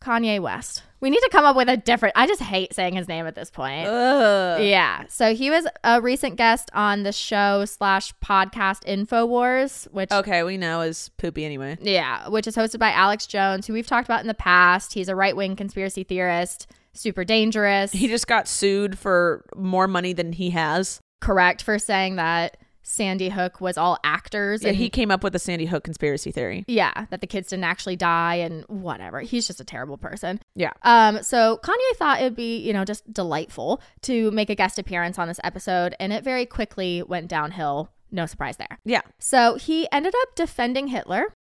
Kanye 0.00 0.40
West. 0.40 0.82
We 1.00 1.08
need 1.10 1.20
to 1.20 1.28
come 1.32 1.44
up 1.46 1.56
with 1.56 1.68
a 1.68 1.76
different 1.78 2.14
I 2.16 2.26
just 2.26 2.42
hate 2.42 2.74
saying 2.74 2.94
his 2.94 3.08
name 3.08 3.26
at 3.26 3.34
this 3.34 3.50
point. 3.50 3.86
Ugh. 3.86 4.60
Yeah. 4.62 5.04
So 5.08 5.34
he 5.34 5.50
was 5.50 5.66
a 5.82 6.00
recent 6.00 6.36
guest 6.36 6.70
on 6.74 7.04
the 7.04 7.12
show 7.12 7.64
slash 7.64 8.12
podcast 8.24 8.84
InfoWars, 8.86 9.90
which 9.92 10.10
Okay, 10.12 10.42
we 10.42 10.56
know 10.56 10.80
is 10.82 11.10
poopy 11.16 11.44
anyway. 11.44 11.78
yeah, 11.80 12.28
which 12.28 12.46
is 12.46 12.56
hosted 12.56 12.78
by 12.78 12.90
Alex 12.92 13.26
Jones, 13.26 13.66
who 13.66 13.72
we've 13.72 13.86
talked 13.86 14.06
about 14.08 14.20
in 14.20 14.26
the 14.26 14.34
past. 14.34 14.92
He's 14.94 15.08
a 15.08 15.16
right 15.16 15.34
wing 15.36 15.56
conspiracy 15.56 16.04
theorist, 16.04 16.66
super 16.92 17.24
dangerous. 17.24 17.92
He 17.92 18.08
just 18.08 18.26
got 18.26 18.48
sued 18.48 18.98
for 18.98 19.44
more 19.56 19.86
money 19.88 20.12
than 20.12 20.32
he 20.32 20.50
has. 20.50 21.00
correct 21.20 21.62
for 21.62 21.78
saying 21.78 22.16
that 22.16 22.56
Sandy 22.90 23.28
Hook 23.28 23.60
was 23.60 23.78
all 23.78 23.98
actors. 24.02 24.62
Yeah, 24.62 24.70
and 24.70 24.76
he 24.76 24.90
came 24.90 25.10
up 25.12 25.22
with 25.22 25.32
the 25.32 25.38
Sandy 25.38 25.66
Hook 25.66 25.84
conspiracy 25.84 26.32
theory. 26.32 26.64
yeah, 26.66 27.06
that 27.10 27.20
the 27.20 27.26
kids 27.26 27.48
didn't 27.48 27.64
actually 27.64 27.96
die 27.96 28.34
and 28.34 28.64
whatever. 28.68 29.20
He's 29.20 29.46
just 29.46 29.60
a 29.60 29.64
terrible 29.64 29.96
person. 29.96 30.40
Yeah. 30.56 30.72
Um, 30.82 31.22
so 31.22 31.60
Kanye 31.62 31.96
thought 31.96 32.20
it'd 32.20 32.34
be, 32.34 32.58
you 32.58 32.72
know, 32.72 32.84
just 32.84 33.10
delightful 33.12 33.80
to 34.02 34.30
make 34.32 34.50
a 34.50 34.54
guest 34.56 34.78
appearance 34.78 35.18
on 35.18 35.28
this 35.28 35.38
episode, 35.44 35.94
and 36.00 36.12
it 36.12 36.24
very 36.24 36.46
quickly 36.46 37.02
went 37.02 37.28
downhill. 37.28 37.90
No 38.10 38.26
surprise 38.26 38.56
there. 38.56 38.78
Yeah. 38.84 39.02
So 39.20 39.54
he 39.54 39.86
ended 39.92 40.14
up 40.22 40.34
defending 40.34 40.88
Hitler. 40.88 41.32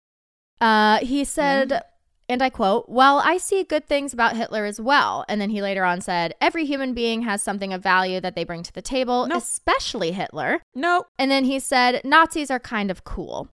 Uh, 0.61 0.99
he 0.99 1.23
said, 1.23 1.81
and 2.29 2.41
I 2.43 2.49
quote, 2.49 2.87
Well, 2.87 3.21
I 3.25 3.37
see 3.37 3.63
good 3.63 3.85
things 3.87 4.13
about 4.13 4.37
Hitler 4.37 4.63
as 4.65 4.79
well. 4.79 5.25
And 5.27 5.41
then 5.41 5.49
he 5.49 5.61
later 5.61 5.83
on 5.83 5.99
said, 5.99 6.33
Every 6.39 6.65
human 6.65 6.93
being 6.93 7.23
has 7.23 7.41
something 7.43 7.73
of 7.73 7.81
value 7.83 8.21
that 8.21 8.35
they 8.35 8.43
bring 8.43 8.63
to 8.63 8.71
the 8.71 8.81
table, 8.81 9.25
Nope. 9.27 9.39
especially 9.39 10.11
Hitler. 10.11 10.61
No. 10.75 11.05
And 11.17 11.29
then 11.31 11.43
he 11.45 11.59
said, 11.59 12.01
Nazis 12.05 12.51
are 12.51 12.59
kind 12.59 12.91
of 12.91 13.03
cool. 13.03 13.49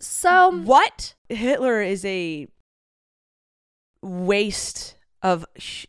So, 0.00 0.50
What? 0.50 1.14
Hitler 1.28 1.82
is 1.82 2.04
a 2.06 2.48
waste 4.02 4.96
of 5.22 5.44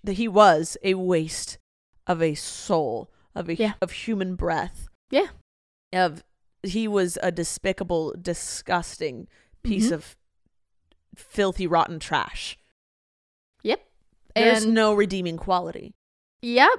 he 0.05 0.27
was 0.27 0.77
a 0.83 0.95
waste 0.95 1.57
of 2.07 2.21
a 2.21 2.35
soul 2.35 3.09
of 3.33 3.47
a 3.47 3.55
Yeah. 3.55 3.73
of 3.81 3.91
human 3.91 4.35
breath 4.35 4.89
yeah. 5.09 5.27
of 5.93 6.23
he 6.63 6.87
was 6.87 7.17
a 7.23 7.31
despicable 7.31 8.13
disgusting 8.21 9.27
piece 9.63 9.87
Mhm. 9.89 9.93
of 9.93 10.17
filthy 11.15 11.67
rotten 11.67 11.99
trash 11.99 12.57
Yep. 13.63 13.81
there's 14.35 14.63
and 14.63 14.73
no 14.73 14.93
redeeming 14.93 15.37
quality 15.37 15.93
Yep. 16.43 16.69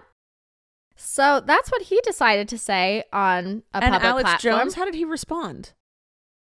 So 0.96 1.40
that's 1.44 1.70
what 1.70 1.82
he 1.82 2.00
decided 2.04 2.48
to 2.48 2.58
say 2.58 3.04
on 3.12 3.62
a 3.74 3.82
and 3.82 3.92
public 3.92 4.02
alex 4.02 4.30
platform. 4.30 4.58
jones 4.60 4.74
how 4.74 4.84
did 4.84 4.94
he 4.94 5.04
respond 5.04 5.72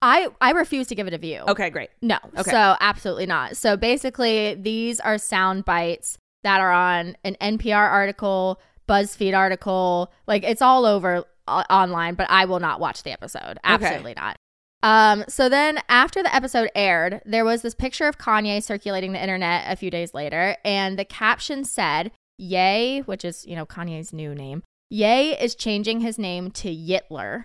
I 0.03 0.29
I 0.41 0.53
refuse 0.53 0.87
to 0.89 0.95
give 0.95 1.07
it 1.07 1.13
a 1.15 1.19
view. 1.19 1.43
okay 1.49 1.69
great 1.71 1.91
No. 2.01 2.19
Okay. 2.39 2.51
So 2.51 2.77
absolutely 2.81 3.27
not. 3.27 3.57
So 3.59 3.77
basically, 3.77 4.55
these 4.55 4.99
are 5.01 5.19
sound 5.19 5.67
bites 5.67 6.17
that 6.43 6.59
are 6.59 6.73
on 6.73 7.17
an 7.23 7.37
NPR 7.39 7.77
article, 7.91 8.59
BuzzFeed 8.89 9.37
article. 9.37 10.11
Like 10.27 10.43
it's 10.43 10.63
all 10.63 10.87
over 10.87 11.25
uh, 11.47 11.65
online, 11.69 12.15
but 12.15 12.27
I 12.31 12.47
will 12.47 12.61
not 12.61 12.81
watch 12.81 13.03
the 13.03 13.11
episode. 13.13 13.59
Absolutely 13.63 14.15
not. 14.15 14.39
Um, 14.83 15.25
so 15.29 15.49
then 15.49 15.81
after 15.89 16.23
the 16.23 16.35
episode 16.35 16.71
aired, 16.75 17.21
there 17.27 17.45
was 17.45 17.63
this 17.63 17.75
picture 17.75 18.07
of 18.07 18.19
Kanye 18.19 18.63
circulating 18.63 19.13
the 19.13 19.23
internet 19.23 19.65
a 19.71 19.77
few 19.77 19.91
days 19.91 20.15
later, 20.15 20.57
and 20.65 20.99
the 20.99 21.05
caption 21.05 21.65
said, 21.65 22.13
Yay, 22.39 23.01
which 23.01 23.25
is, 23.25 23.47
you 23.47 23.55
know, 23.55 23.67
Kanye's 23.67 24.13
new 24.13 24.35
name, 24.35 24.63
Yay 24.89 25.39
is 25.41 25.55
changing 25.55 26.01
his 26.01 26.19
name 26.19 26.51
to 26.53 26.75
Yitler. 26.75 27.45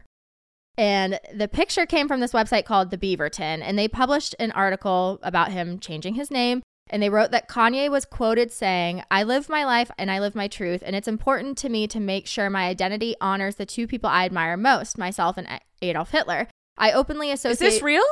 And 0.77 1.19
the 1.33 1.47
picture 1.47 1.85
came 1.85 2.07
from 2.07 2.19
this 2.19 2.33
website 2.33 2.65
called 2.65 2.89
The 2.89 2.97
Beaverton, 2.97 3.61
and 3.61 3.77
they 3.77 3.87
published 3.87 4.35
an 4.39 4.51
article 4.51 5.19
about 5.21 5.51
him 5.51 5.79
changing 5.79 6.15
his 6.15 6.31
name. 6.31 6.61
And 6.89 7.01
they 7.01 7.09
wrote 7.09 7.31
that 7.31 7.49
Kanye 7.49 7.89
was 7.89 8.05
quoted 8.05 8.51
saying, 8.51 9.03
I 9.09 9.23
live 9.23 9.49
my 9.49 9.65
life 9.65 9.89
and 9.97 10.11
I 10.11 10.19
live 10.19 10.35
my 10.35 10.47
truth, 10.47 10.83
and 10.85 10.95
it's 10.95 11.07
important 11.07 11.57
to 11.59 11.69
me 11.69 11.87
to 11.87 11.99
make 11.99 12.27
sure 12.27 12.49
my 12.49 12.67
identity 12.67 13.15
honors 13.19 13.55
the 13.55 13.65
two 13.65 13.87
people 13.87 14.09
I 14.09 14.25
admire 14.25 14.55
most, 14.55 14.97
myself 14.97 15.37
and 15.37 15.47
Adolf 15.81 16.11
Hitler. 16.11 16.47
I 16.77 16.91
openly 16.91 17.31
is 17.31 17.39
associate 17.45 17.69
this 17.69 17.81
real 17.81 18.03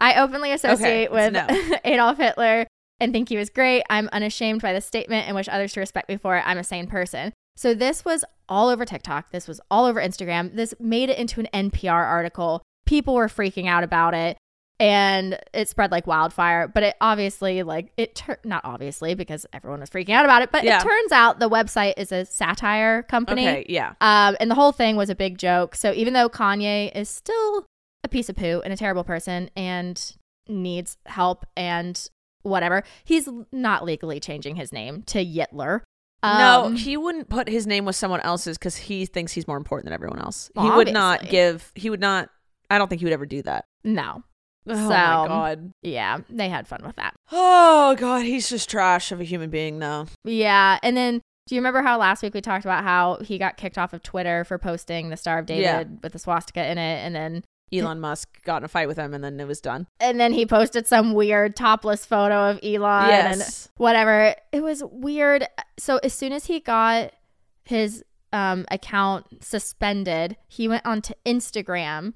I 0.00 0.14
openly 0.20 0.52
associate 0.52 1.08
Okay, 1.08 1.08
with 1.08 1.32
no. 1.32 1.46
Adolf 1.84 2.16
Hitler 2.18 2.66
and 3.00 3.12
think 3.12 3.28
he 3.28 3.36
was 3.36 3.50
great. 3.50 3.82
I'm 3.90 4.08
unashamed 4.12 4.62
by 4.62 4.72
this 4.72 4.86
statement 4.86 5.26
and 5.26 5.34
wish 5.34 5.48
others 5.48 5.72
to 5.74 5.80
respect 5.80 6.08
me 6.08 6.16
for 6.16 6.36
it. 6.36 6.42
I'm 6.46 6.58
a 6.58 6.64
sane 6.64 6.86
person. 6.86 7.32
So 7.56 7.74
this 7.74 8.04
was 8.04 8.24
all 8.48 8.68
over 8.68 8.84
TikTok. 8.86 9.30
This 9.30 9.46
was 9.46 9.60
all 9.70 9.84
over 9.84 10.00
Instagram. 10.00 10.54
This 10.56 10.72
made 10.80 11.10
it 11.10 11.18
into 11.18 11.40
an 11.40 11.70
NPR 11.70 11.92
article. 11.92 12.62
People 12.86 13.14
were 13.14 13.28
freaking 13.28 13.66
out 13.68 13.84
about 13.84 14.14
it 14.14 14.38
and 14.78 15.38
it 15.52 15.68
spread 15.68 15.90
like 15.90 16.06
wildfire, 16.06 16.66
but 16.66 16.82
it 16.82 16.96
obviously 17.02 17.62
like 17.62 17.92
it 17.98 18.14
tur- 18.14 18.38
not 18.44 18.62
obviously 18.64 19.14
because 19.14 19.44
everyone 19.52 19.80
was 19.80 19.90
freaking 19.90 20.14
out 20.14 20.24
about 20.24 20.40
it, 20.40 20.50
but 20.50 20.64
Yeah. 20.64 20.78
it 20.80 20.82
turns 20.82 21.12
out 21.12 21.38
the 21.38 21.50
website 21.50 21.94
is 21.98 22.10
a 22.12 22.24
satire 22.24 23.02
company. 23.02 23.46
okay 23.46 23.66
yeah 23.68 23.92
Um, 24.00 24.36
and 24.40 24.50
the 24.50 24.54
whole 24.54 24.72
thing 24.72 24.96
was 24.96 25.10
a 25.10 25.14
big 25.14 25.36
joke. 25.36 25.74
So 25.74 25.92
even 25.92 26.14
though 26.14 26.30
Kanye 26.30 26.90
is 26.96 27.10
still 27.10 27.66
a 28.04 28.08
piece 28.08 28.28
of 28.28 28.36
poo 28.36 28.60
and 28.64 28.72
a 28.72 28.76
terrible 28.76 29.04
person 29.04 29.50
and 29.56 30.16
needs 30.48 30.96
help 31.06 31.46
and 31.56 32.08
whatever, 32.42 32.82
he's 33.04 33.28
not 33.52 33.84
legally 33.84 34.18
changing 34.20 34.56
his 34.56 34.72
name 34.72 35.02
to 35.04 35.24
Yitler. 35.24 35.80
no, 36.22 36.64
Um, 36.66 36.76
he 36.76 36.96
wouldn't 36.96 37.28
put 37.28 37.48
his 37.48 37.66
name 37.66 37.84
with 37.84 37.96
someone 37.96 38.20
else's 38.20 38.58
because 38.58 38.76
he 38.76 39.06
thinks 39.06 39.32
he's 39.32 39.46
more 39.46 39.56
important 39.56 39.84
than 39.86 39.92
everyone 39.94 40.18
else. 40.20 40.50
He 40.58 40.70
would 40.70 40.92
not 40.92 41.28
give. 41.28 41.72
He 41.74 41.90
would 41.90 42.00
not. 42.00 42.30
I 42.70 42.78
don't 42.78 42.88
think 42.88 43.00
he 43.00 43.04
would 43.06 43.12
ever 43.14 43.26
do 43.26 43.42
that. 43.42 43.64
no. 43.84 44.22
Oh 44.68 44.74
So- 44.74 44.88
my 44.90 45.26
god. 45.26 45.72
Yeah, 45.82 46.18
they 46.28 46.50
had 46.50 46.68
fun 46.68 46.80
with 46.84 46.96
that. 46.96 47.14
Oh 47.32 47.96
god, 47.98 48.24
he's 48.26 48.50
just 48.50 48.68
trash 48.68 49.10
of 49.10 49.18
a 49.20 49.24
human 49.24 49.48
being 49.48 49.78
now. 49.78 50.06
Yeah. 50.24 50.78
And 50.82 50.94
then 50.96 51.22
do 51.46 51.54
you 51.54 51.60
remember 51.60 51.80
how 51.82 51.98
last 51.98 52.22
week 52.22 52.34
we 52.34 52.42
talked 52.42 52.66
about 52.66 52.84
how 52.84 53.16
he 53.22 53.38
got 53.38 53.56
kicked 53.56 53.78
off 53.78 53.94
of 53.94 54.02
Twitter 54.02 54.44
for 54.44 54.58
posting 54.58 55.08
the 55.08 55.16
Star 55.16 55.38
of 55.38 55.46
David 55.46 55.62
Yeah. 55.62 55.84
with 56.02 56.12
the 56.12 56.18
swastika 56.18 56.64
in 56.70 56.76
it? 56.76 56.98
And 57.04 57.14
then 57.14 57.42
Elon 57.72 58.00
Musk 58.00 58.42
got 58.44 58.58
in 58.58 58.64
a 58.64 58.68
fight 58.68 58.88
with 58.88 58.96
him, 58.98 59.14
and 59.14 59.22
then 59.22 59.38
it 59.40 59.46
was 59.46 59.60
done. 59.60 59.86
and 60.00 60.18
then 60.18 60.32
he 60.32 60.44
posted 60.46 60.86
some 60.86 61.12
weird 61.14 61.54
topless 61.56 62.04
photo 62.04 62.50
of 62.50 62.58
Elon 62.62 63.10
and 63.10 63.38
Yes. 63.38 63.68
whatever. 63.76 64.34
It 64.52 64.62
was 64.62 64.82
weird. 64.84 65.46
So 65.78 65.98
as 66.02 66.12
soon 66.12 66.32
as 66.32 66.46
he 66.46 66.60
got 66.60 67.12
his 67.64 68.04
um, 68.32 68.64
account 68.70 69.42
suspended, 69.44 70.36
he 70.48 70.66
went 70.68 70.84
onto 70.86 71.14
Instagram, 71.26 72.14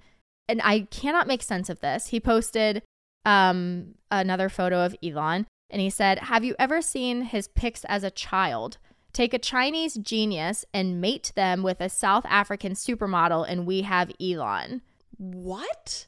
and 0.49 0.61
I 0.63 0.81
cannot 0.91 1.27
make 1.27 1.43
sense 1.43 1.69
of 1.71 1.81
this. 1.81 2.09
He 2.09 2.21
posted 2.21 2.83
um, 3.25 3.95
another 4.11 4.49
photo 4.49 4.85
of 4.85 4.95
Elon, 5.03 5.47
and 5.71 5.81
he 5.81 5.91
said, 5.91 6.19
"Have 6.21 6.45
you 6.45 6.55
ever 6.59 6.83
seen 6.83 7.23
his 7.23 7.49
pics 7.49 7.85
as 7.85 8.05
a 8.05 8.11
child?" 8.11 8.79
Take 9.13 9.33
a 9.33 9.39
Chinese 9.39 9.95
genius 9.95 10.65
and 10.75 11.01
mate 11.01 11.31
them 11.37 11.63
with 11.63 11.81
a 11.81 11.89
South 11.89 12.27
African 12.29 12.73
supermodel, 12.73 13.47
and 13.49 13.65
we 13.65 13.83
have 13.83 14.11
Elon. 14.21 14.83
What? 15.19 16.07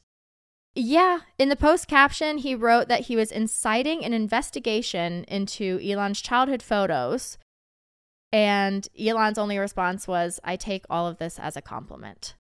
Yeah. 0.75 1.19
In 1.39 1.49
the 1.49 1.55
post 1.55 1.87
caption, 1.87 2.37
he 2.39 2.53
wrote 2.55 2.87
that 2.87 3.01
he 3.07 3.15
was 3.15 3.31
inciting 3.31 4.05
an 4.05 4.13
investigation 4.13 5.23
into 5.27 5.79
Elon's 5.83 6.21
childhood 6.21 6.61
photos. 6.61 7.37
And 8.31 8.87
Elon's 8.99 9.37
only 9.37 9.57
response 9.57 10.07
was, 10.07 10.39
I 10.43 10.55
take 10.55 10.85
all 10.89 11.07
of 11.07 11.17
this 11.17 11.39
as 11.39 11.55
a 11.55 11.61
compliment. 11.61 12.35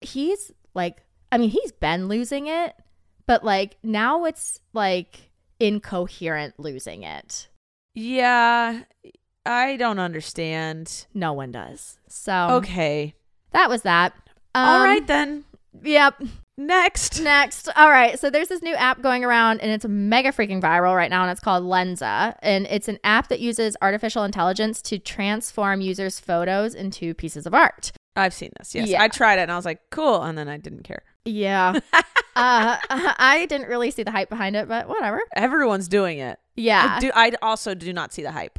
He's 0.00 0.52
like, 0.74 1.02
I 1.32 1.38
mean, 1.38 1.50
he's 1.50 1.72
been 1.72 2.08
losing 2.08 2.46
it, 2.46 2.74
but 3.26 3.44
like 3.44 3.76
now 3.82 4.24
it's 4.24 4.60
like 4.72 5.30
incoherent 5.60 6.58
losing 6.58 7.02
it. 7.02 7.48
Yeah, 7.94 8.82
I 9.44 9.76
don't 9.76 9.98
understand. 9.98 11.06
No 11.12 11.32
one 11.32 11.50
does. 11.50 11.98
So 12.08 12.48
Okay. 12.52 13.14
that 13.52 13.68
was 13.68 13.82
that. 13.82 14.14
All 14.54 14.76
Um, 14.76 14.84
right 14.84 15.06
then. 15.06 15.44
Yep. 15.82 16.22
Next. 16.56 17.20
Next. 17.20 17.68
All 17.76 17.88
right. 17.88 18.18
So 18.18 18.30
there's 18.30 18.48
this 18.48 18.62
new 18.62 18.74
app 18.74 19.00
going 19.00 19.24
around 19.24 19.60
and 19.60 19.70
it's 19.70 19.86
mega 19.86 20.30
freaking 20.32 20.60
viral 20.60 20.96
right 20.96 21.10
now 21.10 21.22
and 21.22 21.30
it's 21.30 21.40
called 21.40 21.62
Lensa. 21.62 22.34
And 22.42 22.66
it's 22.66 22.88
an 22.88 22.98
app 23.04 23.28
that 23.28 23.38
uses 23.38 23.76
artificial 23.80 24.24
intelligence 24.24 24.82
to 24.82 24.98
transform 24.98 25.80
users' 25.80 26.18
photos 26.18 26.74
into 26.74 27.14
pieces 27.14 27.46
of 27.46 27.54
art. 27.54 27.92
I've 28.16 28.34
seen 28.34 28.50
this. 28.58 28.74
Yes, 28.74 28.88
Yeah. 28.88 29.00
I 29.00 29.06
tried 29.06 29.38
it, 29.38 29.42
and 29.42 29.52
I 29.52 29.56
was 29.56 29.64
like, 29.64 29.78
cool, 29.90 30.22
and 30.22 30.36
then 30.36 30.48
I 30.48 30.56
didn't 30.56 30.82
care. 30.82 31.02
Yeah. 31.24 31.78
uh, 31.92 32.02
I 32.90 33.46
didn't 33.48 33.68
really 33.68 33.92
see 33.92 34.02
the 34.02 34.10
hype 34.10 34.28
behind 34.28 34.56
it, 34.56 34.66
but 34.66 34.88
whatever. 34.88 35.22
Everyone's 35.36 35.86
doing 35.86 36.18
it. 36.18 36.40
Yeah. 36.56 36.96
I 36.96 37.00
do. 37.00 37.12
I 37.14 37.32
also 37.40 37.76
do 37.76 37.92
not 37.92 38.12
see 38.12 38.22
the 38.22 38.32
hype. 38.32 38.58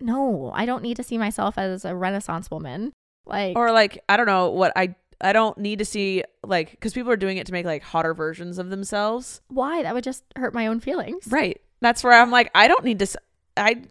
no, 0.00 0.52
I 0.54 0.66
don't 0.66 0.82
need 0.82 0.96
to 0.98 1.02
see 1.02 1.16
myself 1.18 1.56
as 1.56 1.86
a 1.86 1.94
Renaissance 1.96 2.50
woman. 2.50 2.92
Like, 3.24 3.56
or 3.56 3.72
like 3.72 4.02
I 4.08 4.16
don't 4.18 4.26
know 4.26 4.50
what 4.50 4.72
I 4.76 4.94
I 5.20 5.32
don't 5.32 5.58
need 5.58 5.78
to 5.80 5.84
see 5.84 6.22
like 6.44 6.70
because 6.72 6.92
people 6.92 7.10
are 7.10 7.16
doing 7.16 7.38
it 7.38 7.46
to 7.46 7.52
make 7.52 7.66
like 7.66 7.82
hotter 7.82 8.14
versions 8.14 8.58
of 8.58 8.70
themselves. 8.70 9.40
why? 9.48 9.82
That 9.82 9.94
would 9.94 10.04
just 10.04 10.24
hurt 10.36 10.54
my 10.54 10.66
own 10.68 10.80
feelings. 10.80 11.26
Right. 11.28 11.60
That's 11.80 12.02
where 12.04 12.12
I'm 12.12 12.30
like 12.30 12.50
I 12.54 12.68
don't 12.68 12.84
need 12.84 12.98
to. 13.00 13.06
I 13.56 13.82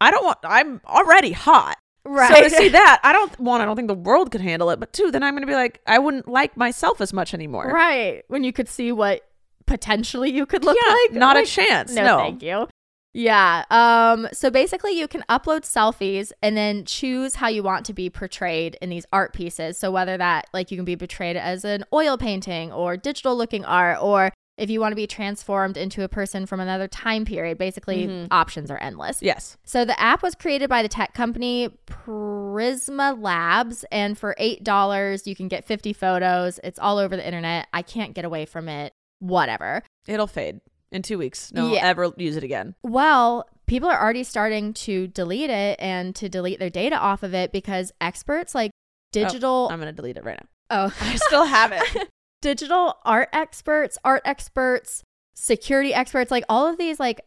I 0.00 0.10
don't 0.10 0.24
want. 0.24 0.38
I'm 0.44 0.80
already 0.86 1.32
hot. 1.32 1.76
Right. 2.04 2.32
So 2.32 2.42
to 2.42 2.50
see 2.50 2.68
that, 2.80 3.00
I 3.02 3.12
don't 3.12 3.38
one. 3.40 3.60
I 3.60 3.64
don't 3.64 3.74
think 3.76 3.88
the 3.88 3.94
world 3.94 4.30
could 4.30 4.40
handle 4.40 4.70
it. 4.70 4.78
But 4.78 4.92
two, 4.92 5.10
then 5.10 5.22
I'm 5.24 5.34
gonna 5.34 5.46
be 5.46 5.54
like 5.54 5.80
I 5.86 5.98
wouldn't 5.98 6.28
like 6.28 6.56
myself 6.56 7.00
as 7.00 7.12
much 7.12 7.34
anymore. 7.34 7.68
Right. 7.72 8.22
When 8.28 8.44
you 8.44 8.52
could 8.52 8.68
see 8.68 8.92
what 8.92 9.22
potentially 9.66 10.30
you 10.30 10.46
could 10.46 10.64
look 10.64 10.76
Yeah, 10.86 10.92
like. 10.92 11.12
not 11.12 11.36
a 11.36 11.44
chance. 11.44 11.92
No, 11.92 12.04
No. 12.04 12.18
thank 12.18 12.42
you. 12.42 12.68
Yeah. 13.16 13.64
Um, 13.70 14.28
so 14.32 14.50
basically 14.50 14.92
you 14.92 15.08
can 15.08 15.24
upload 15.30 15.62
selfies 15.62 16.32
and 16.42 16.54
then 16.54 16.84
choose 16.84 17.36
how 17.36 17.48
you 17.48 17.62
want 17.62 17.86
to 17.86 17.94
be 17.94 18.10
portrayed 18.10 18.76
in 18.82 18.90
these 18.90 19.06
art 19.10 19.32
pieces. 19.32 19.78
So 19.78 19.90
whether 19.90 20.18
that 20.18 20.48
like 20.52 20.70
you 20.70 20.76
can 20.76 20.84
be 20.84 20.96
portrayed 20.96 21.36
as 21.38 21.64
an 21.64 21.84
oil 21.94 22.18
painting 22.18 22.70
or 22.72 22.98
digital 22.98 23.34
looking 23.34 23.64
art 23.64 23.98
or 24.02 24.32
if 24.58 24.68
you 24.68 24.80
want 24.80 24.92
to 24.92 24.96
be 24.96 25.06
transformed 25.06 25.78
into 25.78 26.02
a 26.02 26.08
person 26.08 26.44
from 26.44 26.60
another 26.60 26.88
time 26.88 27.24
period, 27.24 27.56
basically 27.56 28.06
Mhm. 28.06 28.28
options 28.30 28.70
are 28.70 28.78
endless. 28.78 29.22
Yes. 29.22 29.56
So 29.64 29.86
the 29.86 29.98
app 29.98 30.22
was 30.22 30.34
created 30.34 30.68
by 30.68 30.82
the 30.82 30.88
tech 30.88 31.14
company 31.14 31.70
Prisma 31.86 33.18
Labs. 33.18 33.84
And 33.90 34.18
for 34.18 34.34
$8, 34.38 35.26
you 35.26 35.34
can 35.34 35.48
get 35.48 35.64
50 35.64 35.94
photos. 35.94 36.60
It's 36.62 36.78
all 36.78 36.98
over 36.98 37.16
the 37.16 37.26
internet. 37.26 37.66
I 37.72 37.80
can't 37.80 38.14
get 38.14 38.26
away 38.26 38.44
from 38.44 38.68
it. 38.68 38.92
Whatever. 39.20 39.82
It'll 40.06 40.26
fade 40.26 40.60
in 40.92 41.02
two 41.02 41.18
weeks. 41.18 41.52
No, 41.52 41.72
Yeah. 41.72 41.80
ever 41.84 42.12
use 42.16 42.36
it 42.36 42.44
again. 42.44 42.74
Well, 42.82 43.48
people 43.66 43.88
are 43.88 44.00
already 44.00 44.24
starting 44.24 44.72
to 44.72 45.08
delete 45.08 45.50
it 45.50 45.78
and 45.80 46.14
to 46.16 46.28
delete 46.28 46.58
their 46.58 46.70
data 46.70 46.96
off 46.96 47.22
of 47.22 47.34
it 47.34 47.52
because 47.52 47.92
experts 48.00 48.54
like 48.54 48.70
oh, 48.72 49.12
digital. 49.12 49.68
I'm 49.70 49.78
gonna 49.78 49.92
delete 49.92 50.16
it 50.16 50.24
right 50.24 50.38
now. 50.40 50.48
Oh, 50.88 50.94
I 51.00 51.16
still 51.16 51.44
have 51.44 51.72
it. 51.72 52.08
digital 52.42 52.98
art 53.04 53.28
experts, 53.32 53.98
art 54.04 54.22
experts, 54.24 55.02
security 55.34 55.92
experts, 55.92 56.30
like 56.30 56.44
all 56.48 56.66
of 56.66 56.78
these 56.78 57.00
like 57.00 57.20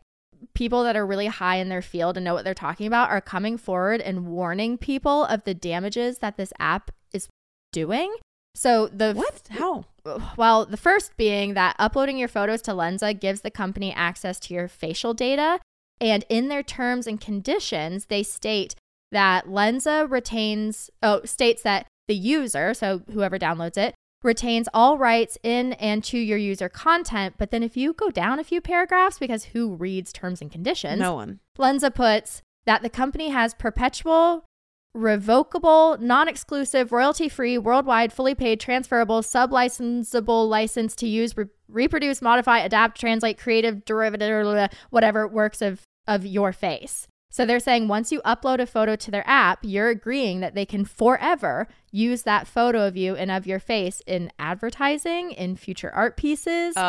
people 0.54 0.84
that 0.84 0.96
are 0.96 1.06
really 1.06 1.28
high 1.28 1.58
in 1.58 1.68
their 1.68 1.82
field 1.82 2.16
and 2.16 2.24
know 2.24 2.34
what 2.34 2.46
they're 2.46 2.54
talking 2.54 2.88
about 2.88 3.10
are 3.10 3.20
coming 3.20 3.58
forward 3.58 4.00
and 4.00 4.26
warning 4.28 4.78
people 4.78 5.26
of 5.26 5.44
the 5.44 5.54
damages 5.54 6.20
that 6.20 6.38
this 6.38 6.54
app 6.60 6.92
is 7.12 7.28
doing. 7.74 8.14
So 8.56 8.88
the 8.88 9.14
what? 9.14 9.42
How? 9.50 9.86
well, 10.38 10.66
the 10.66 10.78
first 10.78 11.16
being 11.18 11.54
that 11.54 11.76
uploading 11.80 12.18
your 12.18 12.28
photos 12.28 12.62
to 12.64 12.72
Lensa 12.72 13.18
gives 13.20 13.42
the 13.42 13.52
company 13.52 13.94
access 13.94 14.40
to 14.42 14.54
your 14.54 14.68
facial 14.68 15.14
data. 15.14 15.60
And 16.02 16.24
in 16.30 16.48
their 16.48 16.64
terms 16.64 17.08
and 17.08 17.20
conditions, 17.20 18.06
they 18.06 18.24
state 18.24 18.76
that 19.12 19.48
Lensa 19.48 20.10
retains, 20.10 20.90
oh, 21.04 21.22
states 21.26 21.62
that 21.64 21.88
the 22.08 22.16
user, 22.16 22.74
so 22.74 23.02
whoever 23.12 23.38
downloads 23.38 23.78
it, 23.78 23.96
retains 24.24 24.68
all 24.74 24.98
rights 24.98 25.38
in 25.44 25.74
and 25.74 26.04
to 26.06 26.18
your 26.18 26.38
user 26.38 26.70
content. 26.70 27.36
But 27.38 27.52
then 27.52 27.64
if 27.64 27.78
you 27.78 27.94
go 27.94 28.10
down 28.10 28.40
a 28.40 28.44
few 28.44 28.62
paragraphs, 28.62 29.20
because 29.20 29.46
who 29.46 29.76
reads 29.76 30.12
terms 30.12 30.42
and 30.42 30.52
conditions? 30.52 31.00
No 31.00 31.16
one. 31.16 31.40
Lensa 31.58 31.94
puts 31.94 32.42
that 32.66 32.82
the 32.82 32.90
company 32.90 33.30
has 33.30 33.54
perpetual, 33.54 34.46
revocable, 34.94 35.98
non 36.00 36.28
exclusive, 36.28 36.92
royalty 36.92 37.30
free, 37.30 37.58
worldwide, 37.58 38.12
fully 38.12 38.36
paid, 38.36 38.60
transferable, 38.60 39.22
sub 39.24 39.52
licensable 39.52 40.48
license 40.48 40.96
to 40.98 41.08
use, 41.08 41.36
re- 41.38 41.46
reproduce, 41.68 42.22
modify, 42.22 42.60
adapt, 42.60 43.00
translate, 43.00 43.38
creative, 43.38 43.86
derivative, 43.86 44.72
whatever 44.90 45.28
works 45.28 45.62
of, 45.62 45.82
of 46.08 46.26
your 46.26 46.52
face. 46.52 47.08
So 47.32 47.46
they're 47.46 47.60
saying 47.60 47.88
once 47.88 48.12
you 48.12 48.22
upload 48.22 48.60
a 48.60 48.66
photo 48.66 48.96
to 48.96 49.12
their 49.12 49.24
app, 49.28 49.60
you're 49.62 49.90
agreeing 49.90 50.40
that 50.40 50.56
they 50.56 50.66
can 50.66 50.84
forever 50.84 51.68
use 51.92 52.24
that 52.24 52.48
photo 52.48 52.88
of 52.88 52.98
you 52.98 53.16
and 53.16 53.30
of 53.30 53.46
your 53.46 53.60
face 53.60 54.02
in 54.08 54.32
advertising, 54.40 55.32
in 55.32 55.56
future 55.56 55.92
art 55.92 56.18
pieces, 56.18 56.76
in 56.76 56.84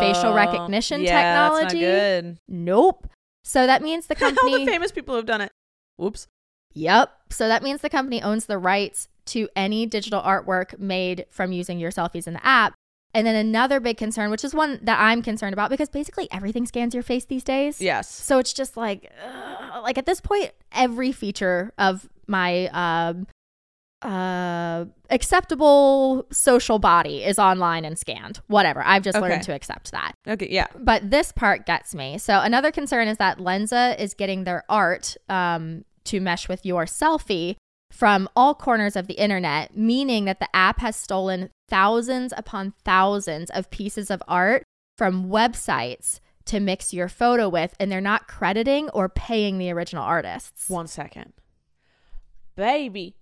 facial 0.00 0.32
oh, 0.32 0.34
recognition 0.34 1.02
yeah, 1.02 1.50
That's 1.50 1.58
technology. 1.58 1.80
not 1.80 1.92
good. 1.92 2.38
Nope. 2.46 3.08
So 3.42 3.66
that 3.66 3.82
means 3.82 4.06
the 4.06 4.14
All 4.24 4.30
company. 4.30 4.64
the 4.64 4.70
famous 4.70 4.92
people 4.92 5.16
have 5.16 5.26
done 5.26 5.40
it. 5.40 5.50
Whoops. 5.96 6.28
Yep. 6.76 7.10
So 7.30 7.48
that 7.48 7.62
means 7.62 7.80
the 7.80 7.90
company 7.90 8.22
owns 8.22 8.46
the 8.46 8.58
rights 8.58 9.08
to 9.26 9.48
any 9.56 9.86
digital 9.86 10.20
artwork 10.22 10.78
made 10.78 11.26
from 11.30 11.50
using 11.50 11.78
your 11.80 11.90
selfies 11.90 12.26
in 12.28 12.34
the 12.34 12.46
app. 12.46 12.74
And 13.14 13.26
then 13.26 13.34
another 13.34 13.80
big 13.80 13.96
concern, 13.96 14.30
which 14.30 14.44
is 14.44 14.54
one 14.54 14.78
that 14.82 15.00
I'm 15.00 15.22
concerned 15.22 15.54
about, 15.54 15.70
because 15.70 15.88
basically 15.88 16.28
everything 16.30 16.66
scans 16.66 16.92
your 16.92 17.02
face 17.02 17.24
these 17.24 17.42
days. 17.42 17.80
Yes. 17.80 18.10
So 18.10 18.38
it's 18.38 18.52
just 18.52 18.76
like, 18.76 19.10
ugh, 19.24 19.82
like 19.82 19.96
at 19.96 20.04
this 20.04 20.20
point, 20.20 20.52
every 20.70 21.12
feature 21.12 21.72
of 21.78 22.06
my 22.26 22.66
um, 22.68 23.26
uh, 24.02 24.84
acceptable 25.08 26.26
social 26.30 26.78
body 26.78 27.24
is 27.24 27.38
online 27.38 27.86
and 27.86 27.98
scanned. 27.98 28.40
Whatever. 28.48 28.82
I've 28.84 29.02
just 29.02 29.16
Okay. 29.16 29.26
learned 29.28 29.44
to 29.44 29.54
accept 29.54 29.92
that. 29.92 30.12
Okay. 30.28 30.48
Yeah. 30.50 30.66
But 30.78 31.10
this 31.10 31.32
part 31.32 31.64
gets 31.64 31.94
me. 31.94 32.18
So 32.18 32.40
another 32.40 32.70
concern 32.70 33.08
is 33.08 33.16
that 33.16 33.38
Lensa 33.38 33.98
is 33.98 34.12
getting 34.12 34.44
their 34.44 34.64
art 34.68 35.16
um, 35.30 35.86
to 36.06 36.20
mesh 36.20 36.48
with 36.48 36.64
your 36.64 36.84
selfie 36.84 37.56
from 37.90 38.28
all 38.34 38.54
corners 38.54 38.96
of 38.96 39.06
the 39.06 39.14
internet, 39.14 39.76
meaning 39.76 40.24
that 40.24 40.40
the 40.40 40.54
app 40.54 40.80
has 40.80 40.96
stolen 40.96 41.50
thousands 41.68 42.32
upon 42.36 42.74
thousands 42.84 43.50
of 43.50 43.70
pieces 43.70 44.10
of 44.10 44.22
art 44.26 44.62
from 44.98 45.28
websites 45.28 46.20
to 46.46 46.60
mix 46.60 46.92
your 46.94 47.08
photo 47.08 47.48
with, 47.48 47.74
and 47.78 47.90
they're 47.90 48.00
not 48.00 48.28
crediting 48.28 48.88
or 48.90 49.08
paying 49.08 49.58
the 49.58 49.70
original 49.70 50.04
artists. 50.04 50.68
One 50.68 50.86
second. 50.86 51.32
Baby. 52.56 53.16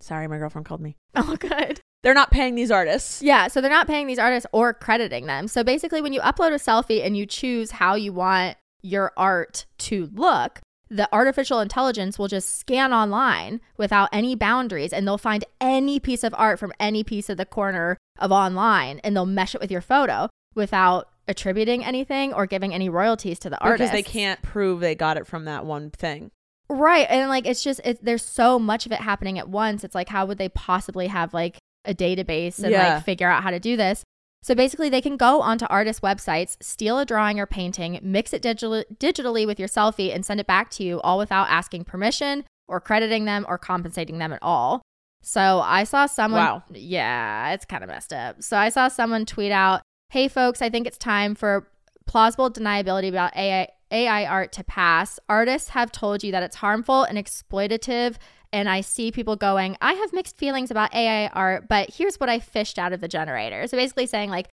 Sorry, 0.00 0.28
my 0.28 0.38
girlfriend 0.38 0.66
called 0.66 0.80
me. 0.80 0.96
Oh, 1.20 1.36
good. 1.36 1.80
They're 2.04 2.14
not 2.14 2.30
paying 2.30 2.54
these 2.54 2.70
artists. 2.70 3.22
Yeah, 3.22 3.48
so 3.48 3.60
they're 3.60 3.70
not 3.70 3.88
paying 3.88 4.06
these 4.06 4.20
artists 4.20 4.46
or 4.52 4.72
crediting 4.72 5.26
them. 5.26 5.48
So 5.48 5.64
basically, 5.64 6.00
when 6.00 6.12
you 6.12 6.20
upload 6.20 6.52
a 6.52 6.58
selfie 6.58 7.04
and 7.04 7.16
you 7.16 7.26
choose 7.26 7.72
how 7.72 7.96
you 7.96 8.12
want 8.12 8.56
your 8.82 9.12
art 9.16 9.66
to 9.78 10.08
look, 10.12 10.60
the 10.90 11.08
artificial 11.12 11.60
intelligence 11.60 12.18
will 12.18 12.28
just 12.28 12.58
scan 12.58 12.92
online 12.92 13.60
without 13.76 14.08
any 14.12 14.34
boundaries 14.34 14.92
and 14.92 15.06
they'll 15.06 15.18
find 15.18 15.44
any 15.60 16.00
piece 16.00 16.24
of 16.24 16.34
art 16.36 16.58
from 16.58 16.72
any 16.80 17.04
piece 17.04 17.28
of 17.28 17.36
the 17.36 17.44
corner 17.46 17.98
of 18.18 18.32
online 18.32 18.98
and 19.04 19.14
they'll 19.14 19.26
mesh 19.26 19.54
it 19.54 19.60
with 19.60 19.70
your 19.70 19.80
photo 19.82 20.28
without 20.54 21.08
attributing 21.28 21.84
anything 21.84 22.32
or 22.32 22.46
giving 22.46 22.72
any 22.72 22.88
royalties 22.88 23.38
to 23.38 23.50
the 23.50 23.58
artist. 23.60 23.92
Because 23.92 23.92
they 23.92 24.02
can't 24.10 24.40
prove 24.42 24.80
they 24.80 24.94
got 24.94 25.16
it 25.18 25.26
from 25.26 25.44
that 25.44 25.66
one 25.66 25.90
thing. 25.90 26.30
Right. 26.70 27.06
And 27.08 27.28
like 27.28 27.46
it's 27.46 27.62
just 27.62 27.80
it, 27.84 28.02
there's 28.04 28.24
so 28.24 28.58
much 28.58 28.86
of 28.86 28.92
it 28.92 29.00
happening 29.00 29.38
at 29.38 29.48
once. 29.48 29.84
It's 29.84 29.94
like 29.94 30.08
how 30.08 30.26
would 30.26 30.38
they 30.38 30.48
possibly 30.48 31.06
have 31.08 31.34
like 31.34 31.58
a 31.84 31.94
database 31.94 32.58
and 32.62 32.72
Yeah. 32.72 32.94
like 32.94 33.04
figure 33.04 33.28
out 33.28 33.42
how 33.42 33.50
to 33.50 33.60
do 33.60 33.76
this? 33.76 34.04
So 34.42 34.54
basically 34.54 34.88
they 34.88 35.00
can 35.00 35.16
go 35.16 35.40
onto 35.40 35.66
artist 35.66 36.00
websites, 36.00 36.56
steal 36.60 36.98
a 36.98 37.04
drawing 37.04 37.38
or 37.40 37.46
painting, 37.46 37.98
mix 38.02 38.32
it 38.32 38.40
digital- 38.40 38.84
digitally 38.94 39.46
with 39.46 39.58
your 39.58 39.68
selfie 39.68 40.14
and 40.14 40.24
send 40.24 40.40
it 40.40 40.46
back 40.46 40.70
to 40.70 40.84
you 40.84 41.00
all 41.00 41.18
without 41.18 41.48
asking 41.50 41.84
permission 41.84 42.44
or 42.68 42.80
crediting 42.80 43.24
them 43.24 43.44
or 43.48 43.58
compensating 43.58 44.18
them 44.18 44.32
at 44.32 44.38
all. 44.42 44.82
So 45.22 45.60
I 45.60 45.84
saw 45.84 46.06
someone 46.06 46.40
Wow. 46.40 46.62
Yeah, 46.72 47.52
it's 47.52 47.64
kind 47.64 47.82
of 47.82 47.90
messed 47.90 48.12
up. 48.12 48.42
So 48.42 48.56
I 48.56 48.68
saw 48.68 48.88
someone 48.88 49.26
tweet 49.26 49.50
out, 49.50 49.82
"Hey 50.10 50.28
folks, 50.28 50.62
I 50.62 50.70
think 50.70 50.86
it's 50.86 50.98
time 50.98 51.34
for 51.34 51.68
plausible 52.06 52.50
deniability 52.50 53.08
about 53.08 53.36
AI 53.36 53.68
AI 53.90 54.24
art 54.26 54.52
to 54.52 54.64
pass. 54.64 55.18
Artists 55.28 55.70
have 55.70 55.90
told 55.92 56.22
you 56.22 56.32
that 56.32 56.42
it's 56.42 56.56
harmful 56.56 57.04
and 57.04 57.18
exploitative, 57.18 58.16
and 58.52 58.68
I 58.68 58.80
see 58.80 59.10
people 59.10 59.36
going, 59.36 59.76
I 59.80 59.94
have 59.94 60.12
mixed 60.12 60.36
feelings 60.38 60.70
about 60.70 60.94
AI 60.94 61.28
art, 61.28 61.68
but 61.68 61.90
here's 61.94 62.18
what 62.18 62.28
I 62.28 62.38
fished 62.38 62.78
out 62.78 62.92
of 62.92 63.00
the 63.00 63.08
generator. 63.08 63.66
So 63.66 63.76
basically 63.76 64.06
saying 64.06 64.30
like 64.30 64.48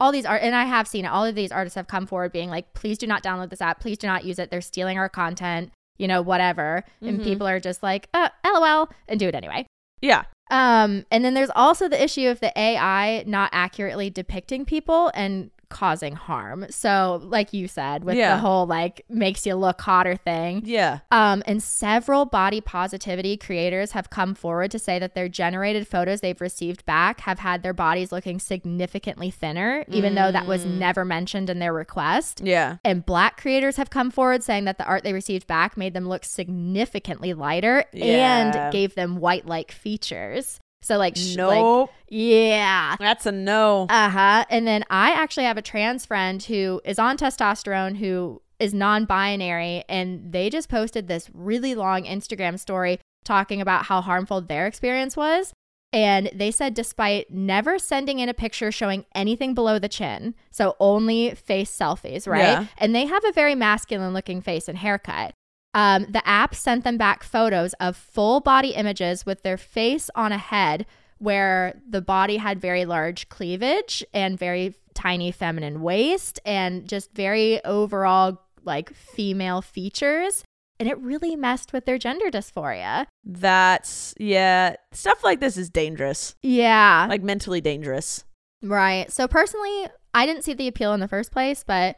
all 0.00 0.12
these 0.12 0.26
art 0.26 0.42
and 0.42 0.54
I 0.54 0.64
have 0.64 0.86
seen 0.86 1.04
it, 1.04 1.08
all 1.08 1.24
of 1.24 1.34
these 1.34 1.50
artists 1.50 1.74
have 1.74 1.88
come 1.88 2.06
forward 2.06 2.32
being 2.32 2.50
like, 2.50 2.72
please 2.74 2.98
do 2.98 3.06
not 3.06 3.22
download 3.22 3.50
this 3.50 3.60
app, 3.60 3.80
please 3.80 3.98
do 3.98 4.06
not 4.06 4.24
use 4.24 4.38
it. 4.38 4.50
They're 4.50 4.60
stealing 4.60 4.98
our 4.98 5.08
content, 5.08 5.72
you 5.96 6.06
know, 6.06 6.22
whatever. 6.22 6.84
And 7.00 7.20
Mhm. 7.20 7.24
people 7.24 7.48
are 7.48 7.58
just 7.58 7.82
like, 7.82 8.08
uh, 8.14 8.28
lol, 8.44 8.90
and 9.08 9.18
do 9.18 9.28
it 9.28 9.34
anyway. 9.34 9.66
Yeah. 10.00 10.24
Um, 10.50 11.04
and 11.10 11.24
then 11.24 11.34
there's 11.34 11.50
also 11.54 11.88
the 11.88 12.02
issue 12.02 12.28
of 12.28 12.40
the 12.40 12.56
AI 12.58 13.24
not 13.26 13.50
accurately 13.52 14.08
depicting 14.08 14.64
people 14.64 15.10
and 15.14 15.50
causing 15.70 16.14
harm. 16.14 16.66
So, 16.70 17.20
like 17.24 17.52
you 17.52 17.68
said, 17.68 18.04
with 18.04 18.16
Yeah. 18.16 18.34
the 18.34 18.40
whole 18.40 18.66
like 18.66 19.04
makes 19.08 19.46
you 19.46 19.54
look 19.54 19.80
hotter 19.80 20.16
thing. 20.16 20.62
Yeah. 20.64 21.00
Um, 21.10 21.42
and 21.46 21.62
several 21.62 22.24
body 22.24 22.60
positivity 22.60 23.36
creators 23.36 23.92
have 23.92 24.10
come 24.10 24.34
forward 24.34 24.70
to 24.72 24.78
say 24.78 24.98
that 24.98 25.14
their 25.14 25.28
generated 25.28 25.86
photos 25.86 26.20
they've 26.20 26.40
received 26.40 26.84
back 26.86 27.20
have 27.20 27.38
had 27.40 27.62
their 27.62 27.72
bodies 27.74 28.12
looking 28.12 28.38
significantly 28.38 29.30
thinner, 29.30 29.84
even 29.88 30.14
though 30.14 30.32
that 30.32 30.46
was 30.46 30.64
Mm. 30.64 30.78
never 30.78 31.04
mentioned 31.04 31.50
in 31.50 31.58
their 31.58 31.72
request. 31.72 32.40
Yeah. 32.42 32.76
And 32.84 33.04
black 33.04 33.40
creators 33.40 33.76
have 33.76 33.90
come 33.90 34.10
forward 34.10 34.42
saying 34.42 34.64
that 34.64 34.78
the 34.78 34.84
art 34.84 35.04
they 35.04 35.12
received 35.12 35.46
back 35.46 35.76
made 35.76 35.94
them 35.94 36.08
look 36.08 36.24
significantly 36.24 37.34
lighter 37.34 37.84
Yeah. 37.92 38.64
and 38.66 38.72
gave 38.72 38.94
them 38.94 39.16
white 39.16 39.46
like 39.46 39.70
features. 39.72 40.60
So 40.82 40.96
like, 40.96 41.16
sh- 41.16 41.36
like 41.36 41.58
Nope. 41.60 41.90
yeah. 42.08 42.96
That's 42.98 43.26
a 43.26 43.32
no. 43.32 43.86
Uh 43.90 44.08
huh. 44.10 44.44
And 44.48 44.66
then 44.66 44.84
I 44.90 45.10
actually 45.12 45.44
have 45.44 45.56
a 45.58 45.62
trans 45.62 46.06
friend 46.06 46.42
who 46.42 46.80
is 46.84 46.98
on 46.98 47.16
testosterone 47.16 47.96
who 47.96 48.42
is 48.58 48.74
non 48.74 49.04
binary, 49.04 49.84
and 49.88 50.32
they 50.32 50.50
just 50.50 50.68
posted 50.68 51.08
this 51.08 51.30
really 51.32 51.74
long 51.74 52.04
Instagram 52.04 52.58
story 52.58 52.98
talking 53.24 53.60
about 53.60 53.86
how 53.86 54.00
harmful 54.00 54.40
their 54.40 54.66
experience 54.66 55.16
was. 55.16 55.52
And 55.92 56.30
they 56.34 56.50
said, 56.50 56.74
despite 56.74 57.30
never 57.30 57.78
sending 57.78 58.18
in 58.18 58.28
a 58.28 58.34
picture 58.34 58.70
showing 58.70 59.06
anything 59.14 59.54
below 59.54 59.78
the 59.78 59.88
chin, 59.88 60.34
so 60.50 60.76
only 60.80 61.34
face 61.34 61.74
selfies, 61.74 62.28
right? 62.28 62.40
Yeah. 62.40 62.66
And 62.76 62.94
they 62.94 63.06
have 63.06 63.24
a 63.24 63.32
very 63.32 63.54
masculine 63.54 64.12
looking 64.12 64.42
face 64.42 64.68
and 64.68 64.76
haircut. 64.78 65.34
Um, 65.74 66.06
the 66.10 66.26
app 66.26 66.54
sent 66.54 66.84
them 66.84 66.96
back 66.96 67.22
photos 67.22 67.74
of 67.74 67.96
full 67.96 68.40
body 68.40 68.70
images 68.70 69.26
with 69.26 69.42
their 69.42 69.56
face 69.58 70.10
on 70.14 70.32
a 70.32 70.38
head 70.38 70.86
where 71.18 71.80
the 71.88 72.00
body 72.00 72.36
had 72.38 72.60
very 72.60 72.84
large 72.84 73.28
cleavage 73.28 74.04
and 74.14 74.38
very 74.38 74.74
tiny 74.94 75.30
feminine 75.30 75.82
waist 75.82 76.40
and 76.44 76.88
just 76.88 77.12
very 77.12 77.62
overall 77.64 78.40
like 78.64 78.92
female 78.94 79.60
features. 79.62 80.42
And 80.80 80.88
it 80.88 80.96
really 80.98 81.34
messed 81.34 81.72
with 81.72 81.86
their 81.86 81.98
gender 81.98 82.30
dysphoria. 82.30 83.06
That's 83.24 84.14
yeah. 84.18 84.76
Stuff 84.92 85.24
like 85.24 85.40
this 85.40 85.56
is 85.56 85.70
dangerous. 85.70 86.34
Yeah. 86.42 87.06
Like 87.08 87.22
mentally 87.22 87.60
dangerous. 87.60 88.24
right. 88.62 89.10
So 89.12 89.26
personally, 89.28 89.86
I 90.14 90.24
didn't 90.24 90.44
see 90.44 90.54
the 90.54 90.68
appeal 90.68 90.92
in 90.94 91.00
the 91.00 91.08
first 91.08 91.30
place, 91.32 91.64
but 91.66 91.96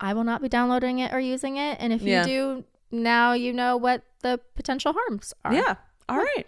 I 0.00 0.14
will 0.14 0.24
not 0.24 0.40
be 0.42 0.48
downloading 0.48 0.98
it 1.00 1.12
or 1.12 1.20
using 1.20 1.56
it. 1.56 1.76
And 1.80 1.92
if 1.92 2.02
Yeah. 2.02 2.22
you 2.22 2.26
do, 2.26 2.64
now 2.92 3.32
you 3.32 3.52
know 3.52 3.76
what 3.76 4.02
the 4.22 4.38
potential 4.54 4.92
harms 4.92 5.34
are. 5.44 5.52
Yeah. 5.54 5.74
All 6.08 6.18
right. 6.18 6.46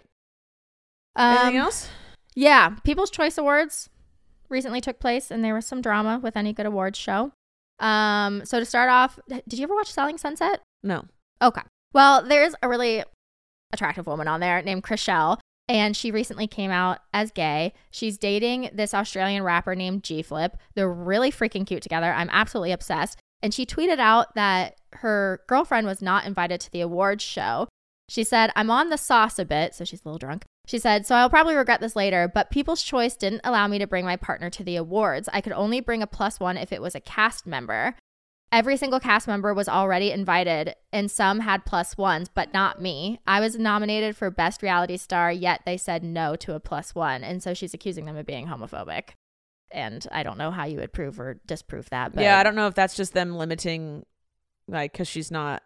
Um, 1.15 1.37
Anything 1.37 1.57
else? 1.57 1.89
Yeah, 2.35 2.75
People's 2.83 3.09
Choice 3.09 3.37
Awards 3.37 3.89
recently 4.49 4.81
took 4.81 4.99
place, 4.99 5.31
and 5.31 5.43
there 5.43 5.55
was 5.55 5.65
some 5.65 5.81
drama 5.81 6.19
with 6.21 6.37
any 6.37 6.53
good 6.53 6.65
awards 6.65 6.99
show. 6.99 7.31
Um, 7.79 8.43
so 8.45 8.59
to 8.59 8.65
start 8.65 8.89
off, 8.89 9.19
did 9.27 9.59
you 9.59 9.63
ever 9.63 9.75
watch 9.75 9.91
Selling 9.91 10.17
Sunset? 10.17 10.61
No. 10.83 11.05
Okay. 11.41 11.61
Well, 11.93 12.23
there's 12.25 12.55
a 12.61 12.69
really 12.69 13.03
attractive 13.73 14.07
woman 14.07 14.27
on 14.27 14.39
there 14.39 14.61
named 14.61 14.83
Chrishell, 14.83 15.39
and 15.67 15.95
she 15.95 16.11
recently 16.11 16.47
came 16.47 16.71
out 16.71 16.99
as 17.13 17.31
gay. 17.31 17.73
She's 17.91 18.17
dating 18.17 18.69
this 18.73 18.93
Australian 18.93 19.43
rapper 19.43 19.75
named 19.75 20.03
G 20.03 20.21
Flip. 20.21 20.57
They're 20.75 20.91
really 20.91 21.31
freaking 21.31 21.65
cute 21.65 21.83
together. 21.83 22.13
I'm 22.13 22.29
absolutely 22.31 22.71
obsessed. 22.71 23.19
And 23.41 23.53
she 23.53 23.65
tweeted 23.65 23.99
out 23.99 24.35
that 24.35 24.75
her 25.01 25.41
girlfriend 25.47 25.87
was 25.87 26.01
not 26.01 26.25
invited 26.25 26.59
to 26.61 26.71
the 26.71 26.81
awards 26.81 27.23
show. 27.23 27.67
She 28.07 28.23
said, 28.23 28.51
I'm 28.55 28.69
on 28.69 28.89
the 28.89 28.97
sauce 28.97 29.39
a 29.39 29.45
bit, 29.45 29.73
so 29.73 29.83
she's 29.83 30.03
a 30.03 30.07
little 30.07 30.19
drunk. 30.19 30.43
She 30.67 30.79
said, 30.79 31.05
So 31.05 31.15
I'll 31.15 31.29
probably 31.29 31.55
regret 31.55 31.81
this 31.81 31.95
later, 31.95 32.29
but 32.31 32.51
People's 32.51 32.83
Choice 32.83 33.15
didn't 33.15 33.41
allow 33.43 33.67
me 33.67 33.79
to 33.79 33.87
bring 33.87 34.05
my 34.05 34.15
partner 34.15 34.49
to 34.51 34.63
the 34.63 34.75
awards. 34.75 35.29
I 35.33 35.41
could 35.41 35.53
only 35.53 35.79
bring 35.79 36.01
a 36.01 36.07
plus 36.07 36.39
one 36.39 36.57
if 36.57 36.71
it 36.71 36.81
was 36.81 36.95
a 36.95 36.99
cast 36.99 37.47
member. 37.47 37.95
Every 38.51 38.77
single 38.77 38.99
cast 38.99 39.27
member 39.27 39.53
was 39.53 39.67
already 39.67 40.11
invited, 40.11 40.75
and 40.93 41.09
some 41.09 41.41
had 41.41 41.65
plus 41.65 41.97
ones, 41.97 42.29
but 42.33 42.53
not 42.53 42.81
me. 42.81 43.19
I 43.27 43.39
was 43.39 43.57
nominated 43.57 44.15
for 44.15 44.29
Best 44.29 44.61
Reality 44.61 44.97
Star, 44.97 45.31
yet 45.31 45.61
they 45.65 45.77
said 45.77 46.03
no 46.03 46.35
to 46.37 46.53
a 46.53 46.59
plus 46.59 46.95
one. 46.95 47.23
And 47.23 47.43
so 47.43 47.53
she's 47.53 47.73
accusing 47.73 48.05
them 48.05 48.15
of 48.15 48.25
being 48.25 48.47
homophobic. 48.47 49.09
And 49.71 50.05
I 50.11 50.23
don't 50.23 50.37
know 50.37 50.51
how 50.51 50.65
you 50.65 50.77
would 50.77 50.93
prove 50.93 51.19
or 51.19 51.39
disprove 51.45 51.89
that. 51.89 52.13
But 52.13 52.23
yeah, 52.23 52.39
I 52.39 52.43
don't 52.43 52.55
know 52.55 52.67
if 52.67 52.75
that's 52.75 52.95
just 52.95 53.13
them 53.13 53.35
limiting, 53.35 54.05
like, 54.67 54.91
because 54.91 55.07
she's 55.07 55.31
not 55.31 55.63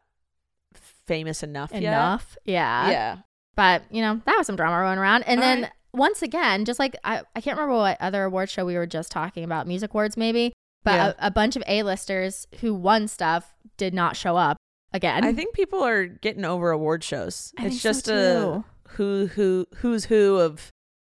famous 0.74 1.44
enough 1.44 1.72
yet. 1.72 1.84
enough. 1.84 2.38
Yeah. 2.46 2.90
Yeah. 2.92 3.18
But, 3.56 3.84
you 3.92 4.02
know, 4.02 4.22
that 4.26 4.36
was 4.38 4.48
some 4.48 4.56
drama 4.56 4.84
going 4.86 5.00
around. 5.00 5.24
And 5.24 5.40
All 5.40 5.46
then 5.46 5.62
right. 5.64 5.72
once 5.94 6.22
again, 6.22 6.66
just 6.66 6.80
like 6.80 6.96
I, 7.04 7.24
I 7.36 7.42
can't 7.42 7.58
remember 7.58 7.78
what 7.78 7.98
other 8.00 8.24
award 8.24 8.50
show 8.50 8.66
we 8.66 8.76
were 8.76 8.88
just 8.88 9.12
talking 9.12 9.44
about, 9.44 9.68
Music 9.68 9.92
Awards 9.92 10.16
maybe, 10.18 10.54
but 10.84 10.94
Yeah. 10.94 11.14
a, 11.20 11.28
a 11.28 11.32
bunch 11.32 11.56
of 11.56 11.64
A-listers 11.68 12.48
who 12.62 12.74
won 12.74 13.08
stuff 13.08 13.54
did 13.78 13.94
not 13.94 14.16
show 14.16 14.38
up 14.38 14.58
again. 14.94 15.24
I 15.24 15.34
think 15.34 15.54
people 15.56 15.84
are 15.84 16.06
getting 16.06 16.46
over 16.46 16.72
award 16.72 17.04
shows. 17.04 17.54
I 17.58 17.66
it's 17.66 17.82
think 17.82 17.82
so, 17.82 17.90
just 17.90 18.08
a 18.08 18.64
who 18.92 19.28
who 19.28 19.66
who's 19.78 20.06
who 20.06 20.38
of 20.38 20.70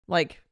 like 0.09 0.43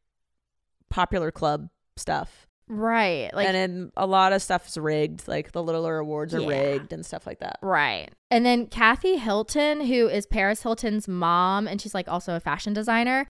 popular 0.91 1.31
club 1.31 1.69
stuff. 1.97 2.47
Right. 2.69 3.33
Like 3.35 3.47
and 3.47 3.55
then 3.55 3.93
a 3.97 4.07
lot 4.07 4.33
of 4.33 4.43
stuff 4.43 4.69
is 4.69 4.77
rigged, 4.77 5.27
like 5.29 5.53
the 5.53 5.63
littler 5.63 5.99
awards 5.99 6.35
are 6.35 6.41
Yeah. 6.41 6.49
rigged 6.49 6.93
and 6.93 7.05
stuff 7.05 7.27
like 7.27 7.41
that. 7.41 7.59
Right. 7.63 8.11
And 8.31 8.45
then 8.45 8.67
Kathy 8.67 9.17
Hilton, 9.17 9.83
who 9.87 10.09
is 10.09 10.27
Paris 10.27 10.63
Hilton's 10.63 11.09
mom, 11.09 11.67
and 11.67 11.81
she's 11.81 11.95
like 11.95 12.09
also 12.09 12.35
a 12.37 12.41
fashion 12.41 12.73
designer. 12.73 13.27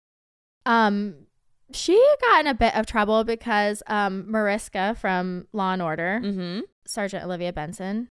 Um, 0.67 1.27
she 1.73 1.95
got 2.23 2.41
in 2.41 2.47
a 2.47 2.55
bit 2.55 2.75
of 2.75 2.87
trouble 2.87 3.25
because 3.25 3.83
um 3.87 4.31
Mariska 4.31 4.97
from 5.01 5.47
Law 5.53 5.73
and 5.73 5.83
Order, 5.83 6.21
Mm-hmm. 6.23 6.61
Sergeant 6.87 7.25
Olivia 7.25 7.53
Benson, 7.53 8.09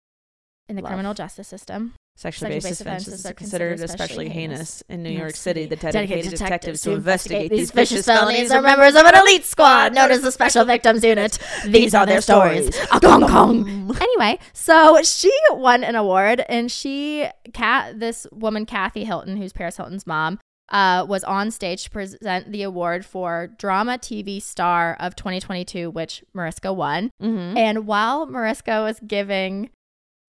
in 0.69 0.75
the 0.77 0.81
Love. 0.81 0.89
criminal 0.91 1.13
justice 1.13 1.47
system. 1.47 1.93
Sexually 2.15 2.55
based 2.55 2.67
based 2.67 2.81
offenses 2.81 3.25
are 3.25 3.33
considered 3.33 3.79
especially 3.79 4.29
heinous 4.29 4.51
heinous 4.51 4.83
in 4.89 5.03
New 5.03 5.09
York 5.09 5.21
York 5.21 5.35
City. 5.35 5.65
The 5.65 5.75
dedicated 5.75 6.31
detectives 6.31 6.81
to 6.81 6.91
investigate 6.91 7.51
these 7.51 7.71
vicious 7.71 8.05
felonies 8.05 8.51
are 8.51 8.61
members 8.61 8.95
of 8.95 9.05
an 9.05 9.15
elite 9.17 9.45
squad 9.45 9.93
known 9.93 10.11
as 10.11 10.21
the 10.21 10.31
Special 10.31 10.65
Victims 10.65 11.03
Unit. 11.03 11.37
These 11.65 11.95
are 11.95 12.05
their 12.05 12.21
stories. 12.21 12.69
Gong, 13.01 13.21
gong. 13.21 13.95
Anyway, 14.01 14.39
so 14.53 15.01
she 15.03 15.31
won 15.51 15.83
an 15.83 15.95
award, 15.95 16.43
and 16.49 16.71
she, 16.71 17.27
cat, 17.53 17.99
this 17.99 18.25
woman, 18.31 18.65
Kathy 18.65 19.03
Hilton, 19.03 19.37
who's 19.37 19.53
Paris 19.53 19.77
Hilton's 19.77 20.07
mom, 20.07 20.39
uh, 20.69 21.05
was 21.07 21.23
on 21.23 21.51
stage 21.51 21.83
to 21.83 21.89
present 21.89 22.51
the 22.51 22.63
award 22.63 23.05
for 23.05 23.47
Drama 23.57 23.97
TV 23.97 24.41
Star 24.41 24.95
of 24.99 25.15
2022, 25.15 25.89
which 25.89 26.23
Mariska 26.33 26.73
won. 26.73 27.11
Mm-hmm. 27.21 27.57
And 27.57 27.85
while 27.85 28.25
Mariska 28.25 28.81
was 28.81 28.99
giving 29.05 29.69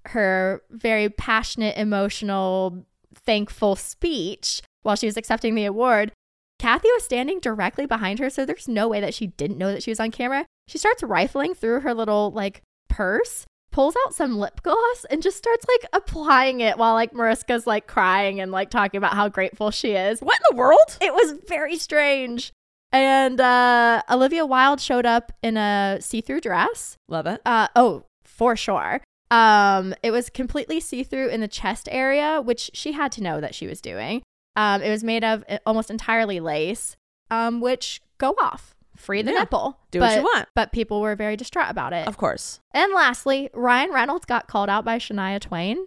her 0.06 0.62
very 0.70 1.08
passionate, 1.08 1.76
emotional, 1.76 2.84
thankful 3.14 3.76
speech 3.76 4.62
while 4.82 4.96
she 4.96 5.06
was 5.06 5.16
accepting 5.16 5.54
the 5.54 5.64
award, 5.64 6.12
Kathy 6.58 6.88
was 6.94 7.04
standing 7.04 7.40
directly 7.40 7.86
behind 7.86 8.18
her. 8.18 8.30
So 8.30 8.44
there's 8.44 8.68
no 8.68 8.88
way 8.88 9.00
that 9.00 9.14
she 9.14 9.28
didn't 9.28 9.58
know 9.58 9.72
that 9.72 9.82
she 9.82 9.90
was 9.90 10.00
on 10.00 10.10
camera. 10.10 10.46
She 10.68 10.78
starts 10.78 11.02
rifling 11.02 11.54
through 11.54 11.80
her 11.80 11.94
little 11.94 12.30
like 12.30 12.62
purse, 12.88 13.46
pulls 13.72 13.96
out 14.06 14.14
some 14.14 14.38
lip 14.38 14.62
gloss, 14.62 15.04
and 15.10 15.22
just 15.22 15.38
starts 15.38 15.66
like 15.68 15.90
applying 15.92 16.60
it 16.60 16.78
while 16.78 16.94
like 16.94 17.12
Mariska's 17.12 17.66
like 17.66 17.86
crying 17.86 18.40
and 18.40 18.52
like 18.52 18.70
talking 18.70 18.98
about 18.98 19.14
how 19.14 19.28
grateful 19.28 19.70
she 19.70 19.92
is. 19.92 20.20
What 20.20 20.36
in 20.36 20.56
the 20.56 20.56
world? 20.56 20.98
It 21.00 21.12
was 21.12 21.38
very 21.48 21.76
strange. 21.76 22.52
And 22.92 23.40
uh, 23.40 24.02
Olivia 24.10 24.44
Wilde 24.44 24.80
showed 24.80 25.06
up 25.06 25.32
in 25.42 25.56
a 25.56 25.98
see 26.00 26.20
through 26.20 26.42
dress. 26.42 26.96
Love 27.08 27.26
it. 27.26 27.40
Uh, 27.46 27.68
oh, 27.74 28.04
for 28.24 28.54
sure. 28.54 29.00
Um, 29.32 29.94
it 30.02 30.10
was 30.10 30.28
completely 30.30 30.78
see 30.78 31.02
through 31.02 31.28
in 31.28 31.40
the 31.40 31.48
chest 31.48 31.88
area, 31.90 32.40
which 32.42 32.70
she 32.74 32.92
had 32.92 33.10
to 33.12 33.22
know 33.22 33.40
that 33.40 33.54
she 33.54 33.66
was 33.66 33.80
doing. 33.80 34.22
Um, 34.56 34.82
it 34.82 34.90
was 34.90 35.02
made 35.02 35.24
of 35.24 35.42
uh, 35.48 35.58
almost 35.64 35.90
entirely 35.90 36.38
lace, 36.38 36.96
um, 37.30 37.60
which 37.62 38.02
go 38.18 38.34
off, 38.40 38.74
free 38.94 39.22
the 39.22 39.32
Yeah. 39.32 39.38
nipple. 39.40 39.78
Do 39.90 40.00
but, 40.00 40.10
what 40.10 40.16
you 40.16 40.22
want. 40.22 40.48
But 40.54 40.72
people 40.72 41.00
were 41.00 41.16
very 41.16 41.36
distraught 41.36 41.70
about 41.70 41.94
it. 41.94 42.06
Of 42.06 42.18
course. 42.18 42.60
And 42.72 42.92
lastly, 42.92 43.48
Ryan 43.54 43.90
Reynolds 43.90 44.26
got 44.26 44.48
called 44.48 44.68
out 44.68 44.84
by 44.84 44.98
Shania 44.98 45.40
Twain. 45.40 45.86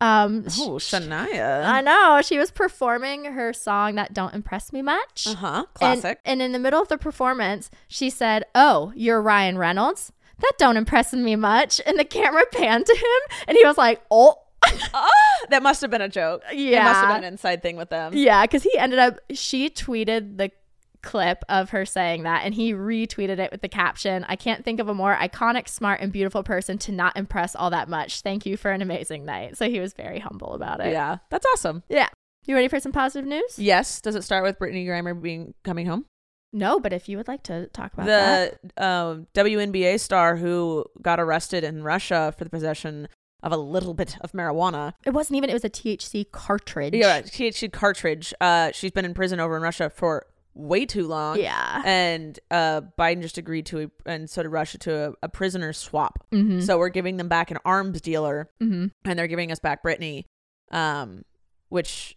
Um, 0.00 0.44
Oh, 0.58 0.78
sh- 0.78 0.92
Shania. 0.92 1.64
I 1.66 1.80
know 1.82 2.20
she 2.22 2.38
was 2.38 2.50
performing 2.50 3.24
her 3.26 3.52
song 3.52 3.94
that 3.96 4.12
don't 4.14 4.34
impress 4.34 4.72
me 4.72 4.80
much. 4.82 5.26
Uh 5.26 5.34
huh. 5.34 5.54
And- 5.56 6.00
Classic. 6.00 6.18
And, 6.24 6.40
in 6.40 6.52
the 6.52 6.58
middle 6.58 6.80
of 6.80 6.88
the 6.88 6.98
performance, 6.98 7.70
she 7.88 8.08
said, 8.10 8.44
Oh, 8.54 8.92
you're 8.96 9.20
Ryan 9.22 9.58
Reynolds? 9.58 10.12
That 10.38 10.52
don't 10.58 10.76
impress 10.76 11.12
me 11.12 11.36
much. 11.36 11.80
And 11.86 11.98
the 11.98 12.04
camera 12.04 12.42
panned 12.52 12.86
to 12.86 12.94
him 12.94 13.38
and 13.48 13.56
he 13.56 13.64
was 13.64 13.78
like, 13.78 14.02
Oh, 14.10 14.36
Ah, 14.94 15.08
that 15.50 15.62
must 15.62 15.80
have 15.82 15.90
been 15.90 16.00
a 16.02 16.08
joke. 16.08 16.42
Yeah. 16.52 16.80
It 16.80 16.84
must 16.84 17.00
have 17.00 17.08
been 17.16 17.24
an 17.24 17.32
inside 17.32 17.62
thing 17.62 17.76
with 17.76 17.90
them. 17.90 18.12
yeah. 18.14 18.46
Cause 18.46 18.62
he 18.62 18.76
ended 18.76 18.98
up, 18.98 19.18
she 19.32 19.70
tweeted 19.70 20.38
the 20.38 20.50
clip 21.02 21.44
of 21.48 21.70
her 21.70 21.86
saying 21.86 22.24
that 22.24 22.42
and 22.44 22.52
he 22.52 22.72
retweeted 22.72 23.38
it 23.38 23.52
with 23.52 23.60
the 23.62 23.68
caption 23.68 24.24
I 24.28 24.34
can't 24.34 24.64
think 24.64 24.80
of 24.80 24.88
a 24.88 24.94
more 24.94 25.14
iconic, 25.14 25.68
smart, 25.68 26.00
and 26.00 26.10
beautiful 26.12 26.42
person 26.42 26.78
to 26.78 26.92
not 26.92 27.16
impress 27.16 27.54
all 27.54 27.70
that 27.70 27.88
much. 27.88 28.22
Thank 28.22 28.44
you 28.44 28.56
for 28.56 28.72
an 28.72 28.82
amazing 28.82 29.24
night. 29.24 29.56
So 29.56 29.68
he 29.70 29.78
was 29.78 29.92
very 29.92 30.18
humble 30.18 30.52
about 30.54 30.80
it. 30.80 30.90
Yeah. 30.92 31.18
That's 31.30 31.46
awesome. 31.52 31.82
Yeah. 31.88 32.08
You 32.46 32.54
ready 32.56 32.68
for 32.68 32.80
some 32.80 32.92
positive 32.92 33.26
news? 33.28 33.58
Yes. 33.58 34.00
Does 34.00 34.14
it 34.16 34.22
start 34.24 34.42
with 34.42 34.58
Brittney 34.58 34.86
Griner 34.86 35.20
being 35.20 35.54
coming 35.64 35.86
home? 35.86 36.06
No, 36.52 36.80
but 36.80 36.92
if 36.92 37.08
you 37.08 37.16
would 37.16 37.28
like 37.28 37.42
to 37.44 37.66
talk 37.68 37.92
about 37.92 38.06
that. 38.06 38.60
the 38.76 38.84
um, 38.84 39.26
WNBA 39.34 40.00
star 40.00 40.36
who 40.36 40.84
got 41.02 41.20
arrested 41.20 41.64
in 41.64 41.82
Russia 41.82 42.34
for 42.36 42.44
the 42.44 42.50
possession 42.50 43.08
of 43.42 43.52
a 43.52 43.56
little 43.56 43.94
bit 43.94 44.16
of 44.22 44.32
marijuana. 44.32 44.94
It 45.04 45.10
wasn't 45.10 45.36
even, 45.36 45.50
it 45.50 45.52
was 45.52 45.64
a 45.64 45.70
THC 45.70 46.30
cartridge. 46.30 46.94
Yeah, 46.94 47.20
THC 47.20 47.70
cartridge. 47.70 48.32
Uh, 48.40 48.70
she's 48.72 48.90
been 48.90 49.04
in 49.04 49.14
prison 49.14 49.40
over 49.40 49.56
in 49.56 49.62
Russia 49.62 49.90
for 49.90 50.26
way 50.54 50.86
too 50.86 51.06
long. 51.06 51.38
Yeah. 51.38 51.82
And 51.84 52.38
uh, 52.50 52.80
Biden 52.98 53.22
just 53.22 53.38
agreed 53.38 53.66
to, 53.66 53.82
a, 53.82 53.90
and 54.10 54.28
so 54.28 54.42
did 54.42 54.48
Russia, 54.48 54.78
to 54.78 55.08
a, 55.08 55.12
a 55.24 55.28
prisoner 55.28 55.72
swap. 55.72 56.26
Mm-hmm. 56.32 56.60
So 56.60 56.78
we're 56.78 56.88
giving 56.88 57.18
them 57.18 57.28
back 57.28 57.50
an 57.50 57.58
arms 57.64 58.00
dealer, 58.00 58.50
mm-hmm. 58.60 58.86
and 59.04 59.18
they're 59.18 59.26
giving 59.26 59.52
us 59.52 59.58
back 59.58 59.84
Brittney, 59.84 60.24
um, 60.70 61.24
which 61.68 62.16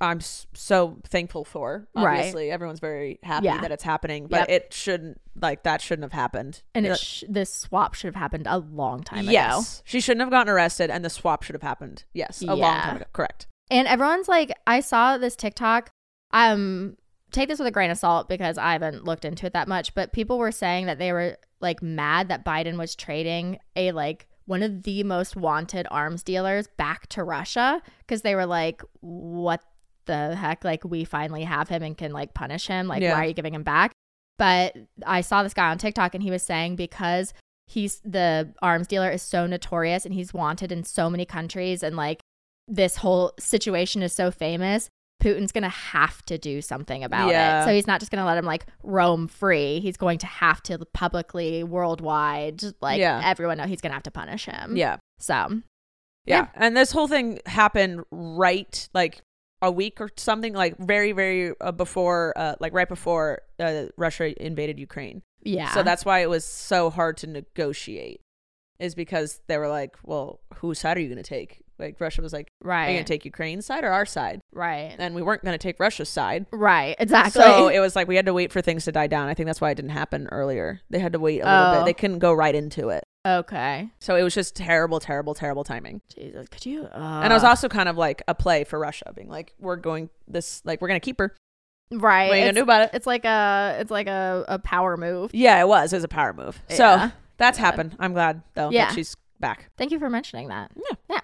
I'm 0.00 0.20
so 0.20 0.98
thankful 1.04 1.44
for. 1.44 1.86
Right. 1.94 2.18
Obviously, 2.18 2.50
everyone's 2.50 2.80
very 2.80 3.18
happy 3.22 3.46
Yeah. 3.46 3.60
that 3.60 3.70
it's 3.72 3.82
happening, 3.84 4.26
but 4.26 4.40
Yep. 4.40 4.48
it 4.48 4.74
shouldn't 4.74 5.20
like 5.40 5.62
that 5.64 5.80
shouldn't 5.82 6.04
have 6.04 6.18
happened. 6.18 6.62
And 6.74 6.86
it 6.86 6.98
sh- 6.98 7.24
this 7.28 7.52
swap 7.52 7.94
should 7.94 8.08
have 8.08 8.14
happened 8.16 8.46
a 8.48 8.58
long 8.58 9.02
time 9.02 9.20
ago. 9.20 9.30
yes, 9.30 9.82
she 9.84 10.00
shouldn't 10.00 10.20
have 10.20 10.30
gotten 10.30 10.50
arrested, 10.52 10.90
and 10.90 11.04
the 11.04 11.10
swap 11.10 11.42
should 11.42 11.54
have 11.54 11.62
happened. 11.62 12.04
Yes, 12.14 12.42
a 12.42 12.54
long 12.54 12.74
time 12.80 12.96
ago. 12.96 13.04
Correct. 13.12 13.46
And 13.70 13.86
everyone's 13.86 14.28
like, 14.28 14.50
I 14.66 14.80
saw 14.80 15.18
this 15.18 15.36
TikTok. 15.36 15.90
Um, 16.32 16.96
take 17.32 17.48
this 17.48 17.58
with 17.58 17.68
a 17.68 17.70
grain 17.72 17.90
of 17.90 17.98
salt 17.98 18.28
because 18.28 18.58
I 18.58 18.72
haven't 18.72 19.04
looked 19.04 19.24
into 19.24 19.46
it 19.46 19.52
that 19.52 19.68
much. 19.68 19.94
But 19.94 20.12
people 20.12 20.38
were 20.38 20.52
saying 20.52 20.86
that 20.86 20.98
they 20.98 21.12
were 21.12 21.36
like 21.60 21.82
mad 21.82 22.28
that 22.28 22.44
Biden 22.44 22.76
was 22.78 22.94
trading 22.96 23.58
a 23.76 23.92
like 23.92 24.26
one 24.50 24.64
of 24.64 24.82
the 24.82 25.04
most 25.04 25.36
wanted 25.36 25.86
arms 25.92 26.24
dealers 26.24 26.66
back 26.76 27.06
to 27.06 27.22
Russia 27.22 27.80
because 28.00 28.22
they 28.22 28.34
were 28.34 28.46
like, 28.46 28.82
what 28.98 29.62
the 30.06 30.34
heck? 30.34 30.64
Like, 30.64 30.84
we 30.84 31.04
finally 31.04 31.44
have 31.44 31.68
him 31.68 31.84
and 31.84 31.96
can 31.96 32.12
like 32.12 32.34
punish 32.34 32.66
him. 32.66 32.88
Like, 32.88 33.00
Yeah. 33.00 33.12
why 33.14 33.22
are 33.22 33.26
you 33.28 33.32
giving 33.32 33.54
him 33.54 33.62
back? 33.62 33.92
But 34.38 34.76
I 35.06 35.20
saw 35.20 35.44
this 35.44 35.54
guy 35.54 35.70
on 35.70 35.78
TikTok 35.78 36.16
and 36.16 36.22
he 36.22 36.32
was 36.32 36.42
saying 36.42 36.74
because 36.74 37.32
he's 37.68 38.00
the 38.04 38.52
arms 38.60 38.88
dealer 38.88 39.08
is 39.08 39.22
so 39.22 39.46
notorious 39.46 40.04
and 40.04 40.12
he's 40.12 40.34
wanted 40.34 40.72
in 40.72 40.82
so 40.82 41.08
many 41.08 41.24
countries 41.24 41.84
and 41.84 41.94
like 41.94 42.18
this 42.66 42.96
whole 42.96 43.32
situation 43.38 44.02
is 44.02 44.12
so 44.12 44.32
famous 44.32 44.88
Putin's 45.20 45.52
going 45.52 45.62
to 45.62 45.68
have 45.68 46.24
to 46.26 46.38
do 46.38 46.60
something 46.62 47.04
about 47.04 47.30
Yeah. 47.30 47.62
it. 47.62 47.64
So 47.66 47.72
he's 47.72 47.86
not 47.86 48.00
just 48.00 48.10
going 48.10 48.20
to 48.20 48.24
let 48.24 48.38
him 48.38 48.44
like 48.46 48.66
roam 48.82 49.28
free. 49.28 49.80
He's 49.80 49.96
going 49.96 50.18
to 50.18 50.26
have 50.26 50.62
to 50.64 50.78
publicly, 50.92 51.62
worldwide, 51.62 52.62
like 52.80 52.98
Yeah. 52.98 53.20
everyone 53.24 53.58
know 53.58 53.64
he's 53.64 53.80
going 53.80 53.90
to 53.90 53.94
have 53.94 54.02
to 54.04 54.10
punish 54.10 54.46
him. 54.46 54.76
Yeah. 54.76 54.96
So, 55.18 55.60
Yeah. 56.26 56.48
And 56.54 56.76
this 56.76 56.92
whole 56.92 57.08
thing 57.08 57.40
happened 57.46 58.04
right 58.10 58.88
like 58.94 59.22
a 59.62 59.70
week 59.70 60.00
or 60.00 60.08
something 60.16 60.54
like 60.54 60.78
very 60.78 61.12
very 61.12 61.52
uh, 61.60 61.70
before 61.72 62.32
uh, 62.36 62.54
like 62.60 62.72
right 62.72 62.88
before 62.88 63.42
uh, 63.58 63.84
Russia 63.96 64.42
invaded 64.42 64.78
Ukraine. 64.78 65.22
Yeah. 65.42 65.70
So 65.74 65.82
that's 65.82 66.04
why 66.04 66.20
it 66.20 66.30
was 66.30 66.44
so 66.44 66.90
hard 66.90 67.16
to 67.18 67.26
negotiate. 67.26 68.20
Is 68.78 68.94
because 68.94 69.40
they 69.46 69.58
were 69.58 69.68
like, 69.68 69.96
well, 70.02 70.40
whose 70.56 70.78
side 70.78 70.96
are 70.96 71.00
you 71.00 71.08
going 71.08 71.22
to 71.22 71.28
take? 71.38 71.60
Like 71.80 72.00
Russia 72.00 72.22
was 72.22 72.32
like, 72.32 72.48
are 72.62 72.66
you 72.66 72.70
right. 72.70 72.86
going 72.92 73.04
to 73.04 73.12
take 73.12 73.24
Ukraine's 73.24 73.66
side 73.66 73.84
or 73.84 73.90
our 73.90 74.06
side? 74.06 74.40
right. 74.52 74.94
And 74.98 75.14
we 75.14 75.22
weren't 75.22 75.42
going 75.42 75.54
to 75.54 75.58
take 75.58 75.80
Russia's 75.80 76.08
side. 76.08 76.46
Right. 76.52 76.94
Exactly. 76.98 77.42
So 77.42 77.68
it 77.68 77.80
was 77.80 77.96
like 77.96 78.06
we 78.08 78.16
had 78.16 78.26
to 78.26 78.34
wait 78.34 78.52
for 78.52 78.60
things 78.60 78.84
to 78.84 78.92
die 78.92 79.06
down. 79.06 79.28
I 79.28 79.34
think 79.34 79.46
that's 79.46 79.60
why 79.60 79.70
it 79.70 79.74
didn't 79.76 79.90
happen 79.90 80.28
earlier. 80.30 80.80
They 80.90 80.98
had 80.98 81.12
to 81.14 81.18
wait 81.18 81.40
a 81.40 81.44
little 81.44 81.60
Oh. 81.72 81.78
bit. 81.80 81.84
They 81.86 81.94
couldn't 81.94 82.18
go 82.20 82.32
right 82.32 82.54
into 82.54 82.90
it. 82.90 83.04
okay. 83.26 83.90
So 84.00 84.16
it 84.16 84.22
was 84.22 84.34
just 84.34 84.54
terrible, 84.56 85.00
terrible, 85.00 85.34
terrible 85.34 85.64
timing. 85.64 86.00
Jesus, 86.14 86.48
could 86.48 86.64
you? 86.66 86.86
and 86.92 87.30
it 87.32 87.34
was 87.34 87.44
uh, 87.44 87.48
also 87.48 87.68
kind 87.68 87.88
of 87.88 87.96
like 87.98 88.22
a 88.28 88.34
play 88.34 88.64
for 88.64 88.78
Russia, 88.78 89.12
being 89.14 89.28
like, 89.28 89.54
"We're 89.58 89.76
going 89.76 90.08
this, 90.28 90.62
like, 90.64 90.80
we're 90.80 90.88
gonna 90.88 91.00
keep 91.00 91.18
her. 91.18 91.34
right. 91.92 92.28
What 92.28 92.34
are 92.34 92.36
you 92.36 92.42
gonna 92.42 92.48
it's, 92.50 92.56
do 92.56 92.62
about 92.62 92.82
it?" 92.82 92.90
it's 92.94 93.06
like 93.06 93.24
a 93.24 93.76
it's 93.80 93.90
like 93.90 94.06
a, 94.06 94.44
a 94.48 94.58
power 94.58 94.96
move. 94.96 95.34
Yeah, 95.34 95.60
it 95.60 95.68
was. 95.68 95.92
It 95.92 95.96
was 95.96 96.04
a 96.04 96.08
power 96.08 96.32
move. 96.32 96.60
Yeah. 96.70 96.76
So 96.76 97.12
that's 97.36 97.58
happened. 97.58 97.96
I'm 97.98 98.12
glad 98.14 98.42
though 98.54 98.70
Yeah. 98.70 98.86
that 98.86 98.94
she's 98.94 99.14
back. 99.38 99.70
Thank 99.76 99.90
you 99.92 99.98
for 99.98 100.08
mentioning 100.10 100.48
that. 100.48 100.70
Yeah. 100.76 100.96
Yeah. 101.10 101.20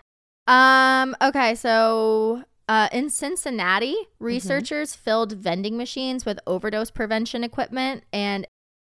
Um. 0.46 1.16
Okay. 1.22 1.54
So. 1.54 2.44
Uh, 2.68 2.88
in 2.90 3.08
Cincinnati, 3.10 3.92
Mm-hmm. 3.94 4.24
researchers 4.24 4.96
filled 4.96 5.30
vending 5.34 5.76
machines 5.76 6.26
with 6.26 6.40
overdose 6.48 6.90
prevention 6.90 7.44
equipment, 7.44 8.02
and 8.12 8.44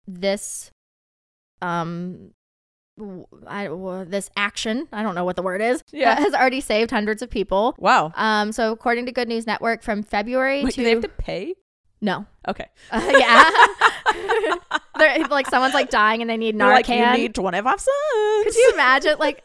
this, 0.09 0.71
um, 1.61 2.31
I, 3.47 3.65
w- 3.65 4.07
this 4.07 4.31
action, 4.35 4.89
I 4.95 5.03
don't 5.03 5.15
know 5.15 5.27
what 5.27 5.37
the 5.37 5.43
word 5.43 5.61
is, 5.61 5.85
Yeah. 5.93 6.19
has 6.19 6.33
already 6.33 6.63
saved 6.63 6.91
hundreds 6.91 7.21
of 7.21 7.29
people. 7.29 7.75
Wow. 7.79 8.13
Um, 8.15 8.51
so 8.51 8.73
according 8.73 9.05
to 9.07 9.13
Good 9.13 9.29
News 9.29 9.47
Network, 9.47 9.83
from 9.83 10.03
February 10.03 10.65
Wait, 10.65 10.71
to 10.71 10.77
do 10.77 10.83
they 10.83 10.91
have 10.93 11.03
to 11.03 11.09
pay? 11.11 11.55
no, 12.01 12.25
Okay. 12.49 12.69
Uh, 12.91 13.13
yeah, 13.19 13.45
They're, 14.99 15.19
like 15.27 15.47
someone's 15.49 15.75
like 15.75 15.91
dying 15.91 16.23
and 16.23 16.31
they 16.31 16.39
need 16.39 16.55
Narcan. 16.57 16.73
like, 16.73 16.89
you 16.89 17.13
need 17.13 17.35
25 17.35 17.79
cents. 17.79 17.91
Could 18.45 18.55
you 18.55 18.71
imagine? 18.73 19.17
Like, 19.19 19.43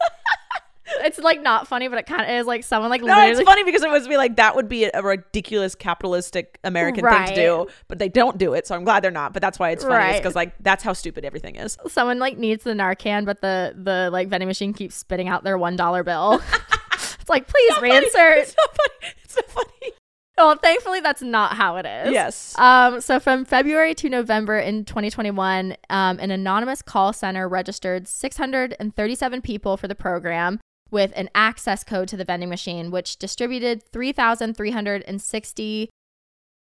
it's 1.00 1.18
like 1.18 1.40
not 1.42 1.68
funny, 1.68 1.88
but 1.88 1.98
it 1.98 2.06
kind 2.06 2.22
of 2.22 2.28
is. 2.28 2.46
Like 2.46 2.64
someone 2.64 2.90
like 2.90 3.00
No, 3.02 3.08
literally. 3.14 3.30
it's 3.32 3.42
funny 3.42 3.64
because 3.64 3.82
it 3.82 3.90
was 3.90 4.08
be 4.08 4.16
like 4.16 4.36
that 4.36 4.56
would 4.56 4.68
be 4.68 4.84
a 4.84 5.02
ridiculous 5.02 5.74
capitalistic 5.74 6.58
American 6.64 7.04
thing 7.04 7.26
to 7.26 7.34
do, 7.34 7.66
but 7.88 7.98
they 7.98 8.08
don't 8.08 8.38
do 8.38 8.54
it. 8.54 8.66
So 8.66 8.74
I'm 8.74 8.84
glad 8.84 9.02
they're 9.04 9.10
not. 9.10 9.32
But 9.32 9.42
that's 9.42 9.58
why 9.58 9.70
it's 9.70 9.84
funny, 9.84 9.94
Right. 9.96 10.16
because 10.22 10.34
like 10.34 10.54
that's 10.60 10.82
how 10.82 10.92
stupid 10.92 11.24
everything 11.24 11.56
is. 11.56 11.76
someone 11.88 12.18
like 12.18 12.38
needs 12.38 12.64
the 12.64 12.72
Narcan, 12.72 13.24
but 13.24 13.40
the 13.40 13.74
the 13.76 14.10
like 14.12 14.28
vending 14.28 14.48
machine 14.48 14.72
keeps 14.72 14.94
spitting 14.96 15.28
out 15.28 15.44
their 15.44 15.56
one 15.58 15.76
dollar 15.76 16.02
bill. 16.02 16.42
it's 16.92 17.28
like 17.28 17.46
please 17.46 17.72
reinsert. 17.74 18.38
It's 18.38 18.54
not 18.56 18.76
funny. 18.76 19.14
It's 19.24 19.36
not 19.36 19.50
funny. 19.50 19.92
Well, 20.38 20.56
thankfully 20.56 21.00
that's 21.00 21.20
not 21.22 21.54
how 21.56 21.76
it 21.76 21.84
is. 21.86 22.10
Yes. 22.12 22.58
Um, 22.58 23.00
so 23.02 23.20
from 23.20 23.44
February 23.44 23.94
to 23.96 24.08
November 24.08 24.58
in 24.58 24.84
2021, 24.86 25.76
um, 25.90 26.18
an 26.18 26.30
anonymous 26.30 26.80
call 26.80 27.12
center 27.12 27.46
registered 27.46 28.08
637 28.08 29.42
people 29.42 29.76
for 29.76 29.88
the 29.88 29.94
program 29.94 30.58
with 30.92 31.12
an 31.16 31.28
access 31.34 31.82
code 31.82 32.06
to 32.08 32.16
the 32.16 32.24
vending 32.24 32.48
machine, 32.48 32.92
which 32.92 33.16
distributed 33.16 33.82
3,360 33.92 35.90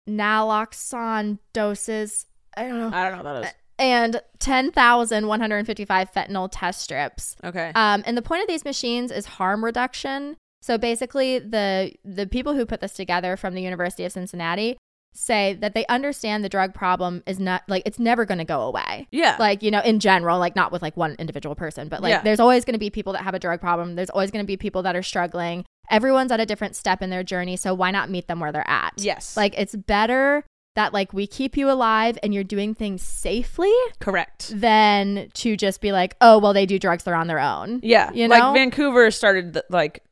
naloxone 0.09 1.39
doses. 1.53 2.27
I 2.57 2.69
don't 2.69 2.79
know. 2.79 2.91
I 2.97 3.09
don't 3.09 3.19
know 3.19 3.25
what 3.25 3.43
that 3.43 3.45
is. 3.49 3.55
And 3.79 4.21
10,155 4.41 6.13
fentanyl 6.13 6.49
test 6.53 6.83
strips. 6.83 7.35
Okay. 7.43 7.73
Um, 7.75 8.03
and 8.05 8.17
the 8.17 8.23
point 8.23 8.43
of 8.43 8.49
these 8.49 8.65
machines 8.65 9.11
is 9.11 9.25
harm 9.25 9.65
reduction. 9.65 10.37
So 10.63 10.77
basically, 10.77 11.39
the 11.39 11.95
the 12.05 12.27
people 12.27 12.55
who 12.55 12.67
put 12.67 12.81
this 12.83 12.93
together 12.93 13.39
from 13.39 13.55
the 13.55 13.63
University 13.63 14.05
of 14.05 14.13
Cincinnati 14.13 14.77
say 15.13 15.55
that 15.61 15.75
they 15.75 15.85
understand 15.87 16.45
the 16.45 16.49
drug 16.49 16.73
problem 16.73 17.23
is 17.27 17.39
not 17.41 17.63
like 17.69 17.83
it's 17.85 17.99
never 17.99 18.25
going 18.25 18.39
to 18.39 18.45
go 18.45 18.63
away. 18.63 19.09
yeah. 19.11 19.37
Like 19.39 19.63
you 19.63 19.71
know, 19.71 19.81
in 19.81 19.99
general, 20.01 20.39
like 20.39 20.55
not 20.57 20.71
with 20.73 20.83
like 20.83 20.97
one 20.97 21.17
individual 21.19 21.55
person, 21.55 21.89
but 21.89 22.01
like 22.03 22.11
Yeah. 22.11 22.23
there's 22.23 22.41
always 22.41 22.65
going 22.65 22.75
to 22.75 22.79
be 22.79 22.91
people 22.91 23.13
that 23.15 23.23
have 23.23 23.35
a 23.35 23.39
drug 23.39 23.61
problem. 23.61 23.97
There's 23.97 24.11
always 24.11 24.31
going 24.31 24.43
to 24.45 24.47
be 24.47 24.57
people 24.57 24.83
that 24.83 24.95
are 24.97 25.03
struggling. 25.03 25.65
Everyone's 25.91 26.31
at 26.31 26.39
a 26.39 26.47
different 26.47 26.77
step 26.77 27.03
in 27.03 27.11
their 27.11 27.25
journey, 27.25 27.57
so 27.57 27.75
why 27.75 27.91
not 27.91 28.09
meet 28.11 28.29
them 28.29 28.39
where 28.41 28.53
they're 28.53 28.69
at? 28.71 28.93
yes. 28.97 29.37
Like 29.37 29.55
it's 29.59 29.75
better 29.75 30.45
that 30.77 30.93
like 30.95 31.13
we 31.13 31.27
keep 31.27 31.57
you 31.57 31.69
alive 31.69 32.17
and 32.23 32.33
you're 32.33 32.45
doing 32.45 32.77
things 32.77 33.03
safely 33.03 33.73
correct. 33.99 34.53
than 34.55 35.29
to 35.35 35.57
just 35.57 35.81
be 35.81 35.91
like, 35.91 36.15
oh 36.21 36.39
well, 36.39 36.53
they 36.53 36.65
do 36.67 36.79
drugs, 36.79 37.03
they're 37.03 37.17
on 37.17 37.27
their 37.27 37.41
own. 37.41 37.81
Yeah. 37.83 38.13
You 38.13 38.29
know? 38.29 38.37
like 38.39 38.55
Vancouver 38.55 39.11
started 39.11 39.55
th- 39.55 39.65
like 39.69 40.05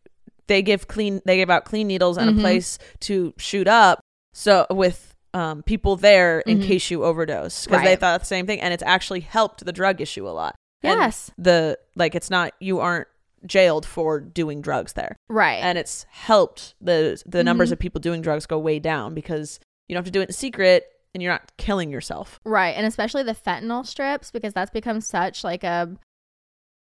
they 0.49 0.63
give 0.63 0.89
clean 0.89 1.21
they 1.27 1.37
give 1.37 1.51
out 1.51 1.65
clean 1.65 1.87
needles 1.87 2.17
and 2.17 2.31
Mhm. 2.31 2.39
a 2.39 2.41
place 2.41 2.79
to 3.01 3.33
shoot 3.39 3.69
up 3.69 4.01
so 4.39 4.67
with 4.71 5.15
um, 5.35 5.63
people 5.63 5.97
there 5.97 6.41
in 6.41 6.59
Mhm. 6.61 6.67
case 6.67 6.91
you 6.91 7.05
overdose 7.05 7.65
because 7.67 7.83
they 7.83 7.97
thought 7.97 8.21
the 8.21 8.27
same 8.27 8.47
thing 8.47 8.61
and 8.61 8.73
it's 8.73 8.83
actually 8.85 9.21
helped 9.21 9.65
the 9.65 9.73
drug 9.73 10.01
issue 10.01 10.27
a 10.27 10.31
lot. 10.31 10.55
And 10.83 10.99
Yes. 11.01 11.31
the 11.37 11.79
like 11.97 12.15
it's 12.15 12.31
not 12.31 12.53
you 12.61 12.79
aren't 12.81 13.09
jailed 13.47 13.85
for 13.85 14.21
doing 14.21 14.63
drugs 14.63 14.95
there. 14.95 15.17
Right. 15.29 15.63
and 15.63 15.77
it's 15.77 16.07
helped 16.11 16.75
the 16.81 17.21
the 17.27 17.45
numbers 17.45 17.69
Mhm. 17.69 17.73
of 17.73 17.79
people 17.79 18.01
doing 18.01 18.23
drugs 18.23 18.47
go 18.47 18.59
way 18.59 18.79
down 18.79 19.13
because 19.15 19.61
you 19.87 19.95
don't 19.95 20.01
have 20.01 20.07
to 20.13 20.17
do 20.19 20.21
it 20.23 20.29
in 20.31 20.33
secret 20.35 20.87
and 21.15 21.23
you're 21.23 21.33
not 21.33 21.53
killing 21.59 21.91
yourself. 21.91 22.41
right. 22.45 22.75
And 22.77 22.87
especially 22.87 23.23
the 23.25 23.35
fentanyl 23.35 23.85
strips 23.85 24.31
because 24.31 24.53
that's 24.55 24.71
become 24.71 25.01
such 25.01 25.45
like 25.45 25.63
a 25.65 25.91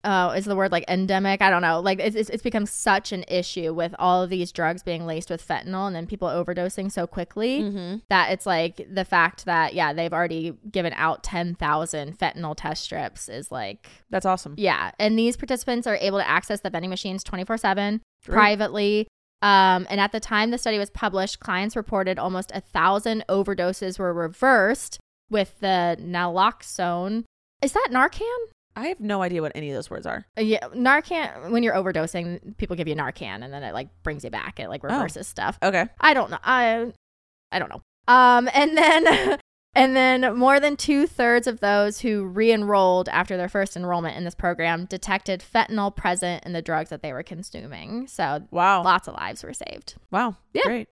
oh, 0.04 0.30
is 0.30 0.44
the 0.44 0.54
word 0.54 0.70
like 0.70 0.84
endemic? 0.88 1.42
I 1.42 1.50
don't 1.50 1.62
know. 1.62 1.80
Like 1.80 1.98
it's, 1.98 2.14
it's 2.14 2.30
it's 2.30 2.42
become 2.42 2.66
such 2.66 3.10
an 3.12 3.24
issue 3.26 3.72
with 3.74 3.94
all 3.98 4.22
of 4.22 4.30
these 4.30 4.52
drugs 4.52 4.82
being 4.82 5.06
laced 5.06 5.30
with 5.30 5.46
fentanyl 5.46 5.86
and 5.86 5.96
then 5.96 6.06
people 6.06 6.28
overdosing 6.28 6.92
so 6.92 7.06
quickly 7.06 7.60
Mm-hmm. 7.60 7.96
that 8.10 8.30
it's 8.30 8.46
like 8.46 8.86
the 8.92 9.04
fact 9.04 9.44
that 9.46 9.74
yeah, 9.74 9.92
they've 9.92 10.12
already 10.12 10.52
given 10.70 10.92
out 10.96 11.22
10,000 11.22 12.18
fentanyl 12.18 12.54
test 12.56 12.84
strips 12.84 13.28
is 13.28 13.50
like 13.50 13.88
That's 14.10 14.26
awesome. 14.26 14.54
yeah. 14.58 14.92
And 14.98 15.18
these 15.18 15.36
participants 15.36 15.86
are 15.86 15.96
able 16.00 16.18
to 16.18 16.28
access 16.28 16.60
the 16.60 16.70
vending 16.70 16.90
machines 16.90 17.24
24/7 17.24 18.00
privately. 18.24 19.08
Um, 19.42 19.86
and 19.90 20.00
at 20.00 20.12
the 20.12 20.20
time 20.20 20.50
the 20.50 20.58
study 20.58 20.78
was 20.78 20.88
published, 20.90 21.40
clients 21.40 21.76
reported 21.76 22.18
almost 22.18 22.50
a 22.54 22.60
thousand 22.60 23.24
overdoses 23.28 23.98
were 23.98 24.12
reversed 24.14 24.98
with 25.30 25.58
the 25.60 25.96
naloxone. 26.00 27.24
Is 27.62 27.72
that 27.72 27.88
Narcan? 27.90 28.38
I 28.76 28.88
have 28.88 29.00
no 29.00 29.22
idea 29.22 29.40
what 29.40 29.52
any 29.54 29.70
of 29.70 29.74
those 29.74 29.88
words 29.90 30.06
are. 30.06 30.26
Uh, 30.36 30.42
yeah, 30.42 30.66
Narcan. 30.74 31.50
When 31.50 31.62
you're 31.62 31.74
overdosing, 31.74 32.56
people 32.56 32.74
give 32.76 32.88
you 32.88 32.96
Narcan, 32.96 33.44
and 33.44 33.52
then 33.52 33.62
it 33.62 33.72
like 33.74 33.88
brings 34.02 34.24
you 34.24 34.30
back. 34.30 34.58
It 34.58 34.68
like 34.68 34.82
reverses 34.82 35.26
stuff. 35.28 35.58
Okay. 35.62 35.86
I 36.00 36.14
don't 36.14 36.30
know. 36.30 36.38
I 36.42 36.92
I 37.52 37.58
don't 37.58 37.70
know. 37.70 37.82
Um, 38.08 38.48
and 38.52 38.76
then 38.76 39.38
and 39.76 39.96
then 39.96 40.36
more 40.36 40.58
than 40.60 40.76
two 40.76 41.06
thirds 41.06 41.46
of 41.46 41.60
those 41.60 42.00
who 42.00 42.24
re-enrolled 42.24 43.08
after 43.08 43.36
their 43.36 43.48
first 43.48 43.76
enrollment 43.76 44.16
in 44.16 44.24
this 44.24 44.34
program 44.34 44.84
detected 44.86 45.42
fentanyl 45.42 45.94
present 45.94 46.44
in 46.44 46.52
the 46.52 46.62
drugs 46.62 46.90
that 46.90 47.02
they 47.02 47.12
were 47.12 47.22
consuming. 47.22 48.06
So 48.08 48.42
Wow. 48.50 48.82
lots 48.82 49.08
of 49.08 49.14
lives 49.14 49.42
were 49.42 49.52
saved. 49.54 49.94
Wow. 50.10 50.36
Yeah. 50.52 50.62
Great. 50.64 50.88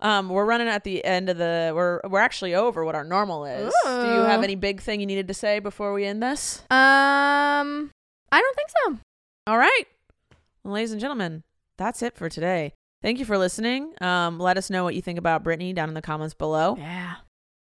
Um, 0.00 0.28
we're 0.28 0.44
running 0.44 0.68
at 0.68 0.84
the 0.84 1.04
end 1.04 1.28
of 1.28 1.38
the. 1.38 1.72
We're 1.74 2.00
we're 2.08 2.20
actually 2.20 2.54
over 2.54 2.84
what 2.84 2.94
our 2.94 3.04
normal 3.04 3.44
is. 3.44 3.74
Do 3.84 3.90
you 3.90 4.22
have 4.22 4.44
any 4.44 4.54
big 4.54 4.80
thing 4.80 5.00
you 5.00 5.06
needed 5.06 5.28
to 5.28 5.34
say 5.34 5.58
before 5.58 5.92
we 5.92 6.04
end 6.04 6.22
this? 6.22 6.60
Um, 6.70 7.90
I 8.30 8.40
don't 8.40 8.56
think 8.56 8.68
so. 8.84 8.98
All 9.46 9.58
right, 9.58 9.84
well, 10.62 10.74
ladies 10.74 10.92
and 10.92 11.00
gentlemen, 11.00 11.42
that's 11.78 12.02
it 12.02 12.14
for 12.16 12.28
today. 12.28 12.74
Thank 13.02 13.18
you 13.18 13.24
for 13.24 13.38
listening. 13.38 13.92
Um, 14.00 14.38
let 14.38 14.58
us 14.58 14.70
know 14.70 14.84
what 14.84 14.94
you 14.94 15.02
think 15.02 15.18
about 15.18 15.44
Brittney 15.44 15.74
down 15.74 15.88
in 15.88 15.94
the 15.94 16.02
comments 16.02 16.34
below. 16.34 16.76
Yeah. 16.78 17.16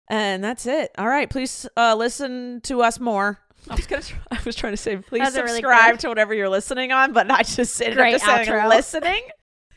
And 0.08 0.42
that's 0.42 0.66
it. 0.66 0.90
All 0.98 1.06
right, 1.06 1.30
please 1.30 1.68
uh, 1.76 1.94
listen 1.94 2.60
to 2.62 2.82
us 2.82 2.98
more. 2.98 3.38
I 3.70 3.76
was 3.76 3.86
gonna. 3.86 4.02
I 4.30 4.38
was 4.44 4.56
trying 4.56 4.72
to 4.72 4.76
say, 4.76 4.96
please 4.96 5.34
a 5.34 5.42
really 5.42 5.60
subscribe 5.60 5.98
to 6.00 6.08
whatever 6.08 6.34
you're 6.34 6.48
listening 6.48 6.92
on, 6.92 7.12
but 7.12 7.30
I 7.30 7.42
just 7.42 7.80
ended 7.80 7.98
Great 7.98 8.14
up 8.14 8.20
just 8.20 8.46
saying 8.46 8.68
listening. 8.68 9.22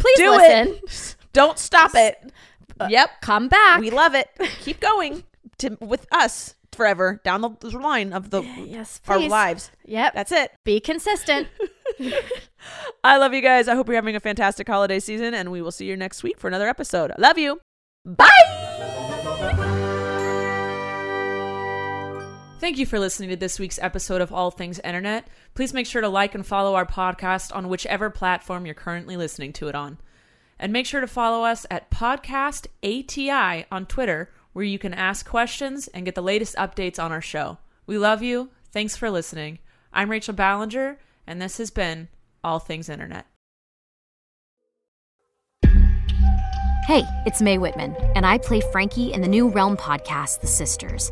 Please 0.04 0.18
Do 0.18 0.32
listen. 0.32 0.68
it. 0.84 1.16
Don't 1.32 1.58
stop 1.58 1.96
it. 1.96 2.32
Uh, 2.78 2.88
yep, 2.90 3.10
Come 3.22 3.48
back. 3.48 3.80
we 3.80 3.90
love 3.90 4.16
it. 4.16 4.28
Keep 4.62 4.82
going 4.82 5.24
to, 5.60 5.78
with 5.80 6.06
us 6.12 6.56
forever 6.74 7.22
down 7.24 7.42
the, 7.42 7.50
line 7.78 8.12
of 8.12 8.32
the 8.32 8.42
yes, 8.66 9.00
our 9.08 9.20
lives. 9.20 9.72
Yep. 9.86 10.14
That's 10.14 10.32
it. 10.34 10.52
Be 10.66 10.82
consistent. 10.82 11.48
I 13.04 13.18
love 13.18 13.34
you 13.34 13.42
guys. 13.42 13.70
I 13.70 13.76
hope 13.76 13.88
you're 13.88 13.96
having 13.96 14.16
a 14.16 14.20
fantastic 14.20 14.68
holiday 14.68 15.00
season, 15.00 15.34
and 15.34 15.52
we 15.52 15.62
will 15.62 15.72
see 15.72 15.86
you 15.86 15.96
next 15.96 16.22
week 16.22 16.38
for 16.38 16.48
another 16.50 16.68
episode. 16.68 17.12
I 17.12 17.16
love 17.20 17.38
you. 17.38 17.62
Bye. 18.06 18.60
Thank 22.64 22.78
you 22.78 22.86
for 22.86 22.98
listening 22.98 23.28
to 23.28 23.36
this 23.36 23.60
week's 23.60 23.78
episode 23.82 24.22
of 24.22 24.32
All 24.32 24.50
Things 24.50 24.80
Internet. 24.80 25.28
Please 25.54 25.74
make 25.74 25.86
sure 25.86 26.02
to 26.02 26.08
like 26.08 26.34
and 26.34 26.48
follow 26.48 26.76
our 26.76 26.86
podcast 26.86 27.54
on 27.54 27.68
whichever 27.68 28.10
platform 28.10 28.66
you're 28.66 28.74
currently 28.74 29.18
listening 29.18 29.52
to 29.52 29.68
it 29.68 29.76
on. 29.76 29.98
And 30.58 30.72
make 30.72 30.86
sure 30.86 31.02
to 31.02 31.08
follow 31.08 31.44
us 31.44 31.66
at 31.70 31.92
Podcast 31.92 32.68
ATI 32.82 33.66
on 33.70 33.86
Twitter, 33.86 34.32
where 34.54 34.64
you 34.64 34.80
can 34.80 34.94
ask 34.94 35.28
questions 35.28 35.90
and 35.90 36.06
get 36.06 36.16
the 36.16 36.22
latest 36.22 36.56
updates 36.56 37.04
on 37.04 37.12
our 37.12 37.20
show. 37.20 37.58
We 37.86 37.98
love 37.98 38.24
you. 38.24 38.50
Thanks 38.72 38.96
for 38.96 39.12
listening. 39.12 39.60
I'm 39.92 40.10
Rachel 40.10 40.34
Ballinger, 40.34 41.00
and 41.28 41.42
this 41.42 41.58
has 41.58 41.70
been 41.70 42.08
All 42.46 42.60
Things 42.60 42.88
Internet. 42.88 43.26
Hey, 46.88 47.04
it's 47.26 47.42
Mae 47.42 47.58
Whitman, 47.58 47.94
and 48.16 48.26
I 48.26 48.38
play 48.38 48.62
Frankie 48.72 49.12
in 49.12 49.20
the 49.20 49.28
new 49.28 49.50
Realm 49.50 49.76
podcast, 49.76 50.40
The 50.40 50.48
Sisters. 50.48 51.12